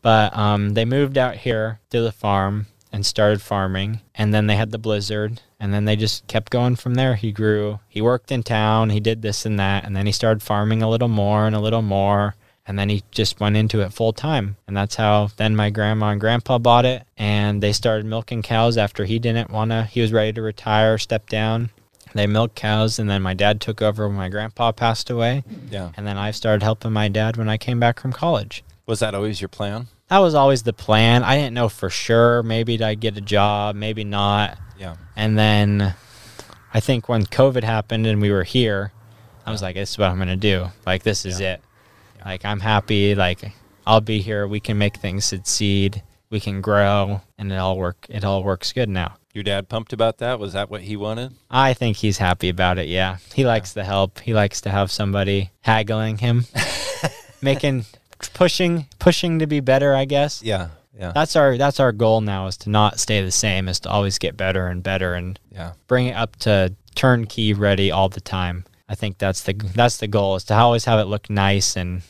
But 0.01 0.37
um, 0.37 0.69
they 0.73 0.85
moved 0.85 1.17
out 1.17 1.35
here 1.35 1.81
to 1.89 1.99
the 1.99 2.13
farm 2.13 2.67
and 2.93 3.05
started 3.05 3.41
farming. 3.41 3.99
And 4.15 4.33
then 4.33 4.47
they 4.47 4.55
had 4.55 4.71
the 4.71 4.77
blizzard. 4.77 5.41
And 5.59 5.73
then 5.73 5.83
they 5.83 5.97
just 5.97 6.25
kept 6.27 6.49
going 6.49 6.77
from 6.77 6.93
there. 6.95 7.15
He 7.15 7.33
grew, 7.33 7.79
he 7.89 7.99
worked 8.01 8.31
in 8.31 8.41
town, 8.43 8.91
he 8.91 9.01
did 9.01 9.21
this 9.21 9.45
and 9.45 9.59
that. 9.59 9.83
And 9.83 9.97
then 9.97 10.05
he 10.05 10.13
started 10.13 10.41
farming 10.41 10.81
a 10.81 10.89
little 10.89 11.09
more 11.09 11.45
and 11.45 11.55
a 11.55 11.59
little 11.59 11.81
more. 11.81 12.35
And 12.67 12.77
then 12.77 12.89
he 12.89 13.03
just 13.11 13.39
went 13.39 13.55
into 13.55 13.79
it 13.81 13.93
full 13.93 14.11
time. 14.11 14.57
And 14.67 14.75
that's 14.75 14.95
how 14.95 15.29
then 15.37 15.55
my 15.55 15.69
grandma 15.69 16.09
and 16.09 16.19
grandpa 16.19 16.57
bought 16.57 16.85
it. 16.85 17.03
And 17.17 17.63
they 17.63 17.71
started 17.71 18.05
milking 18.05 18.41
cows 18.41 18.77
after 18.77 19.05
he 19.05 19.19
didn't 19.19 19.49
want 19.51 19.71
to, 19.71 19.83
he 19.83 20.01
was 20.01 20.11
ready 20.11 20.33
to 20.33 20.41
retire, 20.41 20.97
step 20.97 21.29
down. 21.29 21.69
They 22.13 22.27
milked 22.27 22.55
cows. 22.55 22.99
And 22.99 23.09
then 23.09 23.21
my 23.21 23.33
dad 23.33 23.61
took 23.61 23.81
over 23.81 24.07
when 24.07 24.17
my 24.17 24.27
grandpa 24.29 24.73
passed 24.73 25.09
away. 25.09 25.43
Yeah. 25.71 25.91
And 25.95 26.05
then 26.05 26.17
I 26.17 26.31
started 26.31 26.61
helping 26.63 26.91
my 26.91 27.07
dad 27.07 27.37
when 27.37 27.47
I 27.47 27.57
came 27.57 27.79
back 27.79 27.99
from 28.01 28.11
college 28.11 28.63
Was 28.85 28.99
that 28.99 29.15
always 29.15 29.39
your 29.41 29.49
plan? 29.49 29.87
that 30.09 30.19
was 30.19 30.33
always 30.35 30.63
the 30.63 30.71
plan. 30.73 31.21
I 31.23 31.35
didn't 31.35 31.53
know 31.53 31.67
for 31.69 31.89
sure. 31.89 32.41
Maybe 32.43 32.81
I'd 32.81 32.99
get 33.01 33.17
a 33.17 33.21
job, 33.21 33.75
maybe 33.75 34.03
not. 34.05 34.57
Yeah. 34.79 34.95
And 35.17 35.37
then 35.37 35.95
I 36.73 36.79
think 36.79 37.09
when 37.09 37.25
COVID 37.25 37.63
happened 37.63 38.07
and 38.07 38.21
we 38.21 38.31
were 38.31 38.43
here, 38.43 38.91
I 39.45 39.51
was 39.51 39.61
like, 39.61 39.75
this 39.75 39.91
is 39.91 39.97
what 39.97 40.09
I'm 40.09 40.15
going 40.17 40.27
to 40.29 40.35
do. 40.37 40.67
Like, 40.85 41.03
this 41.03 41.25
is 41.25 41.39
Yeah. 41.41 41.53
it. 41.55 41.61
Like, 42.27 42.43
I'm 42.43 42.59
happy. 42.59 43.15
Like, 43.15 43.53
I'll 43.85 44.01
be 44.01 44.19
here. 44.19 44.45
We 44.45 44.59
can 44.59 44.77
make 44.77 44.97
things 44.97 45.23
succeed. 45.23 46.03
We 46.29 46.41
can 46.41 46.59
grow, 46.59 47.21
and 47.37 47.53
it 47.53 47.55
all 47.55 47.77
work. 47.77 48.05
It 48.09 48.25
all 48.25 48.43
works 48.43 48.73
good 48.73 48.89
now. 48.89 49.15
Your 49.33 49.45
dad 49.45 49.69
pumped 49.69 49.93
about 49.93 50.17
that? 50.17 50.37
Was 50.37 50.51
that 50.51 50.69
what 50.69 50.81
he 50.81 50.97
wanted? 50.97 51.35
I 51.49 51.73
think 51.73 51.95
he's 51.95 52.17
happy 52.17 52.49
about 52.49 52.79
it. 52.79 52.89
Yeah, 52.89 53.17
he 53.33 53.45
likes 53.45 53.71
the 53.71 53.85
help. 53.85 54.19
He 54.19 54.33
likes 54.33 54.59
to 54.61 54.69
have 54.69 54.91
somebody 54.91 55.51
haggling 55.61 56.17
him, 56.17 56.43
making, 57.41 57.85
pushing, 58.33 58.87
pushing 58.99 59.39
to 59.39 59.47
be 59.47 59.61
better. 59.61 59.95
I 59.95 60.03
guess. 60.03 60.43
Yeah. 60.43 60.69
Yeah. 60.99 61.11
that's 61.11 61.35
our 61.35 61.57
that's 61.57 61.79
our 61.79 61.91
goal 61.91 62.21
now 62.21 62.47
is 62.47 62.57
to 62.57 62.71
not 62.71 62.99
stay 62.99 63.23
the 63.23 63.31
same 63.31 63.69
is 63.69 63.79
to 63.81 63.89
always 63.89 64.17
get 64.17 64.35
better 64.35 64.65
and 64.65 64.81
better 64.81 65.13
and 65.13 65.39
yeah. 65.51 65.73
bring 65.85 66.07
it 66.07 66.15
up 66.15 66.35
to 66.37 66.73
turnkey 66.95 67.53
ready 67.53 67.91
all 67.91 68.09
the 68.09 68.19
time 68.19 68.65
i 68.89 68.95
think 68.95 69.19
that's 69.19 69.43
the 69.43 69.53
that's 69.75 69.97
the 69.97 70.07
goal 70.07 70.35
is 70.37 70.43
to 70.45 70.55
always 70.55 70.85
have 70.85 70.99
it 70.99 71.03
look 71.03 71.29
nice 71.29 71.77
and 71.77 72.01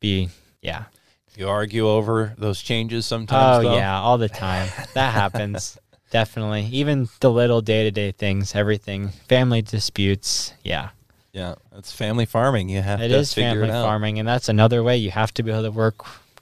be 0.00 0.28
yeah 0.62 0.84
You 1.36 1.48
argue 1.48 1.88
over 1.88 2.34
those 2.38 2.60
changes 2.62 3.06
sometimes. 3.06 3.64
oh 3.66 3.68
though? 3.70 3.76
yeah 3.76 3.98
all 4.00 4.18
the 4.18 4.28
time 4.28 4.68
that 4.94 5.12
happens 5.12 5.78
definitely 6.10 6.64
even 6.72 7.08
the 7.20 7.30
little 7.30 7.60
day-to-day 7.60 8.12
things 8.12 8.54
everything 8.54 9.08
family 9.28 9.62
disputes 9.62 10.54
yeah 10.62 10.90
Yeah. 11.32 11.56
It's 11.76 11.92
family 11.92 12.24
farming. 12.24 12.70
You 12.70 12.80
have 12.80 13.00
it 13.02 13.08
to 13.08 13.16
is 13.18 13.34
figure 13.34 13.50
family 13.50 13.68
it 13.68 13.72
out. 13.72 13.84
farming 13.84 14.18
and 14.18 14.26
that's 14.28 14.48
another 14.48 14.82
way 14.82 14.96
you 14.96 15.10
have 15.10 15.32
to 15.34 15.42
be 15.42 15.50
able 15.50 15.64
to 15.64 15.70
work 15.70 15.96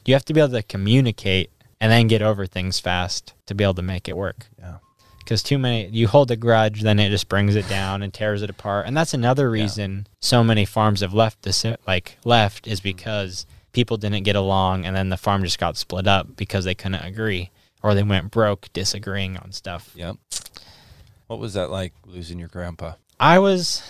you 0.06 0.14
have 0.14 0.24
to 0.26 0.32
be 0.34 0.40
able 0.40 0.52
to 0.52 0.62
communicate 0.62 1.50
and 1.80 1.90
then 1.90 2.06
get 2.06 2.22
over 2.22 2.46
things 2.46 2.78
fast 2.78 3.34
to 3.46 3.54
be 3.54 3.64
able 3.64 3.74
to 3.74 3.82
make 3.82 4.08
it 4.08 4.16
work 4.16 4.46
Yeah. 4.58 4.76
Because 5.24 5.42
too 5.42 5.58
many 5.58 5.88
you 5.88 6.06
hold 6.06 6.30
a 6.30 6.36
grudge 6.36 6.82
then 6.82 6.98
it 6.98 7.10
just 7.10 7.28
brings 7.28 7.56
it 7.56 7.68
down 7.68 8.02
and 8.02 8.12
tears 8.12 8.42
it 8.42 8.50
apart. 8.50 8.86
And 8.86 8.96
that's 8.96 9.14
another 9.14 9.50
reason 9.50 10.06
so 10.20 10.44
many 10.44 10.64
farms 10.64 11.00
have 11.00 11.14
left 11.14 11.42
this 11.42 11.64
like 11.86 12.18
left 12.24 12.66
is 12.66 12.80
mm-hmm. 12.80 12.90
because 12.90 13.46
people 13.72 13.96
didn't 13.96 14.22
get 14.22 14.36
along 14.36 14.84
and 14.84 14.94
then 14.94 15.08
the 15.08 15.16
farm 15.16 15.42
just 15.42 15.58
got 15.58 15.76
split 15.76 16.06
up 16.06 16.36
because 16.36 16.64
they 16.64 16.74
couldn't 16.74 17.04
agree 17.04 17.50
or 17.82 17.94
they 17.94 18.02
went 18.02 18.30
broke 18.30 18.72
disagreeing 18.72 19.36
on 19.36 19.52
stuff. 19.52 19.90
Yep. 19.94 20.16
What 21.26 21.38
was 21.38 21.54
that 21.54 21.70
like 21.70 21.92
losing 22.06 22.38
your 22.38 22.48
grandpa? 22.48 22.94
i 23.20 23.38
was 23.38 23.82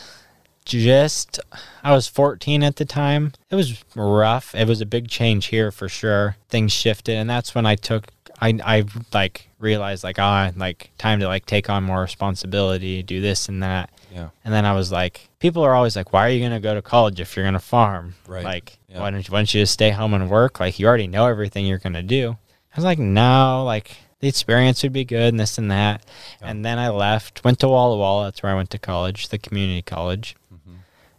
just 0.65 1.41
i 1.83 1.93
was 1.93 2.07
14 2.07 2.63
at 2.63 2.77
the 2.77 2.85
time. 2.85 3.33
It 3.51 3.57
was 3.57 3.85
rough. 3.95 4.55
It 4.55 4.67
was 4.67 4.81
a 4.81 4.87
big 4.87 5.09
change 5.09 5.47
here 5.47 5.71
for 5.71 5.89
sure. 5.89 6.37
Things 6.49 6.73
shifted 6.73 7.17
and 7.17 7.29
that's 7.29 7.55
when 7.55 7.67
i 7.67 7.75
took 7.75 8.09
i 8.41 8.59
i 8.65 8.85
like 9.13 9.49
realized 9.59 10.03
like 10.05 10.19
ah 10.19 10.51
like 10.57 10.91
time 10.99 11.21
to 11.21 11.27
like 11.27 11.47
take 11.47 11.69
on 11.71 11.83
more 11.85 12.01
responsibility 12.03 13.03
do 13.03 13.21
this 13.21 13.49
and 13.49 13.63
that 13.63 13.91
Yeah. 14.13 14.29
and 14.45 14.53
then 14.53 14.65
i 14.67 14.73
was 14.73 14.91
like 14.93 15.29
people 15.39 15.63
are 15.63 15.75
always 15.75 15.97
like 15.97 16.13
why 16.13 16.27
are 16.27 16.31
you 16.31 16.41
going 16.41 16.53
to 16.53 16.61
go 16.61 16.75
to 16.75 16.83
college 16.83 17.21
if 17.21 17.37
you're 17.37 17.45
going 17.45 17.55
to 17.55 17.61
farm 17.61 18.15
Right. 18.27 18.45
like 18.45 18.79
Yeah. 18.89 19.01
why 19.01 19.11
don't 19.11 19.27
you 19.27 19.33
why 19.33 19.39
don't 19.39 19.55
you 19.55 19.63
just 19.63 19.73
stay 19.73 19.91
home 19.91 20.15
and 20.15 20.29
work 20.31 20.61
like 20.61 20.79
you 20.79 20.87
already 20.87 21.07
know 21.07 21.27
everything 21.27 21.65
you're 21.67 21.79
going 21.79 21.95
to 21.95 22.03
do 22.03 22.37
i 22.73 22.77
was 22.77 22.85
like 22.85 22.99
no 22.99 23.63
like 23.65 23.97
the 24.21 24.29
experience 24.29 24.83
would 24.83 24.93
be 24.93 25.05
good 25.05 25.29
and 25.35 25.39
this 25.41 25.59
and 25.59 25.71
that 25.71 26.05
Yeah. 26.41 26.49
and 26.51 26.65
then 26.65 26.79
i 26.79 26.89
left 26.89 27.45
went 27.45 27.59
to 27.61 27.69
walla 27.69 27.97
walla 27.97 28.25
that's 28.25 28.43
where 28.43 28.53
i 28.53 28.55
went 28.57 28.71
to 28.71 28.79
college 28.79 29.29
the 29.29 29.39
community 29.39 29.83
college 29.83 30.35
Mm-hmm. 30.53 30.75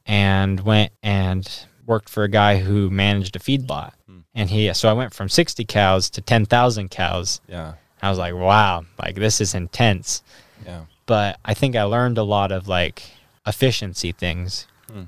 and 0.06 0.60
went 0.62 0.92
and 1.04 1.66
worked 1.86 2.10
for 2.10 2.24
a 2.24 2.30
guy 2.30 2.58
who 2.58 2.90
managed 2.90 3.36
a 3.36 3.40
feedlot. 3.40 3.94
Hmm. 4.08 4.20
And 4.34 4.50
he, 4.50 4.74
so 4.74 4.90
I 4.90 4.94
went 4.94 5.14
from 5.14 5.30
60 5.30 5.66
cows 5.66 6.10
to 6.12 6.22
10,000 6.22 6.90
cows. 6.90 7.42
Yeah. 7.48 7.74
I 8.02 8.10
was 8.10 8.20
like, 8.20 8.34
wow, 8.34 8.86
like 9.02 9.16
this 9.16 9.42
is 9.42 9.56
intense. 9.56 10.24
Yeah. 10.66 10.86
But 11.06 11.40
I 11.46 11.54
think 11.54 11.76
I 11.76 11.84
learned 11.84 12.18
a 12.18 12.24
lot 12.24 12.52
of 12.52 12.68
like 12.68 13.04
efficiency 13.46 14.12
things. 14.12 14.68
Hmm. 14.92 15.04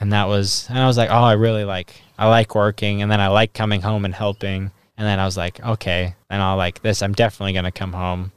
And 0.00 0.12
that 0.12 0.28
was, 0.28 0.66
and 0.68 0.78
I 0.78 0.86
was 0.86 0.96
like, 0.96 1.10
oh, 1.10 1.22
I 1.22 1.32
really 1.32 1.64
like, 1.64 2.00
I 2.18 2.28
like 2.28 2.54
working. 2.54 3.02
And 3.02 3.10
then 3.10 3.20
I 3.20 3.28
like 3.28 3.52
coming 3.52 3.82
home 3.82 4.04
and 4.04 4.14
helping. 4.14 4.70
And 4.96 5.06
then 5.06 5.18
I 5.18 5.24
was 5.24 5.36
like, 5.36 5.64
okay, 5.64 6.14
then 6.30 6.40
I'll 6.40 6.56
like 6.56 6.82
this. 6.82 7.02
I'm 7.02 7.12
definitely 7.12 7.52
going 7.52 7.64
to 7.64 7.72
come 7.72 7.92
home. 7.92 8.32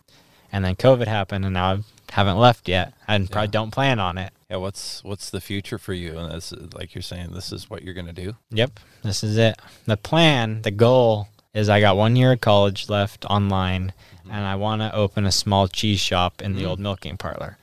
And 0.52 0.64
then 0.64 0.76
COVID 0.76 1.08
happened 1.08 1.46
and 1.46 1.54
now 1.54 1.74
I 1.74 1.80
haven't 2.12 2.38
left 2.38 2.68
yet. 2.68 2.94
and 3.08 3.30
probably 3.30 3.50
don't 3.50 3.72
plan 3.72 4.00
on 4.00 4.18
it. 4.18 4.32
Yeah. 4.50 4.58
What's 4.58 5.04
what's 5.04 5.30
the 5.30 5.42
future 5.42 5.78
for 5.78 5.94
you? 5.94 6.18
And 6.18 6.32
this 6.32 6.52
is, 6.52 6.74
like 6.74 6.96
you're 6.96 7.02
saying, 7.02 7.32
this 7.34 7.52
is 7.52 7.70
what 7.70 7.84
you're 7.84 7.94
gonna 7.94 8.14
do. 8.14 8.36
Yep, 8.52 8.80
this 9.04 9.24
is 9.24 9.38
it. 9.38 9.60
The 9.86 9.98
plan, 9.98 10.62
the 10.62 10.72
goal 10.72 11.28
is 11.54 11.70
I 11.70 11.80
got 11.82 11.98
one 11.98 12.16
year 12.16 12.34
of 12.34 12.42
college 12.42 12.88
left 12.90 13.26
online, 13.26 13.94
and 14.30 14.46
I 14.46 14.56
want 14.56 14.82
to 14.82 14.94
open 14.96 15.26
a 15.26 15.32
small 15.32 15.68
cheese 15.68 16.00
shop 16.00 16.42
in 16.42 16.56
the 16.56 16.64
Mm. 16.64 16.68
old 16.68 16.80
milking 16.80 17.18
parlor. 17.18 17.58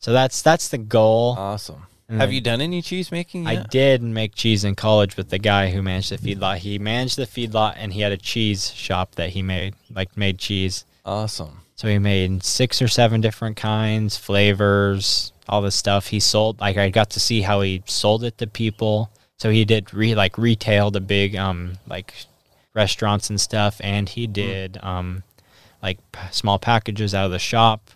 So 0.00 0.12
that's 0.12 0.42
that's 0.42 0.68
the 0.68 0.78
goal. 0.78 1.34
Awesome. 1.38 1.86
And 2.08 2.20
Have 2.20 2.32
you 2.32 2.40
done 2.40 2.60
any 2.60 2.82
cheese 2.82 3.10
making 3.10 3.48
I 3.48 3.64
did 3.64 4.00
make 4.00 4.36
cheese 4.36 4.62
in 4.62 4.76
college 4.76 5.16
with 5.16 5.30
the 5.30 5.38
guy 5.40 5.70
who 5.70 5.82
managed 5.82 6.10
the 6.10 6.18
feedlot. 6.18 6.58
He 6.58 6.78
managed 6.78 7.16
the 7.18 7.26
feedlot, 7.26 7.74
and 7.76 7.92
he 7.92 8.00
had 8.02 8.12
a 8.12 8.16
cheese 8.16 8.72
shop 8.72 9.16
that 9.16 9.30
he 9.30 9.42
made, 9.42 9.74
like 9.92 10.16
made 10.16 10.38
cheese. 10.38 10.84
Awesome. 11.04 11.62
So 11.74 11.88
he 11.88 11.98
made 11.98 12.44
six 12.44 12.80
or 12.80 12.86
seven 12.88 13.20
different 13.20 13.56
kinds, 13.56 14.16
flavors, 14.16 15.32
all 15.48 15.62
this 15.62 15.76
stuff. 15.76 16.08
He 16.08 16.20
sold 16.20 16.60
like 16.60 16.76
I 16.76 16.90
got 16.90 17.10
to 17.10 17.20
see 17.20 17.42
how 17.42 17.60
he 17.60 17.82
sold 17.86 18.24
it 18.24 18.38
to 18.38 18.46
people. 18.46 19.10
So 19.38 19.50
he 19.50 19.64
did 19.64 19.92
re 19.94 20.14
like 20.14 20.38
retail 20.38 20.90
to 20.92 21.00
big 21.00 21.36
um 21.36 21.78
like 21.86 22.14
restaurants 22.74 23.30
and 23.30 23.40
stuff, 23.40 23.80
and 23.82 24.08
he 24.08 24.26
did 24.26 24.78
um 24.82 25.22
like 25.82 25.98
p- 26.12 26.20
small 26.30 26.58
packages 26.58 27.14
out 27.14 27.26
of 27.26 27.30
the 27.32 27.38
shop. 27.38 27.90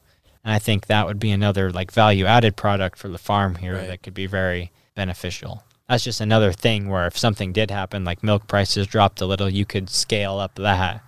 And 0.45 0.53
I 0.53 0.59
think 0.59 0.87
that 0.87 1.07
would 1.07 1.19
be 1.21 1.31
another 1.31 1.71
like 1.71 1.91
value 1.93 2.25
added 2.27 2.57
product 2.57 2.99
for 2.99 3.09
the 3.09 3.19
farm 3.19 3.57
here 3.57 3.75
Right. 3.77 3.87
that 3.89 4.03
could 4.03 4.15
be 4.15 4.27
very 4.27 4.71
beneficial. 4.95 5.65
That's 5.89 6.05
just 6.05 6.21
another 6.21 6.53
thing 6.53 6.89
where 6.89 7.07
if 7.07 7.19
something 7.19 7.53
did 7.53 7.71
happen, 7.71 8.05
like 8.05 8.23
milk 8.23 8.47
prices 8.47 8.87
dropped 8.87 9.21
a 9.21 9.27
little, 9.27 9.51
you 9.51 9.65
could 9.65 9.91
scale 9.91 10.39
up 10.39 10.55
that. 10.55 11.03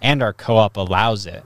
And 0.00 0.22
our 0.22 0.32
co 0.32 0.56
op 0.56 0.76
allows 0.76 1.26
it. 1.26 1.42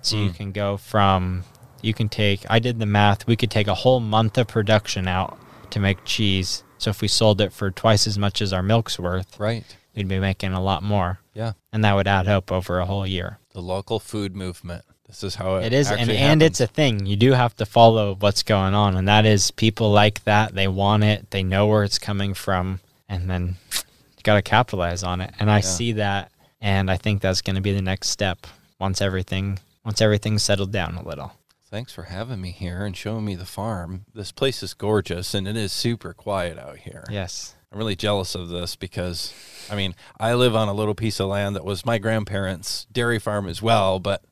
So 0.00 0.16
you 0.16 0.30
Mm. 0.30 0.34
can 0.36 0.52
go 0.52 0.76
from, 0.78 1.44
you 1.82 1.94
can 1.94 2.08
take, 2.08 2.44
I 2.50 2.58
did 2.58 2.78
the 2.78 2.86
math, 2.86 3.26
we 3.26 3.36
could 3.36 3.50
take 3.50 3.66
a 3.68 3.74
whole 3.74 4.00
month 4.00 4.38
of 4.38 4.48
production 4.48 5.06
out 5.08 5.38
to 5.70 5.80
make 5.80 6.04
cheese. 6.04 6.62
So 6.78 6.90
if 6.90 7.00
we 7.00 7.08
sold 7.08 7.40
it 7.40 7.52
for 7.52 7.70
twice 7.70 8.06
as 8.06 8.18
much 8.18 8.40
as 8.40 8.52
our 8.52 8.62
milk's 8.62 8.98
worth, 8.98 9.38
Right. 9.38 9.64
we'd 9.94 10.08
be 10.08 10.18
making 10.18 10.52
a 10.52 10.62
lot 10.62 10.82
more. 10.82 11.20
Yeah. 11.34 11.52
And 11.72 11.84
that 11.84 11.94
would 11.94 12.06
add 12.08 12.28
up 12.28 12.50
over 12.52 12.78
a 12.78 12.86
whole 12.86 13.06
year. 13.06 13.38
The 13.52 13.60
local 13.62 13.98
food 13.98 14.34
movement. 14.36 14.84
This 15.06 15.22
is 15.24 15.36
how 15.36 15.56
it, 15.56 15.66
It 15.66 15.72
is, 15.72 15.90
and, 15.90 16.10
and 16.10 16.42
it's 16.42 16.60
a 16.60 16.66
thing. 16.66 17.06
You 17.06 17.16
do 17.16 17.32
have 17.32 17.56
to 17.56 17.64
follow 17.64 18.14
what's 18.20 18.42
going 18.42 18.74
on, 18.74 18.94
and 18.94 19.08
that 19.08 19.24
is 19.24 19.50
people 19.50 19.90
like 19.90 20.22
that. 20.24 20.54
They 20.54 20.68
want 20.68 21.02
it. 21.02 21.30
They 21.30 21.42
know 21.42 21.66
where 21.66 21.82
it's 21.82 21.98
coming 21.98 22.34
from, 22.34 22.80
and 23.08 23.28
then 23.30 23.56
you 23.72 24.22
got 24.22 24.34
to 24.34 24.42
capitalize 24.42 25.02
on 25.02 25.22
it. 25.22 25.32
And 25.40 25.50
I 25.50 25.60
see 25.60 25.92
that, 25.92 26.30
and 26.60 26.90
I 26.90 26.98
think 26.98 27.22
that's 27.22 27.40
going 27.40 27.56
to 27.56 27.62
be 27.62 27.72
the 27.72 27.80
next 27.80 28.10
step 28.10 28.46
once 28.78 29.00
everything 29.00 29.58
once 29.82 30.02
everything's 30.02 30.42
settled 30.42 30.72
down 30.72 30.96
a 30.96 31.02
little. 31.08 31.32
Thanks 31.70 31.92
for 31.92 32.04
having 32.04 32.40
me 32.40 32.50
here 32.50 32.86
and 32.86 32.96
showing 32.96 33.26
me 33.26 33.34
the 33.34 33.44
farm. 33.44 34.06
This 34.14 34.32
place 34.32 34.62
is 34.62 34.72
gorgeous 34.72 35.34
and 35.34 35.46
it 35.46 35.54
is 35.54 35.70
super 35.70 36.14
quiet 36.14 36.58
out 36.58 36.78
here. 36.78 37.04
Yes. 37.10 37.56
I'm 37.70 37.76
really 37.76 37.94
jealous 37.94 38.34
of 38.34 38.48
this 38.48 38.74
because, 38.74 39.34
I 39.70 39.76
mean, 39.76 39.94
I 40.18 40.32
live 40.32 40.56
on 40.56 40.68
a 40.68 40.72
little 40.72 40.94
piece 40.94 41.20
of 41.20 41.28
land 41.28 41.54
that 41.56 41.66
was 41.66 41.84
my 41.84 41.98
grandparents' 41.98 42.86
dairy 42.90 43.18
farm 43.18 43.46
as 43.46 43.60
well, 43.60 44.00
but 44.00 44.24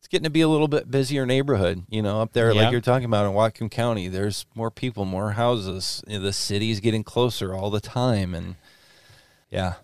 it's 0.00 0.08
getting 0.08 0.24
to 0.24 0.30
be 0.30 0.42
a 0.42 0.48
little 0.48 0.68
bit 0.68 0.90
busier 0.90 1.24
neighborhood. 1.24 1.84
You 1.88 2.02
know, 2.02 2.20
up 2.20 2.34
there, 2.34 2.52
like 2.52 2.70
you're 2.70 2.82
talking 2.82 3.06
about 3.06 3.24
in 3.24 3.32
Whatcom 3.32 3.70
County, 3.70 4.08
there's 4.08 4.44
more 4.54 4.70
people, 4.70 5.06
more 5.06 5.32
houses. 5.32 6.04
You 6.06 6.18
know, 6.18 6.24
the 6.24 6.34
city's 6.34 6.80
getting 6.80 7.04
closer 7.04 7.54
all 7.54 7.70
the 7.70 7.80
time. 7.80 8.34
And 8.34 8.56
yeah, 9.52 9.74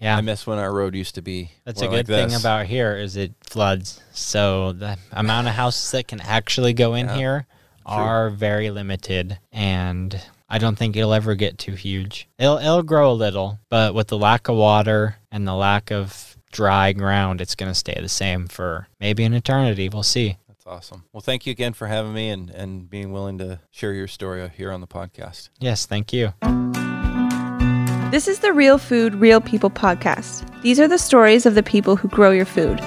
Yeah. 0.00 0.16
I 0.16 0.20
miss 0.22 0.46
when 0.46 0.58
our 0.58 0.72
road 0.72 0.94
used 0.94 1.14
to 1.16 1.22
be. 1.22 1.52
That's 1.64 1.82
a 1.82 1.86
good 1.86 1.92
like 1.96 2.06
thing 2.06 2.28
this. 2.30 2.40
about 2.40 2.66
here 2.66 2.96
is 2.96 3.16
it 3.16 3.34
floods. 3.44 4.00
So 4.12 4.72
the 4.72 4.98
amount 5.12 5.48
of 5.48 5.54
houses 5.54 5.90
that 5.92 6.08
can 6.08 6.20
actually 6.20 6.72
go 6.72 6.94
in 6.94 7.06
Yeah, 7.06 7.16
here 7.16 7.46
are 7.86 8.30
very 8.30 8.70
limited 8.70 9.38
and 9.52 10.20
I 10.48 10.58
don't 10.58 10.76
think 10.76 10.96
it'll 10.96 11.12
ever 11.12 11.34
get 11.34 11.58
too 11.58 11.72
huge. 11.72 12.28
It'll 12.38 12.58
it'll 12.58 12.82
grow 12.82 13.12
a 13.12 13.12
little, 13.12 13.58
but 13.68 13.94
with 13.94 14.08
the 14.08 14.18
lack 14.18 14.48
of 14.48 14.56
water 14.56 15.16
and 15.30 15.46
the 15.46 15.54
lack 15.54 15.92
of 15.92 16.36
dry 16.52 16.92
ground, 16.92 17.42
it's 17.42 17.54
going 17.54 17.70
to 17.70 17.78
stay 17.78 17.98
the 18.00 18.08
same 18.08 18.46
for 18.48 18.88
maybe 18.98 19.24
an 19.24 19.34
eternity. 19.34 19.90
We'll 19.90 20.02
see. 20.02 20.38
That's 20.48 20.66
awesome. 20.66 21.04
Well, 21.12 21.20
thank 21.20 21.44
you 21.46 21.50
again 21.50 21.74
for 21.74 21.86
having 21.86 22.14
me 22.14 22.30
and, 22.30 22.48
and 22.48 22.88
being 22.88 23.12
willing 23.12 23.36
to 23.38 23.60
share 23.70 23.92
your 23.92 24.08
story 24.08 24.48
here 24.56 24.72
on 24.72 24.80
the 24.80 24.86
podcast. 24.86 25.50
Yes, 25.60 25.84
thank 25.84 26.14
you. 26.14 26.32
This 28.10 28.26
is 28.26 28.38
the 28.38 28.54
Real 28.54 28.78
Food, 28.78 29.16
Real 29.16 29.38
People 29.38 29.68
podcast. 29.68 30.42
These 30.62 30.80
are 30.80 30.88
the 30.88 30.96
stories 30.96 31.44
of 31.44 31.54
the 31.54 31.62
people 31.62 31.94
who 31.94 32.08
grow 32.08 32.30
your 32.30 32.46
food. 32.46 32.80